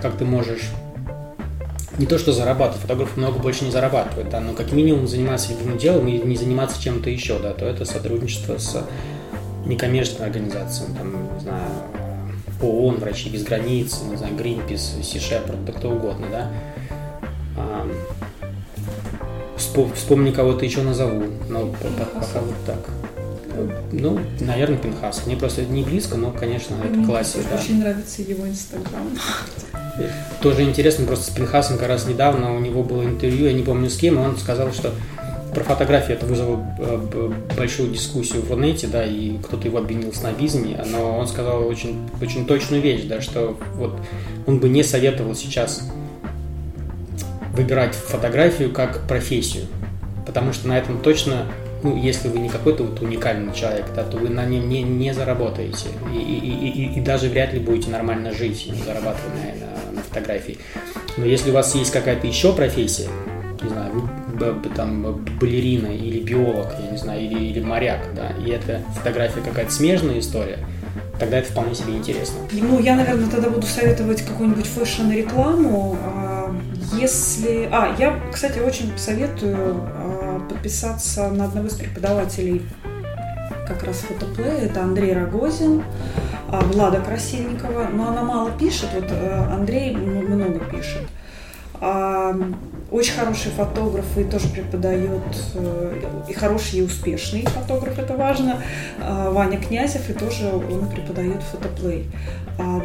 как 0.00 0.16
ты 0.16 0.24
можешь 0.24 0.70
не 1.98 2.06
то 2.06 2.18
что 2.18 2.32
зарабатывать, 2.32 2.82
фотограф 2.82 3.16
много 3.16 3.38
больше 3.38 3.64
не 3.64 3.70
зарабатывает, 3.70 4.28
да, 4.30 4.40
но 4.40 4.52
как 4.52 4.72
минимум 4.72 5.06
заниматься 5.06 5.52
любимым 5.52 5.78
делом 5.78 6.08
и 6.08 6.18
не 6.18 6.36
заниматься 6.36 6.82
чем-то 6.82 7.10
еще, 7.10 7.38
да, 7.38 7.52
то 7.52 7.64
это 7.66 7.84
сотрудничество 7.84 8.58
с 8.58 8.84
некоммерческими 9.66 10.26
организациями, 10.26 10.96
там, 10.96 11.34
не 11.34 11.40
знаю, 11.40 11.70
ООН, 12.60 12.96
Врачи 12.96 13.28
без 13.28 13.44
границ, 13.44 14.00
не 14.08 14.16
знаю, 14.16 14.34
Greenpeace, 14.34 15.00
Sea 15.00 15.20
Shepherd, 15.20 15.64
да 15.64 15.72
кто 15.72 15.90
угодно, 15.90 16.26
да. 16.30 16.50
А, 17.56 17.88
вспомни 19.94 20.30
кого-то 20.30 20.64
еще 20.64 20.82
назову, 20.82 21.24
но 21.48 21.66
пока 21.66 22.40
вот 22.40 22.54
так. 22.66 22.78
Ну, 23.92 24.18
наверное, 24.40 24.78
Пинхас. 24.78 25.26
Мне 25.26 25.36
просто 25.36 25.62
не 25.62 25.84
близко, 25.84 26.16
но, 26.16 26.32
конечно, 26.32 26.74
это 26.82 27.04
классика. 27.04 27.38
Мне 27.38 27.48
да. 27.50 27.62
очень 27.62 27.78
нравится 27.78 28.22
его 28.22 28.48
инстаграм. 28.48 29.08
Тоже 30.40 30.62
интересно, 30.62 31.06
просто 31.06 31.30
с 31.30 31.34
Пинхасом 31.34 31.78
как 31.78 31.88
раз 31.88 32.06
недавно 32.06 32.54
у 32.54 32.60
него 32.60 32.82
было 32.82 33.04
интервью, 33.04 33.46
я 33.46 33.52
не 33.52 33.62
помню 33.62 33.88
с 33.88 33.96
кем, 33.96 34.16
и 34.16 34.18
он 34.18 34.36
сказал, 34.36 34.72
что 34.72 34.92
про 35.54 35.62
фотографии 35.62 36.12
это 36.12 36.26
вызвало 36.26 36.66
э, 36.78 37.32
большую 37.56 37.90
дискуссию 37.90 38.42
в 38.42 38.50
Рунете, 38.50 38.88
да, 38.88 39.04
и 39.04 39.38
кто-то 39.38 39.68
его 39.68 39.78
обвинил 39.78 40.10
в 40.10 40.16
снобизме, 40.16 40.84
но 40.90 41.16
он 41.16 41.28
сказал 41.28 41.66
очень, 41.66 42.08
очень 42.20 42.46
точную 42.46 42.82
вещь, 42.82 43.04
да, 43.04 43.20
что 43.20 43.56
вот 43.76 43.96
он 44.46 44.58
бы 44.58 44.68
не 44.68 44.82
советовал 44.82 45.34
сейчас 45.34 45.88
выбирать 47.52 47.94
фотографию 47.94 48.72
как 48.72 49.06
профессию, 49.06 49.66
потому 50.26 50.52
что 50.52 50.66
на 50.66 50.76
этом 50.76 51.00
точно 51.00 51.46
ну, 51.84 51.96
если 51.96 52.28
вы 52.28 52.38
не 52.38 52.48
какой-то 52.48 52.82
вот 52.82 53.00
уникальный 53.02 53.52
человек, 53.52 53.84
да, 53.94 54.04
то 54.04 54.16
вы 54.16 54.30
на 54.30 54.46
нем 54.46 54.66
не, 54.70 54.82
не 54.82 55.12
заработаете. 55.12 55.88
И, 56.14 56.18
и, 56.18 56.38
и, 56.38 56.98
и 56.98 57.00
даже 57.02 57.28
вряд 57.28 57.52
ли 57.52 57.60
будете 57.60 57.90
нормально 57.90 58.32
жить, 58.32 58.72
зарабатывая 58.86 59.34
на, 59.36 59.53
фотографии. 60.14 60.58
Но 61.16 61.24
если 61.24 61.50
у 61.50 61.54
вас 61.54 61.74
есть 61.74 61.92
какая-то 61.92 62.26
еще 62.26 62.54
профессия, 62.54 63.08
не 63.62 63.68
знаю, 63.68 64.08
там 64.76 65.24
балерина 65.40 65.86
или 65.86 66.20
биолог, 66.20 66.68
я 66.82 66.90
не 66.90 66.98
знаю, 66.98 67.22
или, 67.22 67.44
или 67.44 67.60
моряк, 67.60 68.00
да, 68.14 68.32
и 68.44 68.50
эта 68.50 68.82
фотография 68.96 69.40
какая-то 69.40 69.72
смежная 69.72 70.18
история, 70.18 70.58
тогда 71.18 71.38
это 71.38 71.50
вполне 71.50 71.74
себе 71.74 71.94
интересно. 71.94 72.36
Ну, 72.52 72.80
я, 72.80 72.96
наверное, 72.96 73.30
тогда 73.30 73.48
буду 73.48 73.66
советовать 73.66 74.22
какую-нибудь 74.22 74.66
fashion-рекламу. 74.66 75.96
А, 76.02 76.54
если... 77.00 77.68
А, 77.70 77.94
я, 77.98 78.20
кстати, 78.32 78.58
очень 78.58 78.92
советую 78.96 79.56
а, 79.56 80.46
подписаться 80.48 81.30
на 81.30 81.44
одного 81.44 81.68
из 81.68 81.74
преподавателей 81.74 82.62
как 83.66 83.82
раз 83.84 83.98
Photoplay. 83.98 84.66
Это 84.66 84.82
Андрей 84.82 85.12
Рогозин, 85.12 85.82
а, 86.48 86.60
Влада 86.60 87.00
Красильникова. 87.00 87.88
Но 87.92 88.08
она 88.08 88.22
мало 88.22 88.50
пишет, 88.52 88.90
вот 88.94 89.06
э, 89.10 89.46
Андрей 89.52 89.96
много 89.96 90.60
пишет. 90.60 91.02
А, 91.80 92.34
очень 92.90 93.14
хороший 93.14 93.50
фотограф 93.50 94.16
и 94.16 94.24
тоже 94.24 94.48
преподает, 94.48 95.22
э, 95.54 96.00
и 96.28 96.32
хороший, 96.32 96.78
и 96.78 96.82
успешный 96.82 97.44
фотограф, 97.44 97.98
это 97.98 98.16
важно. 98.16 98.62
А, 99.00 99.30
Ваня 99.30 99.58
Князев, 99.58 100.08
и 100.08 100.12
тоже 100.12 100.46
он 100.46 100.88
преподает 100.88 101.42
Photoplay. 101.42 102.10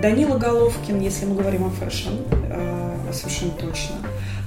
Данила 0.01 0.37
Головкин, 0.37 0.99
если 0.99 1.25
мы 1.25 1.35
говорим 1.35 1.65
о 1.65 1.69
fashion, 1.69 2.09
а, 2.51 3.13
совершенно 3.13 3.51
точно. 3.51 3.95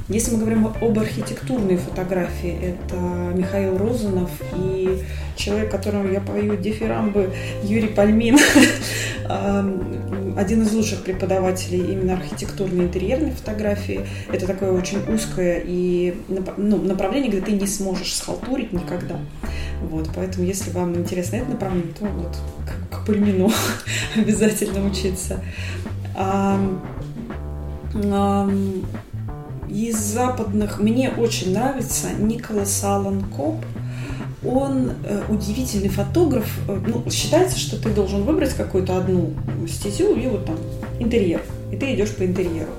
Если 0.09 0.33
мы 0.33 0.39
говорим 0.39 0.67
об 0.67 0.99
архитектурной 0.99 1.77
фотографии, 1.77 2.59
это 2.61 2.97
Михаил 3.35 3.79
Розанов 3.79 4.31
и 4.57 5.01
человек, 5.37 5.71
которому 5.71 6.11
я 6.11 6.21
пою 6.21 6.57
дифирамбы, 6.57 7.33
Юрий 7.63 7.89
Пальмин, 7.89 8.39
один 10.37 10.63
из 10.63 10.73
лучших 10.73 11.03
преподавателей 11.05 11.93
именно 11.93 12.15
архитектурной 12.15 12.87
интерьерной 12.87 13.31
фотографии. 13.31 14.01
Это 14.33 14.47
такое 14.47 14.73
очень 14.73 14.99
узкое 15.13 15.63
и 15.65 16.15
ну, 16.29 16.83
направление, 16.83 17.31
где 17.31 17.41
ты 17.41 17.53
не 17.53 17.67
сможешь 17.67 18.15
схалтурить 18.17 18.73
никогда. 18.73 19.19
Вот, 19.83 20.11
поэтому, 20.15 20.47
если 20.47 20.71
вам 20.71 20.97
интересно 20.97 21.37
это 21.37 21.51
направление, 21.51 21.93
то 21.99 22.07
вот 22.07 22.37
к, 22.67 22.97
к 22.97 23.07
Пальмину 23.07 23.51
обязательно 24.17 24.85
учиться. 24.87 25.41
А, 26.17 26.61
а, 27.95 28.51
из 29.73 29.97
западных 29.97 30.79
мне 30.79 31.11
очень 31.11 31.53
нравится 31.53 32.09
Николас 32.19 32.83
Аллан 32.85 33.23
Коп. 33.23 33.57
Он 34.45 34.93
э, 35.05 35.23
удивительный 35.29 35.89
фотограф. 35.89 36.47
Э, 36.69 36.79
ну, 36.87 37.09
считается, 37.11 37.59
что 37.59 37.81
ты 37.81 37.91
должен 37.91 38.25
выбрать 38.25 38.55
какую-то 38.55 38.97
одну 38.97 39.33
стезю 39.69 40.15
и 40.17 40.27
вот 40.27 40.47
там 40.47 40.57
интерьер. 40.99 41.43
И 41.71 41.77
ты 41.77 41.95
идешь 41.95 42.15
по 42.15 42.25
интерьеру. 42.25 42.71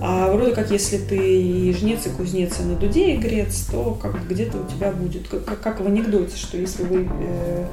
А 0.00 0.30
вроде 0.32 0.54
как, 0.54 0.70
если 0.70 0.98
ты 0.98 1.16
и 1.16 1.72
жнец, 1.72 2.06
и 2.06 2.10
кузнец, 2.10 2.60
и 2.60 2.64
на 2.64 2.74
дуде 2.74 3.14
игрец, 3.14 3.68
то 3.70 3.96
как 4.00 4.28
где-то 4.28 4.58
у 4.58 4.66
тебя 4.66 4.90
будет, 4.90 5.28
как, 5.28 5.60
как 5.60 5.80
в 5.80 5.86
анекдоте, 5.86 6.36
что 6.36 6.58
если 6.58 6.82
вы 6.82 7.08
э, 7.08 7.66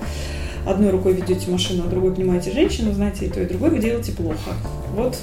одной 0.66 0.89
рукой 0.91 1.14
ведете 1.14 1.49
машину, 1.49 1.84
а 1.86 1.89
другой 1.89 2.14
понимаете 2.14 2.51
женщину, 2.51 2.93
знаете, 2.93 3.26
и 3.26 3.30
то, 3.30 3.41
и 3.41 3.45
другое 3.45 3.72
вы 3.72 3.80
делаете 3.80 4.12
плохо. 4.12 4.51
Вот 4.95 5.18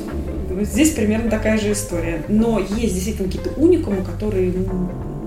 здесь 0.63 0.91
примерно 0.91 1.31
такая 1.31 1.59
же 1.59 1.73
история. 1.73 2.23
Но 2.29 2.59
есть 2.59 2.95
действительно 2.95 3.29
какие-то 3.29 3.51
уникумы, 3.61 4.03
которые 4.03 4.53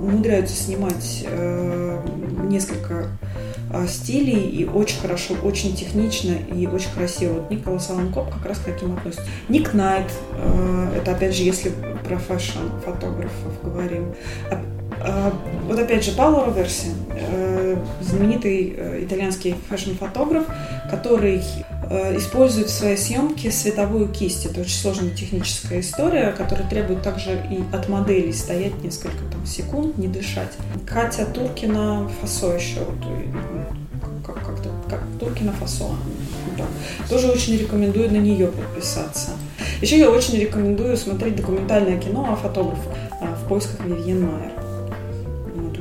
умудряются 0.02 0.56
снимать 0.56 1.24
э, 1.28 2.00
несколько 2.50 3.08
э, 3.72 3.88
стилей 3.88 4.50
и 4.50 4.66
очень 4.66 5.00
хорошо, 5.00 5.36
очень 5.44 5.76
технично 5.76 6.34
и 6.54 6.66
очень 6.66 6.90
красиво. 6.92 7.34
Вот 7.34 7.52
Николас 7.52 7.90
Алан 7.90 8.11
Коуп 8.11 8.32
как 8.32 8.46
раз 8.46 8.58
к 8.58 8.64
таким 8.64 8.94
относится. 8.94 9.26
Ник 9.48 9.74
Найт, 9.74 10.12
э, 10.34 10.98
это 10.98 11.12
опять 11.12 11.36
же, 11.36 11.44
если 11.44 11.72
про 12.04 12.18
fashion 12.18 12.60
фотографов 12.84 13.64
говорим. 13.64 14.14
А, 15.04 15.34
вот 15.68 15.80
опять 15.80 16.06
же 16.06 16.12
Паоло 16.12 16.46
Роверси, 16.46 16.90
э, 17.10 17.78
знаменитый 18.02 18.76
э, 18.78 19.04
итальянский 19.04 19.56
fashion-фотограф, 19.70 20.46
который 20.92 21.42
э, 21.90 22.18
использует 22.18 22.68
в 22.68 22.72
своей 22.72 22.98
съемке 22.98 23.52
световую 23.52 24.10
кисть. 24.10 24.46
Это 24.46 24.62
очень 24.62 24.78
сложная 24.78 25.10
техническая 25.10 25.80
история, 25.80 26.32
которая 26.38 26.70
требует 26.70 27.02
также 27.02 27.32
и 27.50 27.64
от 27.76 27.90
моделей 27.90 28.32
стоять 28.32 28.84
несколько 28.84 29.24
там, 29.32 29.44
секунд, 29.46 29.98
не 29.98 30.08
дышать. 30.08 30.52
Катя 30.86 31.26
Туркина 31.26 32.08
Фасо 32.22 32.54
еще, 32.54 32.82
как, 34.24 34.36
как-то, 34.36 34.70
как 34.88 35.02
Туркина 35.20 35.52
Фасо. 35.54 35.86
Да. 36.58 36.66
Тоже 37.10 37.30
очень 37.30 37.58
рекомендую 37.58 38.12
на 38.12 38.18
нее 38.18 38.48
подписаться. 38.48 39.32
Еще 39.82 39.98
я 39.98 40.12
очень 40.12 40.38
рекомендую 40.38 40.96
смотреть 40.96 41.38
документальное 41.38 41.98
кино 41.98 42.34
о 42.34 42.36
фотографах 42.36 42.94
в 43.44 43.48
поисках 43.48 43.84
Вивьен 43.86 44.26
Майер 44.26 44.71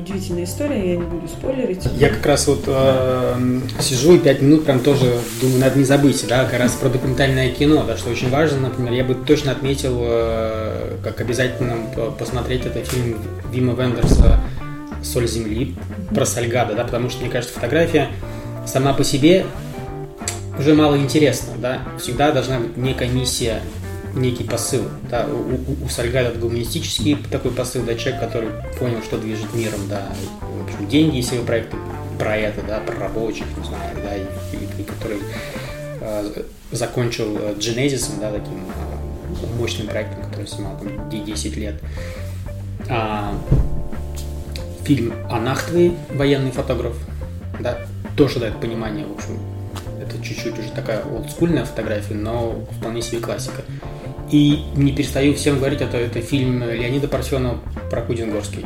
удивительная 0.01 0.45
история, 0.45 0.93
я 0.93 0.97
не 0.97 1.05
буду 1.05 1.29
спойлерить. 1.29 1.87
Я 1.97 2.09
как 2.09 2.25
раз 2.27 2.47
вот 2.47 2.65
э, 2.67 3.61
сижу 3.81 4.17
и 4.17 4.19
пять 4.19 4.41
минут 4.41 4.65
прям 4.65 4.81
тоже 4.81 5.19
думаю, 5.41 5.61
надо 5.61 5.79
не 5.79 5.85
забыть, 5.85 6.25
да, 6.29 6.45
как 6.45 6.59
раз 6.59 6.73
про 6.73 6.89
документальное 6.89 7.51
кино, 7.51 7.85
да, 7.87 7.97
что 7.97 8.11
очень 8.11 8.31
важно, 8.31 8.61
например, 8.61 8.93
я 8.93 9.05
бы 9.05 9.15
точно 9.15 9.53
отметил, 9.53 9.99
э, 10.01 10.97
как 11.05 11.21
обязательно 11.21 11.77
посмотреть 12.19 12.67
этот 12.67 12.87
фильм 12.87 13.19
Вима 13.53 13.75
Вендерса 13.75 14.41
«Соль 15.03 15.29
земли» 15.29 15.75
про 16.15 16.25
Сальгада, 16.27 16.75
да, 16.75 16.85
потому 16.85 17.11
что, 17.11 17.23
мне 17.23 17.31
кажется, 17.31 17.55
фотография 17.55 18.09
сама 18.67 18.93
по 18.93 19.05
себе 19.05 19.47
уже 20.59 20.75
мало 20.75 20.97
интересна, 20.97 21.53
да, 21.57 21.79
всегда 21.99 22.33
должна 22.33 22.59
быть 22.59 22.77
некая 22.77 23.09
миссия 23.09 23.61
некий 24.15 24.45
посыл. 24.45 24.85
Да, 25.11 25.27
у, 25.27 25.55
у, 25.55 25.85
у 25.85 25.89
Сальга 25.89 26.21
этот 26.21 26.41
гуманистический 26.41 27.17
такой 27.31 27.51
посыл, 27.51 27.83
да, 27.85 27.95
человек, 27.95 28.21
который 28.21 28.51
понял, 28.79 29.03
что 29.03 29.19
движет 29.19 29.53
миром, 29.55 29.81
да, 29.89 30.09
в 30.41 30.65
общем, 30.65 30.89
деньги, 30.89 31.17
если 31.17 31.37
его 31.37 31.45
проекты 31.45 31.77
про 32.19 32.37
это, 32.37 32.63
да, 32.63 32.81
про 32.81 32.97
рабочих, 32.99 33.47
не 33.57 33.65
знаю, 33.65 33.97
да, 34.03 34.17
и, 34.17 34.23
и, 34.57 34.83
и 34.83 34.85
который 34.85 35.19
э, 36.01 36.43
закончил 36.73 37.37
Genesis, 37.59 38.21
да, 38.21 38.31
таким 38.31 38.65
э, 38.65 39.59
мощным 39.59 39.87
проектом, 39.87 40.23
который 40.25 40.47
снимал 40.47 40.79
там 40.79 41.11
10 41.11 41.57
лет. 41.57 41.81
А, 42.89 43.35
фильм 44.85 45.15
«Анахтвы», 45.31 45.95
военный 46.11 46.51
фотограф, 46.51 46.97
да, 47.61 47.79
тоже 48.17 48.41
дает 48.41 48.61
понимание, 48.61 49.07
в 49.07 49.13
общем, 49.13 49.39
это 50.01 50.23
чуть-чуть 50.23 50.59
уже 50.59 50.71
такая 50.73 51.03
олдскульная 51.05 51.65
фотография, 51.65 52.15
но 52.15 52.67
вполне 52.79 53.03
себе 53.03 53.21
классика. 53.21 53.63
И 54.31 54.61
не 54.77 54.93
перестаю 54.93 55.35
всем 55.35 55.59
говорить, 55.59 55.81
это, 55.81 55.97
это 55.97 56.21
фильм 56.21 56.63
Леонида 56.63 57.09
Парфенова 57.09 57.59
про 57.91 58.03
Кудингорский. 58.03 58.65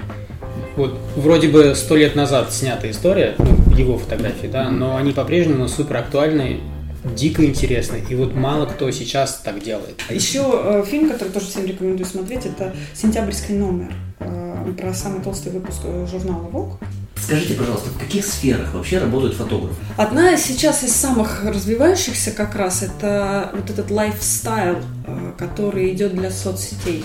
Вот 0.77 0.99
вроде 1.17 1.49
бы 1.49 1.75
сто 1.75 1.97
лет 1.97 2.15
назад 2.17 2.53
снятая 2.53 2.91
история, 2.91 3.35
ну, 3.39 3.77
его 3.77 3.97
фотографии, 3.97 4.49
да, 4.49 4.71
но 4.71 4.97
они 4.97 5.12
по-прежнему 5.12 5.69
супер 5.69 5.99
актуальны, 5.99 6.61
дико 7.05 7.45
интересны. 7.45 8.03
И 8.09 8.15
вот 8.15 8.35
мало 8.35 8.67
кто 8.67 8.91
сейчас 8.91 9.41
так 9.45 9.62
делает. 9.62 10.03
Еще 10.11 10.43
э, 10.43 10.85
фильм, 10.87 11.11
который 11.11 11.29
тоже 11.29 11.47
всем 11.47 11.65
рекомендую 11.65 12.07
смотреть, 12.07 12.47
это 12.47 12.75
«Сентябрьский 12.95 13.55
номер» 13.55 13.93
э, 14.21 14.73
про 14.79 14.93
самый 14.93 15.23
толстый 15.23 15.53
выпуск 15.53 15.81
э, 15.85 16.07
журнала 16.11 16.49
Vogue. 16.51 16.77
Скажите, 17.17 17.55
пожалуйста, 17.55 17.89
в 17.89 17.99
каких 17.99 18.25
сферах 18.25 18.75
вообще 18.75 18.99
работают 18.99 19.35
фотографы? 19.35 19.75
Одна 19.97 20.37
сейчас 20.37 20.83
из 20.83 20.95
самых 20.95 21.43
развивающихся 21.45 22.33
как 22.33 22.55
раз 22.55 22.83
это 22.83 23.51
вот 23.55 23.71
этот 23.71 23.91
лайфстайл, 23.91 24.77
э, 25.07 25.24
который 25.37 25.93
идет 25.93 26.14
для 26.14 26.30
соцсетей. 26.30 27.05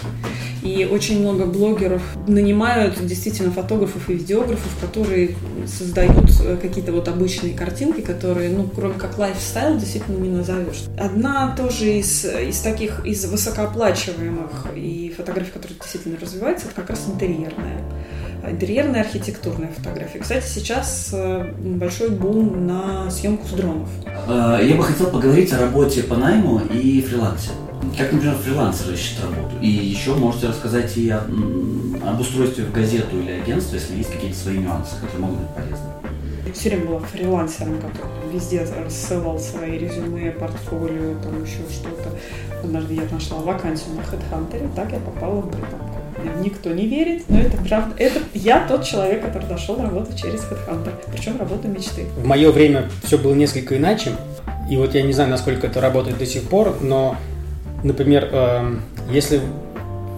И 0.61 0.87
очень 0.91 1.21
много 1.21 1.45
блогеров 1.45 2.01
нанимают 2.27 3.05
действительно 3.05 3.51
фотографов 3.51 4.09
и 4.09 4.13
видеографов, 4.13 4.71
которые 4.81 5.35
создают 5.65 6.29
э, 6.43 6.57
какие-то 6.61 6.91
вот 6.91 7.07
обычные 7.07 7.53
картинки, 7.53 8.01
которые, 8.01 8.49
ну, 8.49 8.67
кроме 8.67 8.95
как 8.95 9.17
лайфстайл, 9.17 9.77
действительно 9.77 10.17
не 10.17 10.29
назовешь. 10.29 10.83
Одна 10.97 11.55
тоже 11.55 11.99
из, 11.99 12.25
из 12.25 12.59
таких, 12.59 13.05
из 13.05 13.25
высокооплачиваемых 13.25 14.67
и 14.75 15.13
фотографий, 15.15 15.51
которые 15.51 15.77
действительно 15.79 16.17
развиваются, 16.19 16.67
это 16.67 16.75
как 16.75 16.89
раз 16.89 17.07
интерьерная 17.07 17.83
интерьерная 18.43 19.01
архитектурная 19.01 19.69
фотография. 19.75 20.19
Кстати, 20.19 20.45
сейчас 20.47 21.09
э, 21.13 21.51
большой 21.59 22.09
бум 22.09 22.67
на 22.67 23.09
съемку 23.11 23.47
с 23.47 23.51
дронов. 23.51 23.89
А, 24.27 24.61
я 24.61 24.75
бы 24.75 24.83
хотел 24.83 25.07
поговорить 25.07 25.51
о 25.53 25.59
работе 25.59 26.03
по 26.03 26.15
найму 26.15 26.61
и 26.71 27.01
фрилансе. 27.01 27.49
Как, 27.97 28.11
например, 28.11 28.35
фрилансеры 28.35 28.93
ищут 28.93 29.23
работу. 29.23 29.55
И 29.61 29.67
еще 29.67 30.13
можете 30.15 30.47
рассказать 30.47 30.95
и 30.97 31.09
о, 31.09 31.19
об 32.05 32.19
устройстве 32.19 32.65
в 32.65 32.71
газету 32.71 33.19
или 33.19 33.31
агентство, 33.31 33.75
если 33.75 33.95
есть 33.95 34.11
какие-то 34.11 34.37
свои 34.37 34.57
нюансы, 34.57 34.95
которые 34.95 35.19
могут 35.19 35.39
быть 35.39 35.49
полезны. 35.49 35.89
Я 36.45 36.53
все 36.53 36.69
время 36.69 36.85
была 36.85 36.99
фрилансером, 36.99 37.75
который 37.79 38.33
везде 38.33 38.65
рассылал 38.83 39.39
свои 39.39 39.77
резюме, 39.77 40.31
портфолио, 40.31 41.15
там 41.21 41.43
еще 41.43 41.59
что-то. 41.69 42.09
Однажды 42.63 42.95
я 42.95 43.03
нашла 43.11 43.37
вакансию 43.39 43.95
на 43.95 44.01
HeadHunter, 44.01 44.69
так 44.75 44.91
я 44.91 44.99
попала 44.99 45.41
в 45.41 45.47
британку. 45.51 45.99
Никто 46.43 46.71
не 46.71 46.87
верит, 46.87 47.23
но 47.29 47.39
это 47.39 47.57
правда. 47.57 47.95
Это 47.97 48.19
я 48.33 48.65
тот 48.67 48.83
человек, 48.83 49.25
который 49.25 49.47
нашел 49.49 49.81
работу 49.81 50.17
через 50.17 50.41
HeadHunter, 50.41 50.93
причем 51.11 51.37
работу 51.37 51.67
мечты. 51.67 52.05
В 52.17 52.25
мое 52.25 52.51
время 52.51 52.89
все 53.03 53.17
было 53.17 53.33
несколько 53.33 53.77
иначе, 53.77 54.11
и 54.69 54.75
вот 54.75 54.93
я 54.95 55.01
не 55.01 55.13
знаю, 55.13 55.29
насколько 55.29 55.67
это 55.67 55.81
работает 55.81 56.17
до 56.17 56.25
сих 56.25 56.43
пор, 56.43 56.77
но, 56.81 57.15
например, 57.83 58.29
э, 58.31 58.75
если 59.11 59.41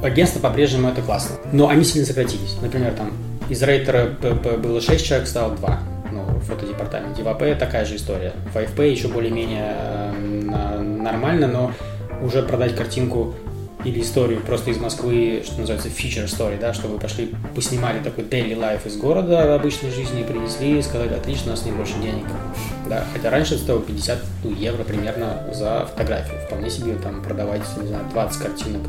агентство 0.03 0.39
по-прежнему 0.39 0.89
это 0.89 1.01
классно, 1.01 1.35
но 1.51 1.69
они 1.69 1.83
сильно 1.83 2.07
сократились. 2.07 2.57
Например, 2.61 2.93
там 2.93 3.11
из 3.49 3.61
рейтера 3.61 4.07
было 4.57 4.81
6 4.81 5.05
человек, 5.05 5.27
стало 5.27 5.55
2 5.55 5.79
ну, 6.11 6.21
в 6.23 6.41
фотодепартаменте. 6.45 7.23
В 7.23 7.27
АП 7.27 7.57
такая 7.57 7.85
же 7.85 7.95
история. 7.95 8.33
В 8.53 8.57
АФП 8.57 8.79
еще 8.79 9.07
более-менее 9.07 9.75
э, 9.75 10.81
нормально, 10.81 11.47
но 11.47 11.71
уже 12.21 12.43
продать 12.43 12.75
картинку 12.75 13.33
или 13.83 14.01
историю 14.01 14.41
просто 14.41 14.71
из 14.71 14.77
Москвы, 14.77 15.43
что 15.45 15.59
называется 15.59 15.89
feature 15.89 16.25
story, 16.25 16.59
да, 16.59 16.73
что 16.73 16.87
вы 16.87 16.99
пошли, 16.99 17.33
поснимали 17.55 17.99
такой 17.99 18.23
daily 18.23 18.55
life 18.55 18.87
из 18.87 18.97
города 18.97 19.55
обычной 19.55 19.91
жизни 19.91 20.23
принесли, 20.23 20.79
и 20.79 20.81
сказали, 20.81 21.13
отлично, 21.13 21.47
у 21.47 21.55
нас 21.55 21.65
не 21.65 21.71
больше 21.71 21.93
денег. 22.01 22.25
Да, 22.87 23.05
хотя 23.13 23.29
раньше 23.29 23.57
стоило 23.57 23.81
50 23.81 24.19
ну, 24.43 24.51
евро 24.51 24.83
примерно 24.83 25.47
за 25.53 25.87
фотографию. 25.91 26.39
Вполне 26.45 26.69
себе 26.69 26.95
там 26.95 27.23
продавать, 27.23 27.61
не 27.81 27.87
знаю, 27.87 28.03
20 28.11 28.41
картинок 28.41 28.81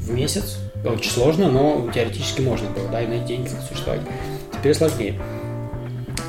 в 0.00 0.10
месяц, 0.10 0.58
очень 0.84 1.10
сложно, 1.10 1.50
но 1.50 1.90
теоретически 1.94 2.42
можно 2.42 2.68
было, 2.70 2.88
да, 2.88 3.02
и 3.02 3.06
на 3.06 3.14
эти 3.14 3.28
деньги 3.28 3.48
существовать. 3.68 4.02
Теперь 4.52 4.74
сложнее. 4.74 5.20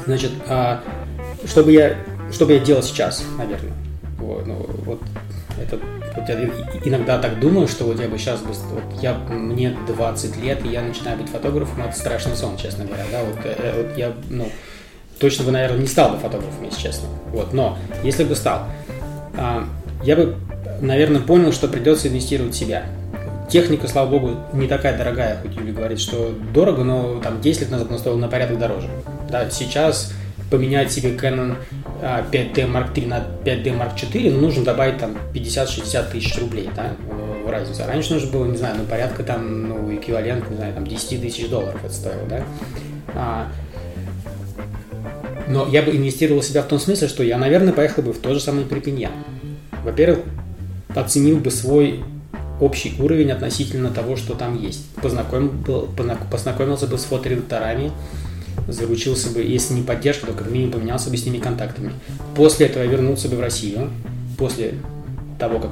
Значит, 0.05 0.31
а, 0.47 0.81
что 1.45 1.67
я, 1.69 1.97
что 2.31 2.45
бы 2.45 2.53
я 2.53 2.59
делал 2.59 2.83
сейчас, 2.83 3.23
наверное? 3.37 3.73
Вот, 4.17 4.45
ну, 4.45 4.65
вот 4.85 5.01
это 5.61 5.79
вот 6.15 6.29
я 6.29 6.35
иногда 6.85 7.17
так 7.17 7.39
думаю, 7.39 7.67
что 7.67 7.85
вот 7.85 7.99
я 7.99 8.07
бы 8.07 8.17
сейчас 8.17 8.41
бы, 8.41 8.53
вот 8.71 9.01
я, 9.01 9.13
мне 9.13 9.75
20 9.87 10.37
лет, 10.37 10.65
и 10.65 10.69
я 10.69 10.81
начинаю 10.81 11.17
быть 11.17 11.29
фотографом, 11.29 11.83
это 11.83 11.97
страшный 11.97 12.35
сон, 12.35 12.57
честно 12.57 12.85
говоря, 12.85 13.03
да, 13.11 13.23
вот, 13.23 13.37
э, 13.43 13.83
вот 13.83 13.97
я, 13.97 14.13
ну, 14.29 14.49
точно 15.19 15.45
бы, 15.45 15.51
наверное, 15.51 15.79
не 15.79 15.87
стал 15.87 16.11
бы 16.11 16.17
фотографом, 16.17 16.63
если 16.63 16.81
честно, 16.81 17.07
вот, 17.31 17.53
но 17.53 17.77
если 18.03 18.23
бы 18.23 18.35
стал, 18.35 18.63
а, 19.37 19.67
я 20.03 20.15
бы, 20.15 20.35
наверное, 20.81 21.21
понял, 21.21 21.51
что 21.51 21.67
придется 21.67 22.07
инвестировать 22.07 22.53
в 22.53 22.57
себя, 22.57 22.85
Техника, 23.49 23.87
слава 23.87 24.09
богу, 24.09 24.31
не 24.53 24.67
такая 24.67 24.97
дорогая, 24.97 25.39
хоть 25.39 25.55
Юля 25.55 25.71
говорит, 25.71 25.99
что 25.99 26.33
дорого, 26.51 26.83
но 26.83 27.19
там 27.21 27.41
10 27.41 27.61
лет 27.61 27.69
назад 27.69 27.89
она 27.89 27.99
стоила 27.99 28.17
на 28.17 28.27
порядок 28.27 28.57
дороже. 28.57 28.89
Да, 29.29 29.49
сейчас 29.51 30.13
поменять 30.49 30.91
себе 30.91 31.11
Canon 31.11 31.55
5D 32.01 32.61
а, 32.61 32.67
Mark 32.67 32.93
III 32.93 33.07
на 33.07 33.25
5D 33.43 33.77
Mark 33.77 33.95
IV, 33.95 34.31
ну, 34.31 34.41
нужно 34.41 34.63
добавить 34.63 34.97
там 34.97 35.17
50-60 35.33 36.11
тысяч 36.11 36.37
рублей, 36.39 36.69
да, 36.75 36.93
в 37.45 37.49
разницу. 37.49 37.83
А 37.83 37.87
раньше 37.87 38.13
нужно 38.13 38.31
было, 38.31 38.45
не 38.45 38.57
знаю, 38.57 38.75
ну, 38.77 38.85
порядка 38.85 39.23
там, 39.23 39.69
ну, 39.69 39.95
эквивалент, 39.95 40.49
не 40.49 40.57
знаю, 40.57 40.73
там 40.73 40.85
10 40.85 41.21
тысяч 41.21 41.49
долларов 41.49 41.79
это 41.83 41.93
стоило, 41.93 42.27
да. 42.27 42.43
А, 43.13 43.47
но 45.47 45.67
я 45.67 45.81
бы 45.81 45.95
инвестировал 45.95 46.41
себя 46.41 46.63
в 46.63 46.67
том 46.67 46.79
смысле, 46.79 47.07
что 47.07 47.23
я, 47.23 47.37
наверное, 47.37 47.73
поехал 47.73 48.01
бы 48.01 48.13
в 48.13 48.19
тот 48.19 48.33
же 48.33 48.39
самый 48.39 48.65
Перпиньян. 48.65 49.11
Во-первых, 49.83 50.19
оценил 50.95 51.37
бы 51.37 51.51
свой 51.51 52.03
общий 52.59 52.95
уровень 52.99 53.31
относительно 53.31 53.89
того, 53.89 54.15
что 54.15 54.33
там 54.33 54.59
есть. 54.59 54.89
Познакомил, 54.95 55.51
познакомился 56.31 56.87
бы 56.87 56.97
с 56.97 57.03
фоторедакторами, 57.03 57.91
заручился 58.67 59.29
бы, 59.29 59.41
если 59.41 59.73
не 59.73 59.83
поддержка, 59.83 60.27
то 60.27 60.33
как 60.33 60.49
минимум 60.49 60.73
поменялся 60.73 61.09
бы 61.09 61.17
с 61.17 61.25
ними 61.25 61.37
контактами. 61.39 61.93
После 62.35 62.67
этого 62.67 62.83
я 62.83 62.89
вернулся 62.89 63.29
бы 63.29 63.37
в 63.37 63.39
Россию, 63.39 63.89
после 64.37 64.75
того, 65.39 65.59
как 65.59 65.71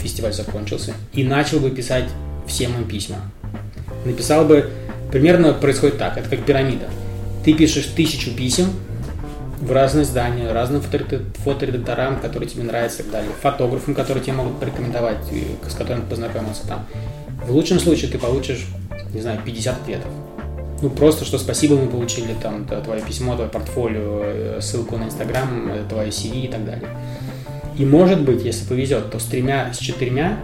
фестиваль 0.00 0.32
закончился, 0.32 0.94
и 1.12 1.24
начал 1.24 1.60
бы 1.60 1.70
писать 1.70 2.08
всем 2.46 2.74
им 2.76 2.84
письма. 2.88 3.18
Написал 4.04 4.44
бы, 4.44 4.70
примерно 5.10 5.52
происходит 5.52 5.98
так, 5.98 6.16
это 6.16 6.28
как 6.28 6.44
пирамида. 6.44 6.88
Ты 7.44 7.54
пишешь 7.54 7.86
тысячу 7.86 8.30
писем, 8.34 8.66
в 9.60 9.70
разные 9.70 10.04
здания, 10.04 10.50
разным 10.50 10.82
фоторедакторам, 10.82 12.18
которые 12.20 12.48
тебе 12.48 12.64
нравятся 12.64 13.02
и 13.02 13.02
так 13.04 13.12
далее, 13.12 13.30
фотографам, 13.40 13.94
которые 13.94 14.24
тебе 14.24 14.32
могут 14.32 14.58
порекомендовать, 14.58 15.18
с 15.68 15.74
которыми 15.74 16.04
познакомился 16.04 16.66
там. 16.66 16.84
В 17.46 17.52
лучшем 17.52 17.78
случае 17.78 18.10
ты 18.10 18.18
получишь, 18.18 18.66
не 19.14 19.20
знаю, 19.20 19.40
50 19.44 19.82
ответов. 19.82 20.10
Ну, 20.82 20.90
просто, 20.90 21.24
что 21.24 21.38
спасибо, 21.38 21.76
мы 21.76 21.86
получили 21.86 22.34
там 22.34 22.66
твое 22.66 23.00
письмо, 23.02 23.36
твое 23.36 23.48
портфолио, 23.48 24.22
э, 24.24 24.58
ссылку 24.60 24.96
на 24.96 25.04
Инстаграм, 25.04 25.68
э, 25.70 25.84
твое 25.88 26.10
CV 26.10 26.46
и 26.46 26.48
так 26.48 26.64
далее. 26.64 26.88
И 27.78 27.86
может 27.86 28.22
быть, 28.22 28.44
если 28.44 28.66
повезет, 28.66 29.12
то 29.12 29.20
с 29.20 29.24
тремя, 29.24 29.72
с 29.72 29.78
четырьмя 29.78 30.38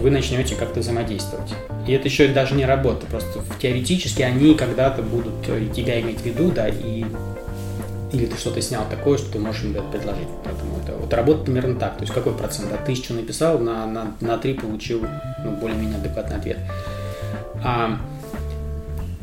вы 0.00 0.10
начнете 0.10 0.56
как-то 0.56 0.80
взаимодействовать. 0.80 1.54
И 1.86 1.92
это 1.92 2.08
еще 2.08 2.26
даже 2.26 2.56
не 2.56 2.66
работа, 2.66 3.06
просто 3.06 3.40
теоретически 3.60 4.22
они 4.22 4.54
когда-то 4.54 5.02
будут 5.02 5.48
э, 5.48 5.68
тебя 5.74 6.00
иметь 6.00 6.22
в 6.22 6.26
виду, 6.26 6.50
да, 6.50 6.68
и 6.68 7.04
или 8.10 8.24
ты 8.26 8.36
что-то 8.36 8.60
снял 8.62 8.84
такое, 8.88 9.18
что 9.18 9.32
ты 9.32 9.38
можешь 9.38 9.62
им 9.62 9.74
предложить. 9.74 10.28
Поэтому 10.42 10.78
это 10.82 10.96
вот 10.96 11.12
работа 11.12 11.44
примерно 11.44 11.78
так. 11.78 11.96
То 11.96 12.02
есть 12.02 12.12
какой 12.14 12.32
процент? 12.32 12.70
Да, 12.70 12.78
тысячу 12.78 13.12
написал, 13.12 13.58
на, 13.58 13.86
на, 13.86 14.14
на 14.20 14.38
три 14.38 14.54
получил 14.54 15.04
ну, 15.44 15.50
более-менее 15.52 15.98
адекватный 15.98 16.36
ответ. 16.36 16.58
А, 17.62 17.98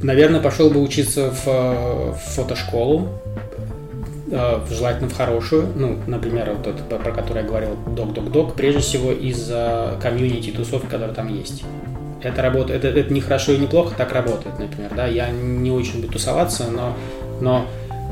наверное, 0.05 0.39
пошел 0.39 0.69
бы 0.69 0.81
учиться 0.81 1.31
в, 1.31 1.45
в 1.45 2.19
фотошколу, 2.35 3.09
э, 4.31 4.59
желательно 4.69 5.09
в 5.09 5.13
хорошую, 5.13 5.67
ну, 5.75 5.97
например, 6.07 6.53
вот 6.55 6.67
это, 6.67 6.97
про 6.97 7.11
который 7.11 7.43
я 7.43 7.47
говорил, 7.47 7.77
док-док-док, 7.87 8.55
прежде 8.55 8.79
всего 8.79 9.11
из-за 9.11 9.97
комьюнити 10.01 10.51
тусовки, 10.51 10.87
которые 10.87 11.13
там 11.13 11.27
есть. 11.27 11.63
Это 12.21 12.41
работает, 12.41 12.83
это, 12.83 12.99
это 12.99 13.13
не 13.13 13.21
хорошо 13.21 13.51
и 13.53 13.57
не 13.57 13.67
плохо, 13.67 13.93
так 13.95 14.13
работает, 14.13 14.57
например, 14.59 14.91
да, 14.95 15.05
я 15.05 15.29
не 15.29 15.71
очень 15.71 16.01
буду 16.01 16.13
тусоваться, 16.13 16.67
но, 16.71 16.95
но 17.41 17.65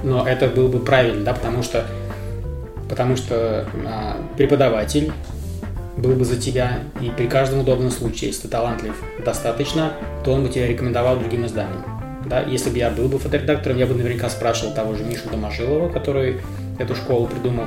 но 0.04 0.28
это 0.28 0.48
было 0.48 0.68
бы 0.68 0.80
правильно, 0.80 1.24
да, 1.24 1.34
потому 1.34 1.64
что, 1.64 1.86
потому 2.90 3.16
что 3.16 3.66
а, 3.86 4.18
преподаватель 4.38 5.12
был 5.98 6.14
бы 6.14 6.26
за 6.26 6.40
тебя, 6.40 6.80
и 7.02 7.10
при 7.10 7.28
каждом 7.28 7.60
удобном 7.60 7.92
случае, 7.92 8.30
если 8.30 8.44
ты 8.44 8.48
талантлив 8.50 8.96
достаточно, 9.24 9.94
то 10.24 10.32
он 10.34 10.44
бы 10.44 10.50
тебя 10.50 10.68
рекомендовал 10.68 11.18
другим 11.18 11.46
изданиям. 11.46 11.84
Да? 12.26 12.42
Если 12.42 12.70
бы 12.70 12.78
я 12.78 12.90
был 12.90 13.08
бы 13.08 13.20
фоторедактором, 13.20 13.78
я 13.78 13.86
бы 13.86 13.94
наверняка 13.94 14.30
спрашивал 14.30 14.74
того 14.74 14.96
же 14.96 15.04
Мишу 15.04 15.30
Домашилова, 15.30 15.90
который 15.90 16.42
эту 16.80 16.96
школу 16.96 17.28
придумал, 17.28 17.66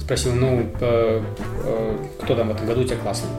спросил, 0.00 0.34
ну, 0.34 0.66
э, 0.80 1.22
э, 1.64 1.96
кто 2.22 2.34
там 2.34 2.48
в 2.48 2.52
этом 2.52 2.66
году 2.66 2.80
у 2.82 2.84
тебя 2.84 2.96
классный, 2.96 3.30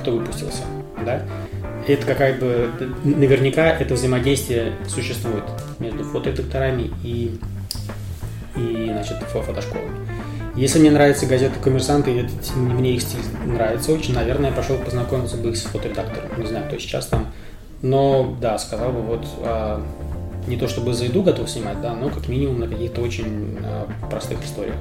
кто 0.00 0.12
выпустился, 0.12 0.62
да? 1.04 1.22
это 1.86 2.06
какая 2.06 2.38
бы 2.38 2.70
наверняка 3.04 3.70
это 3.70 3.94
взаимодействие 3.94 4.74
существует 4.86 5.44
между 5.78 6.04
фоторедакторами 6.04 6.90
и 7.02 7.38
и, 8.56 8.90
значит, 8.92 9.16
фотошколами. 9.28 10.09
Если 10.56 10.80
мне 10.80 10.90
нравится 10.90 11.26
газета 11.26 11.54
«Коммерсант», 11.62 12.08
и 12.08 12.26
мне 12.56 12.94
их 12.94 13.02
стиль 13.02 13.20
нравится 13.46 13.92
очень, 13.92 14.14
наверное, 14.14 14.50
я 14.50 14.56
пошел 14.56 14.76
познакомиться 14.76 15.36
бы 15.36 15.54
с 15.54 15.62
фоторедактором. 15.62 16.40
Не 16.40 16.46
знаю, 16.46 16.66
кто 16.66 16.76
сейчас 16.78 17.06
там. 17.06 17.28
Но, 17.82 18.36
да, 18.40 18.58
сказал 18.58 18.90
бы, 18.90 19.00
вот, 19.00 19.24
а, 19.42 19.82
не 20.46 20.56
то 20.56 20.68
чтобы 20.68 20.92
за 20.92 21.04
еду 21.04 21.22
готов 21.22 21.48
снимать, 21.48 21.80
да, 21.80 21.94
но 21.94 22.10
как 22.10 22.28
минимум 22.28 22.60
на 22.60 22.68
каких-то 22.68 23.00
очень 23.00 23.58
а, 23.62 23.88
простых 24.10 24.44
историях. 24.44 24.74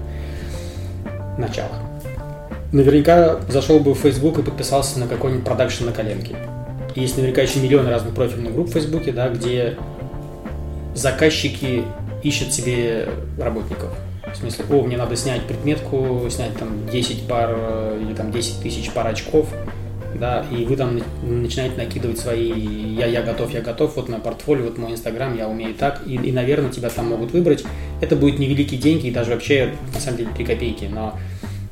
Началах. 1.38 1.80
Наверняка 2.72 3.39
зашел 3.47 3.80
бы 3.80 3.93
в 3.93 3.99
Facebook 3.99 4.39
и 4.39 4.41
подписался 4.41 4.99
на 4.99 5.07
какой-нибудь 5.07 5.45
продакшн 5.45 5.86
на 5.86 5.91
коленке. 5.91 6.36
Есть 6.95 7.15
наверняка 7.15 7.43
еще 7.43 7.59
миллион 7.59 7.88
разных 7.88 8.13
профильных 8.13 8.53
групп 8.53 8.70
в 8.70 8.74
Фейсбуке, 8.74 9.11
да, 9.11 9.30
где 9.30 9.78
заказчики 10.95 11.84
ищет 12.24 12.53
себе 12.53 13.07
работников. 13.38 13.91
В 14.34 14.38
смысле, 14.38 14.65
о, 14.69 14.84
мне 14.84 14.97
надо 14.97 15.15
снять 15.15 15.45
предметку, 15.47 16.27
снять 16.30 16.57
там 16.57 16.88
10 16.89 17.27
пар 17.27 17.51
или 17.99 18.13
там 18.13 18.32
10 18.32 18.61
тысяч 18.61 18.91
пар 18.91 19.07
очков, 19.07 19.47
да, 20.15 20.45
и 20.51 20.65
вы 20.65 20.75
там 20.75 20.99
начинаете 21.23 21.77
накидывать 21.77 22.19
свои 22.19 22.51
«я, 22.95 23.05
я 23.05 23.21
готов, 23.21 23.51
я 23.53 23.61
готов», 23.61 23.95
вот 23.95 24.09
на 24.09 24.19
портфолио, 24.19 24.65
вот 24.65 24.77
мой 24.77 24.91
инстаграм, 24.91 25.36
я 25.36 25.47
умею 25.47 25.75
так, 25.75 26.01
и, 26.05 26.15
и, 26.15 26.32
наверное, 26.32 26.71
тебя 26.71 26.89
там 26.89 27.07
могут 27.07 27.32
выбрать. 27.32 27.63
Это 28.01 28.15
будет 28.15 28.39
невеликие 28.39 28.80
деньги 28.80 29.07
и 29.07 29.11
даже 29.11 29.32
вообще, 29.32 29.73
на 29.93 29.99
самом 29.99 30.17
деле, 30.17 30.30
3 30.36 30.45
копейки, 30.45 30.86
но, 30.86 31.17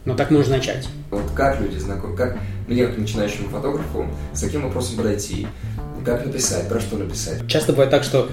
но 0.05 0.15
так 0.15 0.31
можно 0.31 0.57
начать. 0.57 0.87
Вот 1.09 1.23
как 1.35 1.59
люди 1.59 1.77
знакомы, 1.77 2.15
как 2.15 2.37
мне, 2.67 2.85
как 2.85 2.97
начинающему 2.97 3.49
фотографу, 3.49 4.07
с 4.33 4.41
каким 4.41 4.63
вопросом 4.63 4.97
подойти, 4.97 5.47
как 6.05 6.25
написать, 6.25 6.69
про 6.69 6.79
что 6.79 6.97
написать? 6.97 7.47
Часто 7.47 7.73
бывает 7.73 7.91
так, 7.91 8.03
что 8.03 8.29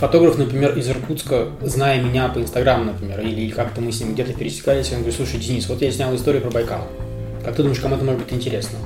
фотограф, 0.00 0.38
например, 0.38 0.76
из 0.78 0.88
Иркутска, 0.88 1.48
зная 1.60 2.00
меня 2.00 2.28
по 2.28 2.38
Инстаграму, 2.38 2.84
например, 2.84 3.20
или 3.20 3.50
как-то 3.50 3.82
мы 3.82 3.92
с 3.92 4.00
ним 4.00 4.14
где-то 4.14 4.32
пересекались, 4.32 4.90
он 4.92 5.00
говорит, 5.00 5.14
слушай, 5.14 5.38
Денис, 5.38 5.68
вот 5.68 5.82
я 5.82 5.92
снял 5.92 6.14
историю 6.16 6.40
про 6.40 6.50
Байкал. 6.50 6.88
Как 7.44 7.54
ты 7.54 7.62
думаешь, 7.62 7.80
кому 7.80 7.96
это 7.96 8.04
может 8.04 8.22
быть 8.22 8.32
интересно? 8.32 8.78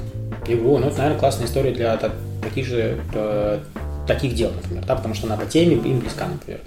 Я 0.48 0.56
говорю, 0.56 0.78
ну 0.78 0.88
это, 0.88 0.98
наверное, 0.98 1.20
классная 1.20 1.46
история 1.46 1.70
для 1.70 1.96
таких 2.42 2.66
же, 2.66 2.98
э, 3.14 3.60
таких 4.08 4.34
дел, 4.34 4.50
например, 4.50 4.84
да, 4.86 4.96
потому 4.96 5.14
что 5.14 5.26
она 5.28 5.36
по 5.36 5.46
теме 5.46 5.76
им 5.76 6.00
близка, 6.00 6.26
например. 6.26 6.60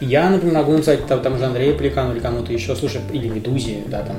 Я, 0.00 0.30
например, 0.30 0.54
могу 0.54 0.72
написать 0.72 1.06
там, 1.06 1.20
там 1.20 1.38
же 1.38 1.44
Андрею 1.44 1.76
Пеликану 1.76 2.12
или 2.12 2.20
кому-то 2.20 2.52
еще, 2.52 2.76
слушай, 2.76 3.00
или 3.12 3.28
Медузе, 3.28 3.82
да, 3.88 4.02
там, 4.02 4.16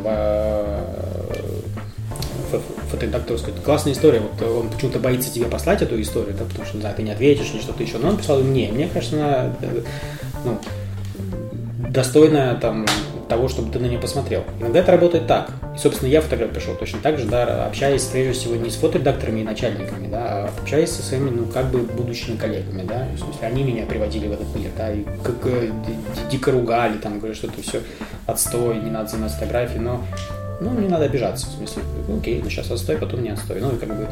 фоторедактор 2.94 3.38
сказать, 3.40 3.64
классная 3.64 3.94
история, 3.94 4.20
вот 4.20 4.42
он 4.48 4.70
почему-то 4.70 5.00
боится 5.00 5.34
тебе 5.34 5.46
послать 5.46 5.82
эту 5.82 6.00
историю, 6.00 6.36
да, 6.38 6.46
потому 6.46 6.66
что, 6.66 6.78
не 6.78 6.82
знаю, 6.82 6.96
ты 6.96 7.02
не 7.02 7.12
ответишь 7.12 7.52
или 7.54 7.62
что-то 7.62 7.82
еще, 7.82 7.98
но 7.98 8.10
он 8.10 8.18
писал 8.18 8.40
мне, 8.40 8.72
мне 8.72 8.88
кажется, 8.88 9.16
она, 9.16 9.56
э, 9.62 9.82
ну, 10.46 10.60
достойная 11.90 12.56
там 12.56 12.86
того, 13.28 13.48
чтобы 13.48 13.72
ты 13.72 13.80
на 13.80 13.86
нее 13.86 13.98
посмотрел. 13.98 14.44
Иногда 14.60 14.80
это 14.80 14.92
работает 14.92 15.26
так. 15.26 15.50
И, 15.76 15.80
собственно, 15.80 16.10
я 16.10 16.22
фотограф 16.22 16.52
пришел 16.52 16.76
точно 16.76 17.00
так 17.00 17.18
же, 17.18 17.26
да, 17.26 17.66
общаясь 17.66 18.04
прежде 18.04 18.34
всего 18.34 18.56
не 18.56 18.70
с 18.70 18.76
фоторедакторами 18.76 19.40
и 19.40 19.44
начальниками, 19.44 20.08
да, 20.08 20.20
а 20.20 20.50
общаясь 20.62 20.92
со 20.92 21.02
своими, 21.02 21.32
ну, 21.32 21.46
как 21.46 21.72
бы 21.72 21.80
будущими 21.80 22.38
коллегами, 22.38 22.84
да, 22.84 23.08
в 23.16 23.20
смысле, 23.20 23.48
они 23.48 23.64
меня 23.64 23.86
приводили 23.88 24.28
в 24.28 24.34
этот 24.34 24.56
мир, 24.56 24.70
да, 24.78 24.92
и 24.92 25.04
как 25.24 25.36
дико 26.30 26.52
ругали, 26.52 26.98
там, 26.98 27.18
говорят, 27.18 27.38
что 27.38 27.48
это 27.48 27.60
все 27.64 27.82
отстой, 28.28 28.80
не 28.80 28.92
надо 28.92 29.10
заниматься 29.10 29.38
фотографией, 29.38 29.80
но 29.80 30.04
ну, 30.64 30.80
не 30.80 30.88
надо 30.88 31.06
обижаться, 31.06 31.48
в 31.48 31.52
смысле, 31.52 31.84
ну, 32.08 32.18
окей, 32.18 32.42
ну, 32.44 32.50
сейчас 32.50 32.72
отстой, 32.72 32.98
потом 32.98 33.24
не 33.24 33.30
отстой. 33.30 33.60
Ну, 33.62 33.76
и 33.76 33.78
как 33.78 33.90
бы 33.90 34.08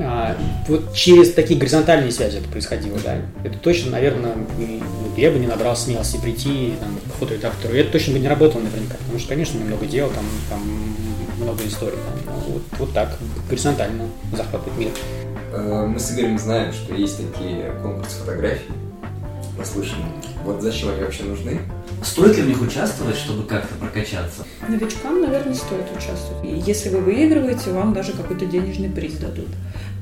а, 0.00 0.36
вот 0.68 0.94
через 0.94 1.32
такие 1.32 1.58
горизонтальные 1.58 2.12
связи 2.12 2.38
это 2.38 2.48
происходило, 2.48 2.98
да. 3.04 3.16
Это 3.42 3.58
точно, 3.58 3.92
наверное, 3.92 4.34
я 5.16 5.30
бы 5.30 5.38
не 5.38 5.46
набрал 5.46 5.76
смелости 5.76 6.18
прийти 6.18 6.74
там, 6.80 6.98
к 7.10 7.18
фоторедактору. 7.18 7.74
Это 7.74 7.90
точно 7.90 8.14
бы 8.14 8.18
не 8.20 8.28
работало 8.28 8.62
наверняка, 8.62 8.96
потому 8.98 9.18
что, 9.18 9.28
конечно, 9.28 9.58
много 9.60 9.86
дел, 9.86 10.08
там, 10.10 10.24
там 10.48 10.60
много 11.40 11.66
историй. 11.66 11.98
Ну, 12.26 12.52
вот, 12.52 12.62
вот 12.78 12.92
так, 12.92 13.16
горизонтально 13.48 14.04
захватывать 14.32 14.78
мир. 14.78 14.90
э, 15.52 15.86
мы 15.86 15.98
с 15.98 16.12
Игорем 16.12 16.38
знаем, 16.38 16.72
что 16.72 16.94
есть 16.94 17.16
такие 17.16 17.72
конкурсы 17.82 18.18
фотографий. 18.20 18.70
Наслышаны. 19.56 20.04
Вот 20.44 20.62
зачем 20.62 20.90
они 20.90 21.02
вообще 21.02 21.24
нужны? 21.24 21.60
Стоит 22.02 22.36
ли 22.36 22.42
в 22.42 22.48
них 22.48 22.60
участвовать, 22.60 23.16
чтобы 23.16 23.44
как-то 23.44 23.74
прокачаться? 23.74 24.44
Новичкам, 24.68 25.20
наверное, 25.20 25.54
стоит 25.54 25.86
участвовать. 25.96 26.66
Если 26.66 26.88
вы 26.90 27.00
выигрываете, 27.00 27.70
вам 27.72 27.92
даже 27.92 28.12
какой-то 28.12 28.46
денежный 28.46 28.88
приз 28.88 29.14
дадут. 29.14 29.48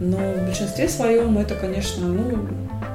Но 0.01 0.17
в 0.17 0.47
большинстве 0.47 0.89
своем 0.89 1.39
это, 1.39 1.55
конечно, 1.55 2.07
ну, 2.07 2.47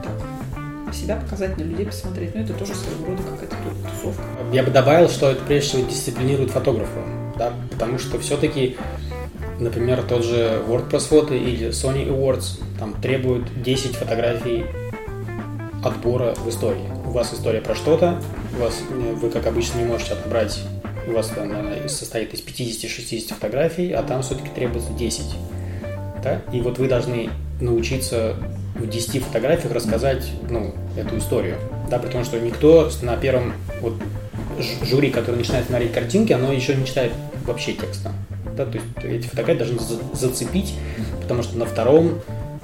так, 0.03 0.93
себя 0.93 1.15
показать, 1.15 1.57
на 1.57 1.63
людей 1.63 1.85
посмотреть. 1.85 2.35
Но 2.35 2.41
это 2.41 2.53
тоже 2.53 2.73
своего 2.75 3.07
рода 3.07 3.23
какая-то 3.23 3.55
тусовка. 3.95 4.23
Я 4.51 4.63
бы 4.63 4.71
добавил, 4.71 5.09
что 5.09 5.31
это 5.31 5.43
прежде 5.43 5.69
всего 5.69 5.89
дисциплинирует 5.89 6.51
фотографа, 6.51 7.01
да, 7.37 7.53
потому 7.71 7.97
что 7.97 8.19
все-таки, 8.19 8.77
например, 9.59 10.03
тот 10.03 10.23
же 10.23 10.61
WordPress 10.67 11.07
фото 11.07 11.33
или 11.33 11.69
Sony 11.69 12.07
Awards 12.07 12.61
там 12.77 12.93
требуют 13.01 13.45
10 13.63 13.95
фотографий 13.95 14.65
отбора 15.83 16.35
в 16.35 16.49
истории. 16.49 17.00
У 17.11 17.13
вас 17.13 17.33
история 17.33 17.59
про 17.59 17.75
что-то, 17.75 18.21
вас, 18.57 18.81
э, 18.89 18.93
вы, 18.93 19.29
как 19.29 19.45
обычно, 19.45 19.79
не 19.79 19.83
можете 19.83 20.13
отобрать, 20.13 20.61
у 21.05 21.11
вас 21.11 21.29
она 21.35 21.61
состоит 21.89 22.33
из 22.33 22.39
50-60 22.39 23.33
фотографий, 23.33 23.91
а 23.91 24.01
там 24.01 24.21
все-таки 24.21 24.47
требуется 24.55 24.93
10. 24.93 25.25
Да? 26.23 26.41
И 26.53 26.61
вот 26.61 26.77
вы 26.79 26.87
должны 26.87 27.29
научиться 27.59 28.37
в 28.75 28.87
10 28.87 29.25
фотографиях 29.25 29.73
рассказать 29.73 30.25
ну, 30.49 30.73
эту 30.95 31.17
историю. 31.17 31.57
Да, 31.89 31.99
при 31.99 32.07
том, 32.07 32.23
что 32.23 32.39
никто 32.39 32.89
на 33.01 33.17
первом 33.17 33.55
вот, 33.81 33.95
жюри, 34.85 35.11
который 35.11 35.35
начинает 35.35 35.65
смотреть 35.65 35.91
картинки, 35.91 36.31
оно 36.31 36.53
еще 36.53 36.75
не 36.75 36.85
читает 36.85 37.11
вообще 37.45 37.73
текста. 37.73 38.13
Да, 38.55 38.65
то 38.65 38.77
есть 38.77 38.85
эти 39.03 39.27
фотографии 39.27 39.59
должны 39.59 39.79
зацепить, 40.13 40.75
потому 41.21 41.43
что 41.43 41.57
на 41.57 41.65
втором 41.65 42.21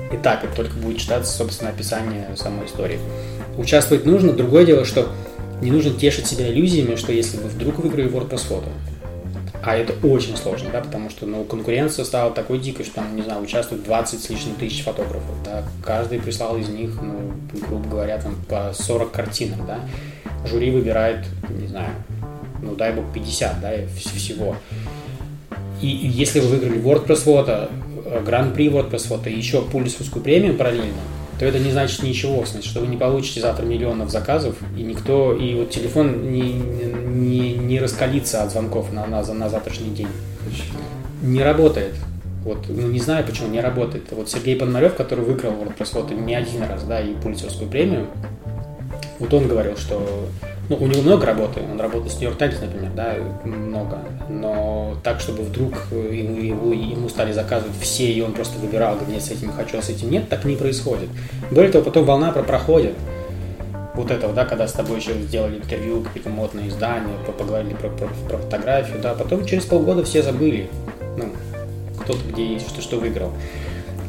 этапе 0.09 0.47
только 0.55 0.77
будет 0.77 0.99
читаться, 0.99 1.35
собственно, 1.35 1.69
описание 1.69 2.29
самой 2.37 2.65
истории. 2.67 2.99
Участвовать 3.57 4.05
нужно. 4.05 4.33
Другое 4.33 4.65
дело, 4.65 4.85
что 4.85 5.09
не 5.61 5.71
нужно 5.71 5.91
тешить 5.91 6.27
себя 6.27 6.49
иллюзиями, 6.49 6.95
что 6.95 7.11
если 7.11 7.37
вы 7.37 7.49
вдруг 7.49 7.79
выиграли 7.79 8.09
WordPress 8.09 8.47
фото, 8.47 8.69
а 9.63 9.75
это 9.75 9.93
очень 10.07 10.37
сложно, 10.37 10.69
да, 10.71 10.81
потому 10.81 11.09
что 11.09 11.25
ну, 11.25 11.43
конкуренция 11.43 12.05
стала 12.05 12.31
такой 12.31 12.59
дикой, 12.59 12.85
что 12.85 12.95
там, 12.95 13.15
не 13.15 13.21
знаю, 13.21 13.41
участвует 13.41 13.83
20 13.83 14.23
с 14.23 14.29
лишним 14.29 14.55
тысяч 14.55 14.83
фотографов, 14.83 15.35
да, 15.43 15.63
каждый 15.83 16.19
прислал 16.19 16.57
из 16.57 16.69
них, 16.69 16.91
ну, 17.01 17.33
грубо 17.67 17.89
говоря, 17.89 18.17
там 18.17 18.35
по 18.47 18.71
40 18.73 19.11
картинок, 19.11 19.65
да, 19.65 19.81
жюри 20.45 20.71
выбирает, 20.71 21.25
не 21.49 21.67
знаю, 21.67 21.89
ну, 22.61 22.75
дай 22.75 22.93
бог, 22.93 23.05
50, 23.13 23.59
да, 23.59 23.71
всего. 23.97 24.55
И 25.81 25.87
если 25.87 26.39
вы 26.39 26.47
выиграли 26.47 26.81
WordPress 26.81 27.17
фото, 27.17 27.69
э, 28.05 28.23
Гран-при 28.23 28.69
WordPress 28.69 29.07
фото 29.07 29.29
и 29.29 29.35
еще 29.35 29.61
пулисовскую 29.61 30.23
премию 30.23 30.55
параллельно, 30.55 31.01
то 31.39 31.45
это 31.45 31.59
не 31.59 31.71
значит 31.71 32.01
ничего, 32.03 32.45
значит, 32.45 32.69
что 32.69 32.79
вы 32.79 32.87
не 32.87 32.97
получите 32.97 33.41
завтра 33.41 33.65
миллионов 33.65 34.09
заказов, 34.09 34.55
и 34.75 34.81
никто, 34.81 35.33
и 35.33 35.55
вот 35.55 35.69
телефон 35.69 36.31
не, 36.31 36.53
не, 36.53 37.53
не 37.53 37.79
раскалится 37.79 38.43
от 38.43 38.51
звонков 38.51 38.91
на, 38.91 39.05
на, 39.05 39.23
на 39.23 39.49
завтрашний 39.49 39.91
день. 39.91 40.07
Не 41.21 41.43
работает. 41.43 41.93
Вот, 42.43 42.65
ну, 42.69 42.87
не 42.87 42.99
знаю, 42.99 43.25
почему 43.25 43.49
не 43.49 43.59
работает. 43.59 44.05
Вот 44.11 44.29
Сергей 44.29 44.55
Пономарев, 44.55 44.95
который 44.95 45.25
выиграл 45.25 45.51
WordPress 45.51 45.89
вот, 45.93 46.11
не 46.11 46.33
один 46.33 46.63
раз, 46.63 46.83
да, 46.83 47.01
и 47.01 47.13
Пулицерскую 47.15 47.69
премию, 47.69 48.07
вот 49.19 49.33
он 49.33 49.47
говорил, 49.47 49.75
что 49.77 50.27
ну, 50.69 50.77
у 50.77 50.87
него 50.87 51.01
много 51.01 51.25
работы, 51.25 51.61
он 51.71 51.79
работает 51.79 52.11
с 52.11 52.15
Нью-Йорк 52.15 52.37
Таймс, 52.37 52.59
например, 52.59 52.91
да, 52.93 53.15
много, 53.45 53.99
но 54.29 54.97
так, 55.03 55.21
чтобы 55.21 55.43
вдруг 55.43 55.73
ему, 55.91 56.73
ему 56.73 57.07
стали 57.07 57.31
заказывать 57.31 57.75
все, 57.79 58.11
и 58.11 58.21
он 58.21 58.33
просто 58.33 58.59
выбирал, 58.59 58.95
говорит, 58.95 59.15
нет, 59.15 59.23
с 59.23 59.31
этим 59.31 59.51
хочу, 59.51 59.77
а 59.77 59.81
с 59.81 59.89
этим 59.89 60.11
нет, 60.11 60.27
так 60.27 60.43
не 60.43 60.55
происходит. 60.57 61.09
Более 61.51 61.71
того, 61.71 61.85
потом 61.85 62.05
волна 62.05 62.31
про 62.31 62.43
проходит, 62.43 62.93
вот 63.93 64.11
этого, 64.11 64.33
да, 64.33 64.45
когда 64.45 64.67
с 64.67 64.73
тобой 64.73 64.97
еще 64.97 65.13
сделали 65.13 65.57
интервью, 65.57 66.01
какие-то 66.01 66.29
модные 66.29 66.67
издания, 66.67 67.13
поговорили 67.37 67.73
про, 67.73 67.89
про, 67.89 68.07
про 68.29 68.37
фотографию, 68.37 68.99
да, 69.01 69.13
потом 69.13 69.45
через 69.45 69.65
полгода 69.65 70.03
все 70.03 70.21
забыли, 70.21 70.69
ну, 71.17 71.29
кто-то 72.01 72.19
где 72.31 72.53
есть, 72.53 72.69
что, 72.69 72.81
что 72.81 72.97
выиграл. 72.97 73.31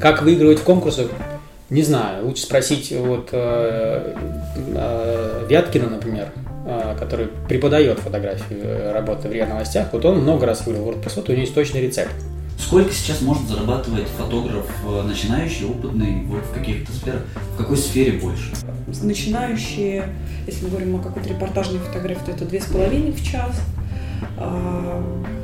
Как 0.00 0.22
выигрывать 0.22 0.58
в 0.58 0.64
конкурсах, 0.64 1.08
не 1.70 1.82
знаю, 1.82 2.26
лучше 2.26 2.42
спросить 2.42 2.92
вот 2.92 3.28
э, 3.32 4.14
э, 4.56 5.46
Вяткина, 5.48 5.90
например, 5.90 6.28
который 6.98 7.28
преподает 7.48 7.98
фотографию 7.98 8.60
э, 8.62 8.92
работы 8.92 9.28
в 9.28 9.32
РИА 9.32 9.46
Новостях, 9.46 9.88
вот 9.92 10.04
он 10.04 10.20
много 10.20 10.46
раз 10.46 10.66
выиграл 10.66 10.90
WordPress, 10.90 11.12
вот 11.16 11.28
у 11.28 11.32
него 11.32 11.40
есть 11.40 11.54
точный 11.54 11.80
рецепт. 11.80 12.12
Сколько 12.58 12.92
сейчас 12.92 13.22
может 13.22 13.48
зарабатывать 13.48 14.08
фотограф 14.08 14.66
э, 14.84 15.02
начинающий, 15.02 15.66
опытный, 15.66 16.24
вот 16.26 16.42
в 16.44 16.52
каких-то 16.52 16.92
сферах, 16.92 17.22
в 17.54 17.56
какой 17.56 17.76
сфере 17.76 18.18
больше? 18.18 18.52
Начинающие, 19.02 20.08
если 20.46 20.64
мы 20.64 20.70
говорим 20.70 20.96
о 20.96 20.98
какой-то 20.98 21.28
репортажной 21.28 21.78
фотографии, 21.78 22.24
то 22.26 22.32
это 22.32 22.44
две 22.44 22.60
с 22.60 22.64
половиной 22.64 23.12
в 23.12 23.24
час. 23.24 23.60
А, 24.36 25.02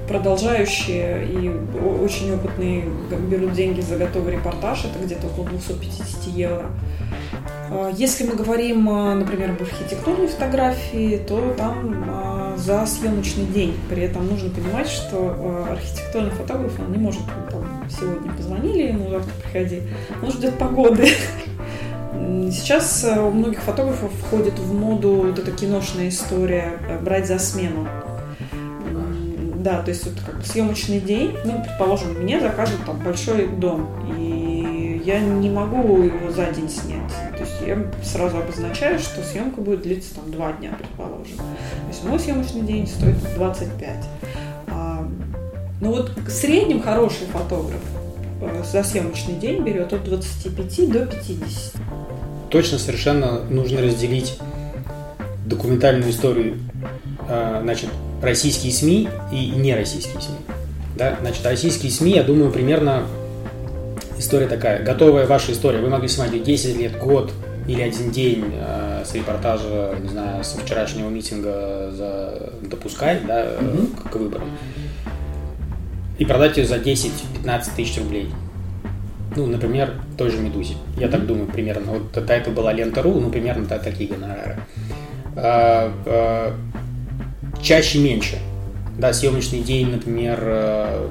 продолжающие 0.09 1.27
и 1.27 1.49
очень 1.79 2.35
опытные 2.35 2.85
берут 3.31 3.53
деньги 3.53 3.81
за 3.81 3.97
готовый 3.97 4.35
репортаж, 4.35 4.85
это 4.85 5.05
где-то 5.05 5.27
около 5.29 5.49
250 5.49 6.25
евро. 6.35 6.67
А, 7.71 7.91
если 7.91 8.25
мы 8.25 8.35
говорим, 8.35 8.89
а, 8.89 9.15
например, 9.15 9.51
об 9.51 9.63
архитектурной 9.63 10.29
фотографии, 10.29 11.19
то 11.27 11.55
там 11.57 12.55
за 12.57 12.87
съемочный 12.87 13.47
день. 13.47 13.75
При 13.91 14.03
этом 14.03 14.29
нужно 14.29 14.51
понимать, 14.51 14.89
что 14.89 15.67
архитектурный 15.71 16.31
фотограф 16.31 16.79
он 16.79 16.93
не 16.93 16.99
может 16.99 17.23
там, 17.51 17.67
сегодня 17.91 18.33
позвонили 18.33 18.89
ему, 18.89 19.11
завтра 19.11 19.33
приходи, 19.43 19.83
он 20.23 20.31
ждет 20.31 20.57
погоды. 20.57 21.09
Сейчас 22.53 23.05
у 23.05 23.31
многих 23.31 23.61
фотографов 23.61 24.13
входит 24.13 24.59
в 24.59 24.73
моду 24.73 25.15
вот 25.27 25.39
эта 25.39 25.51
киношная 25.51 26.09
история 26.09 26.79
брать 27.03 27.27
за 27.27 27.39
смену. 27.39 27.89
Да, 29.65 29.83
то 29.83 29.89
есть 29.89 30.05
вот 30.05 30.15
как 30.25 30.45
съемочный 30.45 31.01
день, 31.01 31.35
ну, 31.45 31.63
предположим, 31.63 32.13
мне 32.23 32.39
заказывают 32.39 32.85
там 32.85 32.99
большой 32.99 33.47
дом, 33.49 33.89
и 34.19 35.01
я 35.07 35.21
не 35.21 35.49
могу 35.49 36.03
его 36.03 36.31
за 36.31 36.51
день 36.53 36.69
снять. 36.69 37.34
Я 37.67 37.79
сразу 38.03 38.39
обозначаю, 38.39 38.99
что 38.99 39.23
съемка 39.23 39.61
будет 39.61 39.83
длиться 39.83 40.15
там 40.15 40.31
два 40.31 40.53
дня, 40.53 40.77
предположим. 40.79 41.37
То 41.37 41.89
есть 41.89 42.05
мой 42.05 42.19
съемочный 42.19 42.63
день 42.63 42.87
стоит 42.87 43.17
25. 43.35 43.97
А, 44.69 45.09
ну 45.81 45.91
вот 45.91 46.13
в 46.17 46.31
среднем 46.31 46.83
хороший 46.83 47.27
фотограф 47.27 47.81
э, 48.41 48.63
за 48.71 48.83
съемочный 48.83 49.35
день 49.35 49.63
берет 49.63 49.93
от 49.93 50.05
25 50.05 50.93
до 50.93 51.07
50. 51.07 51.83
Точно 52.51 52.79
совершенно 52.79 53.41
нужно 53.45 53.81
разделить 53.81 54.39
документальную 55.47 56.11
историю, 56.11 56.59
а, 57.29 57.61
значит, 57.63 57.91
российские 58.23 58.73
СМИ 58.73 59.09
и 59.33 59.51
нероссийские 59.51 60.21
СМИ. 60.21 60.37
Да? 60.97 61.17
Значит, 61.21 61.45
российские 61.47 61.91
СМИ, 61.91 62.13
я 62.13 62.23
думаю, 62.23 62.51
примерно 62.51 63.05
история 64.19 64.47
такая. 64.47 64.83
Готовая 64.83 65.27
ваша 65.27 65.53
история. 65.53 65.81
Вы 65.81 65.89
могли 65.89 66.09
снимать 66.09 66.43
10 66.43 66.77
лет, 66.77 66.99
год 66.99 67.33
или 67.67 67.81
один 67.81 68.11
день 68.11 68.45
э, 68.53 69.03
с 69.05 69.15
репортажа, 69.15 69.95
не 70.01 70.09
знаю, 70.09 70.45
со 70.45 70.59
вчерашнего 70.59 71.09
митинга 71.09 71.91
за 71.93 72.53
допускай, 72.63 73.21
да, 73.27 73.45
mm-hmm. 73.45 74.11
к 74.11 74.17
выборам. 74.17 74.51
И 76.19 76.25
продать 76.25 76.57
ее 76.57 76.67
за 76.67 76.77
10-15 76.77 77.65
тысяч 77.75 77.99
рублей. 77.99 78.31
Ну, 79.37 79.47
например, 79.47 79.95
той 80.17 80.31
же 80.31 80.39
«Медузе». 80.39 80.75
Я 80.97 81.07
mm-hmm. 81.07 81.11
так 81.11 81.27
думаю, 81.27 81.47
примерно. 81.47 81.93
Вот 81.93 82.17
это 82.17 82.51
была 82.51 82.73
лента.ру, 82.73 83.21
ну, 83.21 83.31
примерно 83.31 83.67
такие 83.67 84.11
гонорары. 84.11 84.59
А, 85.37 85.93
а, 86.07 86.55
чаще 87.63 87.99
меньше. 87.99 88.39
Да, 88.97 89.13
съемочный 89.13 89.61
день, 89.61 89.91
например, 89.91 90.39
э, 90.41 91.09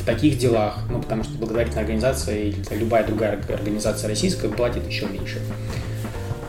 в 0.00 0.04
таких 0.04 0.38
делах, 0.38 0.78
ну, 0.88 1.00
потому 1.00 1.24
что 1.24 1.32
благотворительная 1.34 1.82
организация 1.82 2.36
или 2.36 2.56
любая 2.72 3.06
другая 3.06 3.40
организация 3.48 4.08
российская 4.08 4.48
платит 4.48 4.86
еще 4.86 5.06
меньше. 5.06 5.40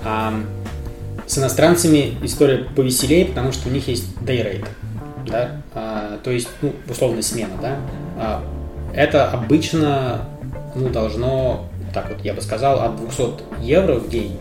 А 0.04 0.34
с 1.28 1.38
иностранцами 1.38 2.18
история 2.24 2.66
повеселее, 2.76 3.26
потому 3.26 3.52
что 3.52 3.70
у 3.70 3.72
них 3.72 3.88
есть 3.88 4.06
day 4.22 4.44
rate, 4.44 4.68
да, 5.28 5.62
а, 5.74 6.20
то 6.24 6.32
есть, 6.32 6.50
ну, 6.62 6.74
условно, 6.90 7.22
смена, 7.22 7.54
да. 7.62 7.78
А, 8.18 8.44
это 8.94 9.30
обычно, 9.30 10.26
ну, 10.76 10.90
должно, 10.90 11.66
так 11.94 12.10
вот 12.10 12.24
я 12.24 12.34
бы 12.34 12.42
сказал, 12.42 12.82
от 12.82 12.98
200 12.98 13.62
евро 13.62 13.96
в 13.96 14.10
день 14.10 14.38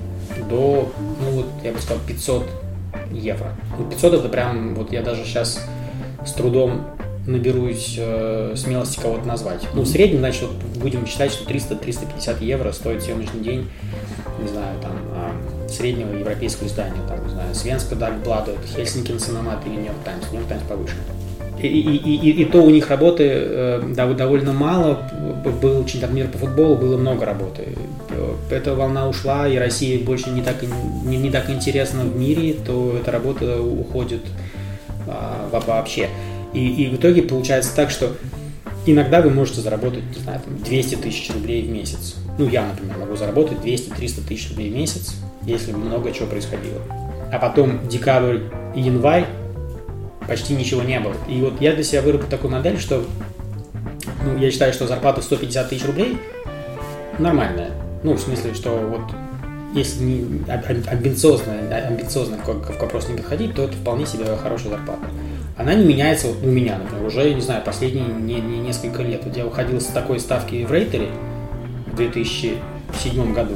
до, 0.48 0.92
ну, 1.20 1.30
вот, 1.30 1.46
я 1.62 1.72
бы 1.72 1.80
сказал, 1.80 2.02
500 2.06 2.48
евро. 3.12 3.48
Ну, 3.78 3.84
500 3.84 4.14
это 4.14 4.28
прям, 4.28 4.74
вот 4.74 4.92
я 4.92 5.02
даже 5.02 5.24
сейчас 5.24 5.60
с 6.24 6.32
трудом 6.32 6.86
наберусь 7.26 7.96
э, 7.98 8.54
смелости 8.56 9.00
кого-то 9.00 9.26
назвать. 9.26 9.66
Ну, 9.74 9.82
в 9.82 9.86
среднем, 9.86 10.20
значит, 10.20 10.42
вот 10.42 10.82
будем 10.82 11.06
считать, 11.06 11.32
что 11.32 11.50
300-350 11.50 12.42
евро 12.42 12.72
стоит 12.72 13.02
съемочный 13.02 13.40
день, 13.40 13.68
не 14.40 14.48
знаю, 14.48 14.78
там, 14.80 14.92
э, 15.14 15.68
среднего 15.68 16.12
европейского 16.16 16.66
издания, 16.66 17.00
там, 17.08 17.24
не 17.24 17.30
знаю, 17.30 17.54
Свенска 17.54 17.94
Дагбладу, 17.94 18.52
Хельсинки 18.74 19.12
Национамат 19.12 19.64
или 19.66 19.74
Нью-Йорк 19.74 19.98
Таймс. 20.04 20.24
Нью-Йорк 20.30 20.48
Таймс 20.48 20.64
повыше. 20.64 20.96
И, 21.62 21.66
и, 21.66 22.16
и, 22.16 22.42
и 22.42 22.44
то 22.46 22.62
у 22.62 22.70
них 22.70 22.88
работы 22.88 23.24
э, 23.28 24.14
довольно 24.16 24.52
мало. 24.52 24.98
Был 25.60 25.84
чемпионат 25.84 26.14
мира 26.14 26.28
по 26.28 26.38
футболу, 26.38 26.76
было 26.76 26.96
много 26.96 27.26
работы. 27.26 27.68
Эта 28.50 28.74
волна 28.74 29.08
ушла, 29.08 29.46
и 29.46 29.56
Россия 29.56 30.02
больше 30.02 30.30
не 30.30 30.42
так, 30.42 30.56
не, 31.04 31.18
не 31.18 31.30
так 31.30 31.50
интересна 31.50 32.02
в 32.02 32.16
мире, 32.16 32.54
то 32.54 32.96
эта 32.98 33.10
работа 33.10 33.60
уходит 33.60 34.22
а, 35.06 35.48
вообще. 35.66 36.08
И, 36.52 36.84
и 36.84 36.88
в 36.88 36.96
итоге 36.96 37.22
получается 37.22 37.74
так, 37.74 37.90
что 37.90 38.16
иногда 38.86 39.20
вы 39.20 39.30
можете 39.30 39.60
заработать, 39.60 40.04
не 40.14 40.22
знаю, 40.22 40.40
там 40.40 40.58
200 40.58 40.96
тысяч 40.96 41.30
рублей 41.32 41.62
в 41.62 41.70
месяц. 41.70 42.16
Ну, 42.38 42.48
я, 42.48 42.66
например, 42.66 42.98
могу 42.98 43.16
заработать 43.16 43.58
200-300 43.58 44.26
тысяч 44.26 44.50
рублей 44.50 44.70
в 44.70 44.74
месяц, 44.76 45.14
если 45.44 45.72
много 45.72 46.12
чего 46.12 46.26
происходило. 46.26 46.80
А 47.32 47.38
потом 47.38 47.86
декабрь 47.88 48.38
и 48.74 48.80
январь 48.80 49.26
почти 50.26 50.54
ничего 50.54 50.82
не 50.82 50.98
было. 51.00 51.14
И 51.28 51.40
вот 51.40 51.60
я 51.60 51.72
для 51.72 51.84
себя 51.84 52.02
выработал 52.02 52.30
такую 52.30 52.52
модель, 52.52 52.78
что 52.78 53.04
ну, 54.24 54.36
я 54.38 54.50
считаю, 54.50 54.72
что 54.72 54.86
зарплата 54.86 55.22
150 55.22 55.68
тысяч 55.68 55.84
рублей 55.84 56.18
нормальная. 57.18 57.70
Ну, 58.02 58.14
в 58.14 58.20
смысле, 58.20 58.54
что 58.54 58.70
вот 58.70 59.02
если 59.74 60.02
не 60.02 60.50
амбициозно, 60.50 61.52
амбициозно 61.70 62.38
к 62.38 62.80
вопрос 62.80 63.08
не 63.08 63.16
подходить, 63.16 63.54
то 63.54 63.64
это 63.64 63.76
вполне 63.76 64.06
себе 64.06 64.24
хорошая 64.36 64.70
зарплата. 64.70 65.02
Она 65.56 65.74
не 65.74 65.84
меняется 65.84 66.28
вот 66.28 66.42
у 66.42 66.46
меня, 66.46 66.78
например, 66.78 67.06
уже, 67.06 67.28
я 67.28 67.34
не 67.34 67.40
знаю, 67.40 67.62
последние 67.64 68.06
не, 68.06 68.40
не 68.40 68.58
несколько 68.60 69.02
лет. 69.02 69.22
Вот 69.24 69.36
я 69.36 69.44
выходил 69.44 69.80
с 69.80 69.86
такой 69.86 70.20
ставки 70.20 70.64
в 70.64 70.72
рейтере 70.72 71.08
в 71.86 71.96
2007 71.96 73.34
году. 73.34 73.54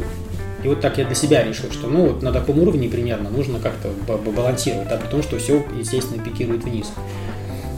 И 0.62 0.68
вот 0.68 0.80
так 0.80 0.98
я 0.98 1.04
для 1.04 1.14
себя 1.14 1.42
решил, 1.42 1.70
что 1.70 1.88
ну 1.88 2.08
вот 2.08 2.22
на 2.22 2.32
таком 2.32 2.58
уровне 2.58 2.88
примерно 2.88 3.30
нужно 3.30 3.58
как-то 3.58 3.90
балансировать, 4.18 4.88
да, 4.88 4.96
при 4.96 5.08
том, 5.08 5.22
что 5.22 5.38
все, 5.38 5.62
естественно, 5.78 6.22
пикирует 6.22 6.64
вниз. 6.64 6.90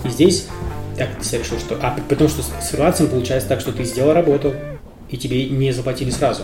И 0.05 0.09
здесь 0.09 0.49
я 0.97 1.07
для 1.07 1.25
себя 1.25 1.41
решил, 1.41 1.59
что... 1.59 1.77
А, 1.83 1.97
потому 2.09 2.31
что 2.31 2.43
с 2.43 2.71
фрилансом 2.71 3.09
получается 3.09 3.49
так, 3.49 3.61
что 3.61 3.73
ты 3.73 3.85
сделал 3.85 4.13
работу, 4.13 4.55
и 5.11 5.17
тебе 5.17 5.49
не 5.49 5.73
заплатили 5.73 6.11
сразу 6.11 6.43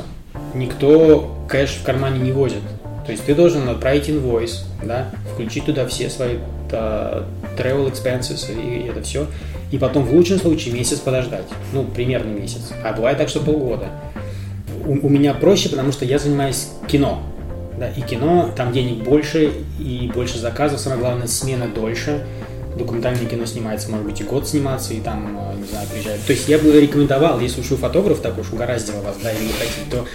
никто 0.55 1.35
кэш 1.49 1.70
в 1.70 1.85
кармане 1.85 2.20
не 2.20 2.33
возит. 2.33 2.62
То 3.07 3.12
есть 3.12 3.24
ты 3.24 3.34
должен 3.34 3.68
отправить 3.68 4.09
инвойс, 4.09 4.64
да, 4.82 5.11
включить 5.34 5.64
туда 5.64 5.86
все 5.86 6.09
свои 6.09 6.38
да, 6.70 7.24
travel 7.57 7.92
expenses 7.92 8.50
и 8.53 8.88
это 8.88 9.03
все, 9.03 9.26
и 9.70 9.78
потом 9.78 10.05
в 10.05 10.14
лучшем 10.14 10.38
случае 10.38 10.74
месяц 10.74 10.98
подождать, 10.98 11.46
ну, 11.72 11.84
примерно 11.84 12.28
месяц, 12.28 12.72
а 12.84 12.92
бывает 12.92 13.18
так, 13.18 13.28
что 13.28 13.40
полгода. 13.40 13.88
У, 14.84 15.07
у 15.07 15.09
меня 15.09 15.34
проще, 15.34 15.68
потому 15.68 15.92
что 15.92 16.05
я 16.05 16.18
занимаюсь 16.18 16.68
кино, 16.88 17.22
да, 17.78 17.88
и 17.88 18.00
кино, 18.03 18.53
там 18.57 18.72
денег 18.72 19.03
больше, 19.03 19.53
и 19.78 20.11
больше 20.14 20.38
заказов, 20.38 20.80
самое 20.80 21.00
главное, 21.00 21.26
смена 21.26 21.68
дольше, 21.68 22.24
документальное 22.76 23.26
кино 23.26 23.46
снимается, 23.46 23.90
может 23.90 24.07
быть, 24.07 24.20
и 24.20 24.24
год 24.24 24.48
сниматься, 24.48 24.94
и 24.94 25.00
там, 25.00 25.38
э, 25.38 25.59
не 25.59 25.64
знаю, 25.64 25.88
приезжают. 25.88 26.24
То 26.24 26.32
есть 26.32 26.48
я 26.48 26.59
бы 26.59 26.72
рекомендовал, 26.80 27.40
если 27.40 27.61
уж 27.61 27.70
вы 27.70 27.76
фотограф 27.76 28.20
так 28.20 28.38
уж 28.38 28.53
угораздило 28.53 29.00
вас, 29.00 29.16
да, 29.22 29.32
или 29.32 29.44
не 29.44 29.53
хотите, 29.53 29.80
то 29.90 30.07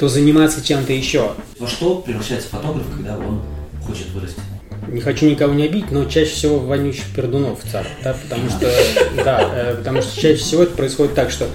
то 0.00 0.08
заниматься 0.08 0.66
чем-то 0.66 0.94
еще. 0.94 1.32
Во 1.58 1.68
что 1.68 1.96
превращается 1.96 2.48
фотограф, 2.48 2.86
когда 2.96 3.18
он 3.18 3.42
хочет 3.86 4.08
вырасти? 4.14 4.40
Не 4.88 5.02
хочу 5.02 5.28
никого 5.28 5.52
не 5.52 5.64
обидеть, 5.64 5.90
но 5.90 6.06
чаще 6.06 6.30
всего 6.30 6.58
вонючий 6.58 7.02
пердунов 7.14 7.60
царь, 7.70 7.86
да, 8.02 8.14
потому 8.14 8.48
что, 8.48 8.72
да, 9.22 9.50
э, 9.52 9.74
потому 9.76 10.00
что 10.00 10.18
чаще 10.18 10.36
всего 10.36 10.62
это 10.62 10.74
происходит 10.74 11.14
так, 11.14 11.30
что 11.30 11.48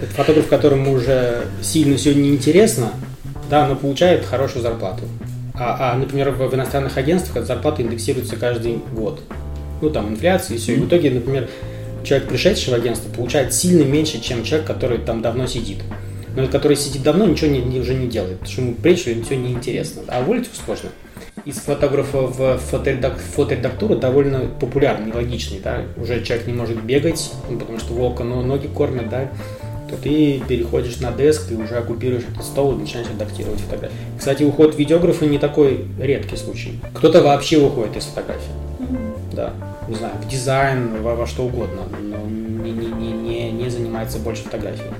это 0.00 0.10
фотограф, 0.14 0.48
которому 0.48 0.94
уже 0.94 1.42
сильно 1.60 1.98
все 1.98 2.14
неинтересно, 2.14 2.92
да, 3.50 3.68
но 3.68 3.76
получает 3.76 4.24
хорошую 4.24 4.62
зарплату. 4.62 5.02
А, 5.52 5.92
а 5.92 5.98
например, 5.98 6.30
в, 6.30 6.38
в 6.38 6.54
иностранных 6.54 6.96
агентствах 6.96 7.36
эта 7.36 7.46
зарплата 7.48 7.82
индексируется 7.82 8.36
каждый 8.36 8.80
год. 8.94 9.20
Ну, 9.82 9.90
там, 9.90 10.08
инфляция 10.08 10.56
и 10.56 10.58
все. 10.58 10.72
И 10.72 10.76
в 10.76 10.86
итоге, 10.86 11.10
например, 11.10 11.50
человек, 12.02 12.30
пришедший 12.30 12.72
в 12.72 12.76
агентство, 12.76 13.10
получает 13.10 13.52
сильно 13.52 13.82
меньше, 13.82 14.22
чем 14.22 14.42
человек, 14.42 14.66
который 14.66 14.96
там 14.96 15.20
давно 15.20 15.46
сидит 15.46 15.80
но 16.38 16.46
который 16.46 16.76
сидит 16.76 17.02
давно, 17.02 17.26
ничего 17.26 17.50
не, 17.50 17.60
не, 17.60 17.80
уже 17.80 17.94
не 17.94 18.06
делает, 18.06 18.38
потому 18.38 18.52
что 18.52 18.62
ему 18.62 18.74
прежде 18.74 19.10
ему 19.10 19.24
все 19.24 19.36
неинтересно. 19.36 20.02
А 20.06 20.20
его 20.20 20.36
сложно. 20.64 20.90
Из 21.44 21.56
фотографа 21.56 22.20
в 22.20 22.58
фоторедак, 22.58 23.18
фоторедактуру 23.18 23.96
довольно 23.96 24.40
популярный, 24.60 25.12
логичный, 25.12 25.60
да, 25.62 25.82
уже 25.96 26.22
человек 26.22 26.46
не 26.46 26.52
может 26.52 26.82
бегать, 26.82 27.32
ну, 27.48 27.58
потому 27.58 27.78
что 27.78 27.92
волка 27.92 28.22
но 28.22 28.42
ноги 28.42 28.68
кормят, 28.68 29.08
да, 29.08 29.30
то 29.88 29.96
ты 29.96 30.40
переходишь 30.46 31.00
на 31.00 31.10
деск 31.10 31.50
и 31.50 31.54
уже 31.54 31.76
оккупируешь 31.76 32.24
этот 32.30 32.44
стол 32.44 32.74
и 32.74 32.80
начинаешь 32.82 33.08
редактировать 33.08 33.60
фотографии. 33.60 33.96
Кстати, 34.18 34.42
уход 34.42 34.78
видеографа 34.78 35.26
не 35.26 35.38
такой 35.38 35.86
редкий 35.98 36.36
случай. 36.36 36.78
Кто-то 36.94 37.22
вообще 37.22 37.58
уходит 37.58 37.96
из 37.96 38.04
фотографии. 38.04 38.52
Да, 39.32 39.54
не 39.88 39.94
знаю, 39.94 40.14
в 40.22 40.28
дизайн, 40.28 41.02
во, 41.02 41.14
во 41.14 41.26
что 41.26 41.44
угодно, 41.44 41.82
но 42.00 42.18
не, 42.26 42.70
не, 42.70 43.12
не, 43.12 43.50
не 43.50 43.70
занимается 43.70 44.18
больше 44.18 44.42
фотографией. 44.44 44.90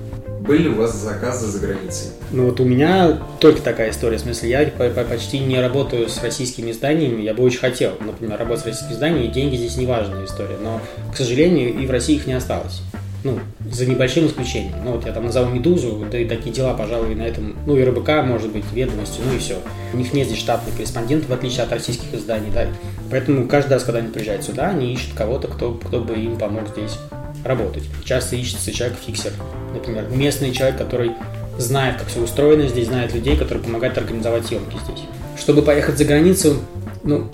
Были 0.48 0.68
у 0.68 0.76
вас 0.76 0.96
заказы 0.96 1.46
за 1.46 1.58
границей? 1.58 2.08
Ну 2.32 2.46
вот 2.46 2.58
у 2.58 2.64
меня 2.64 3.18
только 3.38 3.60
такая 3.60 3.90
история. 3.90 4.16
В 4.16 4.22
смысле, 4.22 4.48
я 4.48 5.04
почти 5.04 5.40
не 5.40 5.60
работаю 5.60 6.08
с 6.08 6.22
российскими 6.22 6.70
изданиями. 6.70 7.20
Я 7.20 7.34
бы 7.34 7.42
очень 7.42 7.58
хотел, 7.58 7.92
например, 8.00 8.38
работать 8.38 8.62
с 8.62 8.66
российскими 8.66 8.94
изданиями. 8.94 9.26
Деньги 9.26 9.56
здесь 9.56 9.76
не 9.76 9.84
важная 9.84 10.24
история. 10.24 10.56
Но, 10.62 10.80
к 11.12 11.18
сожалению, 11.18 11.78
и 11.78 11.86
в 11.86 11.90
России 11.90 12.16
их 12.16 12.26
не 12.26 12.32
осталось. 12.32 12.80
Ну, 13.24 13.40
за 13.70 13.84
небольшим 13.84 14.26
исключением. 14.26 14.76
Ну, 14.82 14.92
вот 14.92 15.04
я 15.04 15.12
там 15.12 15.26
назову 15.26 15.52
«Медузу», 15.52 16.06
да 16.10 16.18
и 16.18 16.24
такие 16.24 16.54
дела, 16.54 16.72
пожалуй, 16.72 17.14
на 17.14 17.22
этом, 17.22 17.54
ну, 17.66 17.76
и 17.76 17.84
РБК, 17.84 18.24
может 18.24 18.50
быть, 18.50 18.64
ведомости, 18.72 19.20
ну 19.22 19.34
и 19.34 19.38
все. 19.38 19.56
У 19.92 19.98
них 19.98 20.14
нет 20.14 20.28
здесь 20.28 20.38
штатных 20.38 20.76
корреспондентов, 20.76 21.28
в 21.28 21.32
отличие 21.32 21.64
от 21.64 21.72
российских 21.72 22.14
изданий, 22.14 22.50
да. 22.54 22.68
Поэтому 23.10 23.46
каждый 23.48 23.74
раз, 23.74 23.82
когда 23.82 23.98
они 23.98 24.08
приезжают 24.08 24.44
сюда, 24.44 24.70
они 24.70 24.94
ищут 24.94 25.14
кого-то, 25.14 25.48
кто, 25.48 25.72
кто 25.74 26.00
бы 26.00 26.14
им 26.14 26.38
помог 26.38 26.68
здесь 26.68 26.96
работать. 27.44 27.84
Часто 28.04 28.36
ищется 28.36 28.72
человек-фиксер, 28.72 29.32
например, 29.74 30.08
местный 30.10 30.52
человек, 30.52 30.78
который 30.78 31.12
знает, 31.58 31.98
как 31.98 32.08
все 32.08 32.20
устроено 32.20 32.68
здесь, 32.68 32.86
знает 32.86 33.14
людей, 33.14 33.36
которые 33.36 33.64
помогают 33.64 33.98
организовать 33.98 34.46
съемки 34.46 34.76
здесь. 34.84 35.04
Чтобы 35.38 35.62
поехать 35.62 35.98
за 35.98 36.04
границу, 36.04 36.58
ну, 37.04 37.30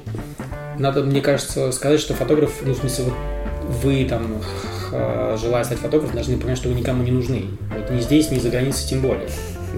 надо, 0.79 1.03
мне 1.03 1.21
кажется, 1.21 1.73
сказать, 1.73 2.01
что 2.01 2.15
фотограф, 2.15 2.53
ну, 2.63 2.75
в 2.75 2.79
смысле, 2.79 3.05
вот 3.05 3.15
вы 3.83 4.05
там, 4.05 4.43
желая 5.39 5.65
стать 5.65 5.79
фотографом, 5.79 6.15
должны 6.15 6.37
понять, 6.37 6.59
что 6.59 6.69
вы 6.69 6.75
никому 6.75 7.03
не 7.03 7.11
нужны. 7.11 7.47
Вот 7.77 7.91
ни 7.91 8.01
здесь, 8.01 8.31
ни 8.31 8.39
за 8.39 8.51
границей 8.51 8.89
тем 8.89 9.01
более. 9.01 9.29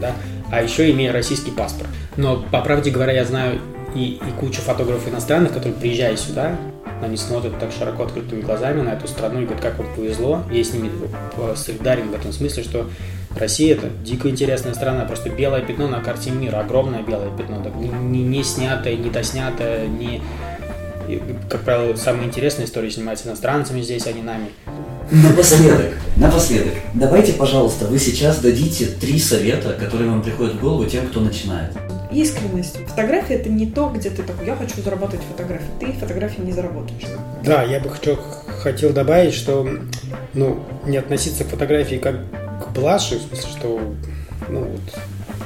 Да? 0.01 0.13
А 0.51 0.63
еще 0.63 0.91
имея 0.91 1.13
российский 1.13 1.51
паспорт. 1.51 1.89
Но, 2.17 2.45
по 2.51 2.61
правде 2.61 2.91
говоря, 2.91 3.13
я 3.13 3.25
знаю 3.25 3.61
и, 3.95 4.15
и 4.15 4.41
кучу 4.41 4.61
фотографов 4.61 5.09
иностранных, 5.09 5.53
которые, 5.53 5.75
приезжая 5.75 6.17
сюда, 6.17 6.57
они 7.03 7.17
смотрят 7.17 7.59
так 7.59 7.71
широко 7.73 8.05
открытыми 8.05 8.41
глазами 8.41 8.81
на 8.83 8.91
эту 8.91 9.07
страну 9.09 9.41
и 9.41 9.45
говорят, 9.45 9.63
как 9.63 9.79
вам 9.79 9.89
повезло. 9.95 10.43
Я 10.51 10.65
с 10.65 10.73
ними 10.73 10.91
солидарен 11.55 12.11
в 12.11 12.15
этом 12.15 12.33
смысле, 12.33 12.63
что 12.63 12.89
Россия 13.39 13.75
это 13.75 13.89
дико 14.03 14.31
интересная 14.31 14.75
страна, 14.75 15.05
просто 15.05 15.29
белое 15.29 15.61
пятно 15.61 15.89
на 15.89 16.01
карте 16.01 16.31
мира, 16.31 16.61
огромное 16.61 17.03
белое 17.03 17.31
пятно, 17.37 17.63
так, 17.63 17.75
не, 17.77 17.89
не, 17.89 18.25
не 18.25 18.43
снятое, 18.43 18.97
не 18.97 19.11
доснятое, 19.11 19.87
не... 19.87 20.23
И, 21.07 21.23
как 21.49 21.61
правило, 21.61 21.95
самые 21.97 22.27
интересные 22.27 22.67
истории 22.67 22.91
снимаются 22.91 23.29
иностранцами 23.29 23.81
здесь, 23.81 24.07
а 24.07 24.13
не 24.13 24.23
нами. 24.23 24.49
Напоследок, 25.13 25.95
напоследок, 26.17 26.75
давайте, 26.95 27.35
пожалуйста, 27.35 27.87
вы 27.87 27.99
сейчас 27.99 28.39
дадите 28.39 28.87
три 28.87 29.21
совета, 29.21 29.75
которые 29.75 30.11
вам 30.11 30.23
приходят 30.23 30.55
в 30.55 30.61
голову 30.61 30.85
тем, 30.87 31.07
кто 31.07 31.21
начинает 31.21 31.71
искренность. 32.11 32.77
Фотография 32.87 33.35
это 33.35 33.49
не 33.49 33.67
то, 33.67 33.89
где 33.91 34.11
ты 34.11 34.23
такой, 34.23 34.47
я 34.47 34.57
хочу 34.57 34.81
заработать 34.83 35.21
фотографии. 35.23 35.67
Ты 35.81 35.93
фотографии 35.93 36.41
не 36.41 36.53
заработаешь. 36.53 37.05
Да, 37.45 37.63
я 37.63 37.81
бы 37.81 37.91
хотел, 37.91 38.19
хотел 38.61 38.93
добавить, 38.93 39.35
что 39.35 39.69
ну, 40.35 40.65
не 40.87 40.97
относиться 40.97 41.45
к 41.45 41.49
фотографии 41.49 41.97
как 41.97 42.17
к 42.63 42.73
блаше, 42.73 43.17
в 43.19 43.23
смысле, 43.23 43.51
что 43.51 43.81
ну, 44.49 44.61
вот, 44.61 44.81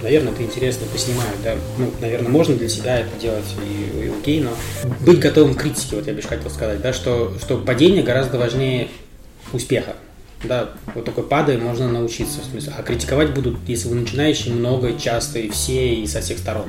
наверное, 0.02 0.32
это 0.32 0.42
интересно 0.42 0.86
поснимать, 0.92 1.26
да, 1.44 1.54
ну, 1.78 1.90
наверное, 2.00 2.30
можно 2.30 2.54
для 2.54 2.68
себя 2.68 3.00
это 3.00 3.10
делать 3.20 3.44
и, 3.62 4.04
и 4.04 4.08
окей, 4.08 4.40
но 4.40 4.50
быть 5.00 5.20
готовым 5.20 5.54
к 5.54 5.60
критике, 5.60 5.96
вот 5.96 6.06
я 6.06 6.12
бы 6.12 6.22
хотел 6.22 6.50
сказать, 6.50 6.80
да, 6.80 6.92
что, 6.92 7.32
что 7.42 7.58
падение 7.58 8.02
гораздо 8.02 8.38
важнее 8.38 8.88
успеха. 9.52 9.94
Да, 10.44 10.70
вот 10.94 11.04
такой 11.04 11.24
падаем 11.24 11.62
можно 11.62 11.88
научиться. 11.88 12.40
В 12.40 12.44
смысле, 12.44 12.72
а 12.76 12.82
критиковать 12.82 13.34
будут, 13.34 13.58
если 13.66 13.88
вы 13.88 13.96
начинающий, 13.96 14.52
много, 14.52 14.98
часто, 14.98 15.38
и 15.38 15.50
все, 15.50 15.94
и 15.94 16.06
со 16.06 16.20
всех 16.20 16.38
сторон. 16.38 16.66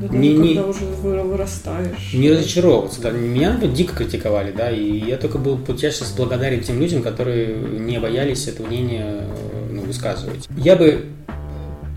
Ну, 0.00 0.08
не, 0.12 0.34
не, 0.34 0.54
когда 0.54 0.68
уже 0.68 0.84
вырастаешь. 0.84 2.12
Не 2.12 2.30
разочаровываться, 2.30 3.00
да. 3.00 3.10
Меня 3.10 3.58
вот 3.60 3.72
дико 3.72 3.94
критиковали, 3.94 4.52
да, 4.52 4.70
и 4.70 4.98
я 4.98 5.16
только 5.16 5.38
был, 5.38 5.58
я 5.68 5.90
сейчас 5.90 6.12
благодарен 6.12 6.60
тем 6.60 6.80
людям, 6.80 7.02
которые 7.02 7.54
не 7.56 7.98
боялись 7.98 8.46
это 8.48 8.62
мнение 8.62 9.22
ну, 9.70 9.82
высказывать. 9.82 10.48
Я 10.56 10.76
бы 10.76 11.06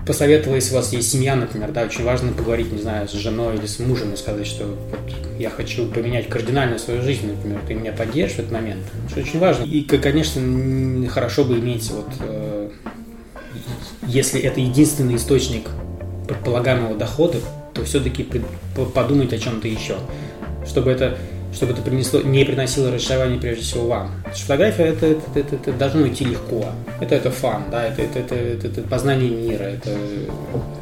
посоветовал, 0.05 0.55
если 0.55 0.73
у 0.73 0.77
вас 0.77 0.93
есть 0.93 1.11
семья, 1.11 1.35
например, 1.35 1.71
да, 1.71 1.83
очень 1.83 2.03
важно 2.03 2.31
поговорить, 2.31 2.71
не 2.71 2.81
знаю, 2.81 3.07
с 3.07 3.13
женой 3.13 3.57
или 3.57 3.65
с 3.65 3.79
мужем 3.79 4.13
и 4.13 4.17
сказать, 4.17 4.45
что 4.45 4.65
вот 4.65 4.99
я 5.39 5.49
хочу 5.49 5.87
поменять 5.87 6.29
кардинально 6.29 6.77
свою 6.77 7.01
жизнь, 7.01 7.27
например, 7.27 7.59
ты 7.67 7.73
меня 7.73 7.91
поддержишь 7.91 8.37
в 8.37 8.39
этот 8.39 8.51
момент. 8.51 8.83
Это 9.09 9.21
очень 9.21 9.39
важно. 9.39 9.63
И, 9.63 9.83
конечно, 9.83 11.09
хорошо 11.09 11.43
бы 11.43 11.57
иметь 11.59 11.89
вот, 11.91 12.07
э, 12.19 12.69
если 14.07 14.39
это 14.41 14.59
единственный 14.59 15.15
источник 15.15 15.69
предполагаемого 16.27 16.95
дохода, 16.95 17.39
то 17.73 17.83
все-таки 17.83 18.27
подумать 18.93 19.33
о 19.33 19.37
чем-то 19.37 19.67
еще. 19.67 19.97
Чтобы 20.65 20.91
это 20.91 21.17
чтобы 21.55 21.73
это 21.73 21.81
принесло, 21.81 22.21
не 22.21 22.43
приносило 22.43 22.91
разочарование 22.91 23.39
прежде 23.39 23.63
всего 23.63 23.87
вам. 23.87 24.11
Потому 24.17 24.35
что 24.35 24.43
фотография 24.43 24.83
это, 24.83 25.05
это, 25.07 25.39
это, 25.39 25.55
это 25.55 25.73
должно 25.73 26.07
идти 26.07 26.25
легко. 26.25 26.65
Это 26.99 27.15
это 27.15 27.31
фан, 27.31 27.63
да, 27.71 27.85
это, 27.87 28.01
это, 28.01 28.19
это, 28.19 28.35
это, 28.35 28.67
это 28.67 28.81
познание 28.81 29.29
мира, 29.29 29.63
это, 29.63 29.89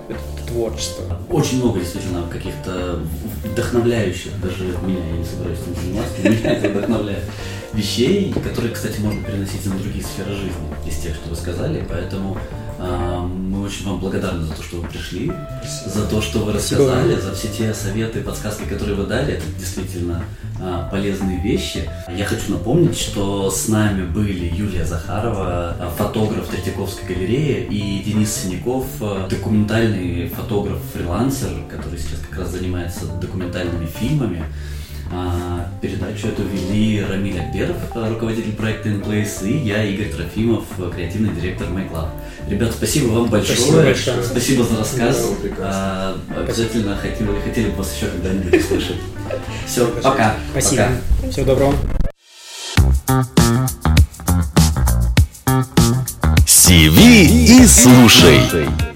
это 0.10 0.20
творчество. 0.48 1.20
Очень 1.30 1.58
много 1.58 1.80
действительно 1.80 2.28
каких-то 2.28 3.00
вдохновляющих, 3.46 4.32
даже 4.42 4.64
меня, 4.86 5.00
я 5.06 5.18
не 5.18 5.26
собираюсь 5.26 5.60
этим 5.60 5.82
заниматься, 5.82 6.22
меня 6.22 6.58
это 6.58 6.70
вдохновляет, 6.70 7.24
вещей, 7.74 8.34
которые, 8.34 8.74
кстати, 8.74 9.00
можно 9.00 9.24
переносить 9.24 9.66
на 9.66 9.78
другие 9.78 10.04
сферы 10.04 10.32
жизни, 10.32 10.52
из 10.88 10.98
тех, 10.98 11.16
что 11.16 11.30
вы 11.30 11.36
сказали, 11.36 11.84
поэтому 11.90 12.38
мы 12.80 13.64
очень 13.64 13.86
вам 13.86 14.00
благодарны 14.00 14.46
за 14.46 14.54
то, 14.54 14.64
что 14.64 14.78
вы 14.78 14.88
пришли, 14.88 15.32
за 15.86 16.06
то, 16.06 16.22
что 16.22 16.40
вы 16.40 16.54
рассказали, 16.54 17.20
за 17.20 17.34
все 17.34 17.48
те 17.48 17.74
советы, 17.74 18.22
подсказки, 18.22 18.64
которые 18.64 18.96
вы 18.96 19.06
дали. 19.06 19.34
Это 19.34 19.46
действительно 19.58 20.24
а, 20.62 20.90
полезные 20.90 21.42
вещи. 21.42 21.90
Я 22.10 22.26
хочу 22.26 22.52
напомнить, 22.52 22.98
что 22.98 23.50
с 23.52 23.68
нами 23.68 24.06
были 24.06 24.54
Юлия 24.54 24.86
Захарова, 24.86 25.76
а, 25.80 25.94
фотограф 25.98 26.48
Третьяковской 26.48 27.06
галереи, 27.06 27.66
и 27.70 28.04
Денис 28.04 28.34
Синяков, 28.34 28.86
документальный 29.30 30.30
фотограф-фрилансер, 30.30 31.50
который 31.70 32.00
сейчас 32.00 32.20
как 32.30 32.40
раз 32.40 32.52
занимается 32.52 33.06
документальными 33.06 33.86
фильмами. 33.86 34.44
Передачу 35.82 36.28
эту 36.28 36.44
вели 36.44 37.04
Рамиль 37.04 37.40
Акберов, 37.40 37.76
руководитель 37.94 38.54
проекта 38.54 38.90
InPlace, 38.90 39.46
и 39.48 39.58
я, 39.58 39.84
Игорь 39.84 40.10
Трофимов, 40.10 40.64
креативный 40.96 41.34
директор 41.34 41.68
MyClub. 41.68 42.08
Ребят, 42.48 42.72
спасибо 42.72 43.08
вам 43.08 43.30
большое. 43.30 43.58
Спасибо 43.58 43.84
большое. 43.84 44.24
Спасибо 44.24 44.64
за 44.64 44.78
рассказ. 44.78 45.26
Да, 45.44 45.56
а, 45.60 46.18
обязательно 46.38 46.96
хотели, 46.96 47.30
хотели 47.44 47.70
бы 47.70 47.78
вас 47.78 47.96
еще 47.96 48.08
когда-нибудь 48.08 48.64
услышать. 48.64 48.96
Все, 49.68 49.88
пока. 49.88 50.36
Спасибо. 50.52 50.88
Пока. 51.22 51.32
Всего 51.32 51.46
доброго. 51.46 51.76
Сиви 56.46 57.62
и 57.62 57.66
слушай. 57.68 58.93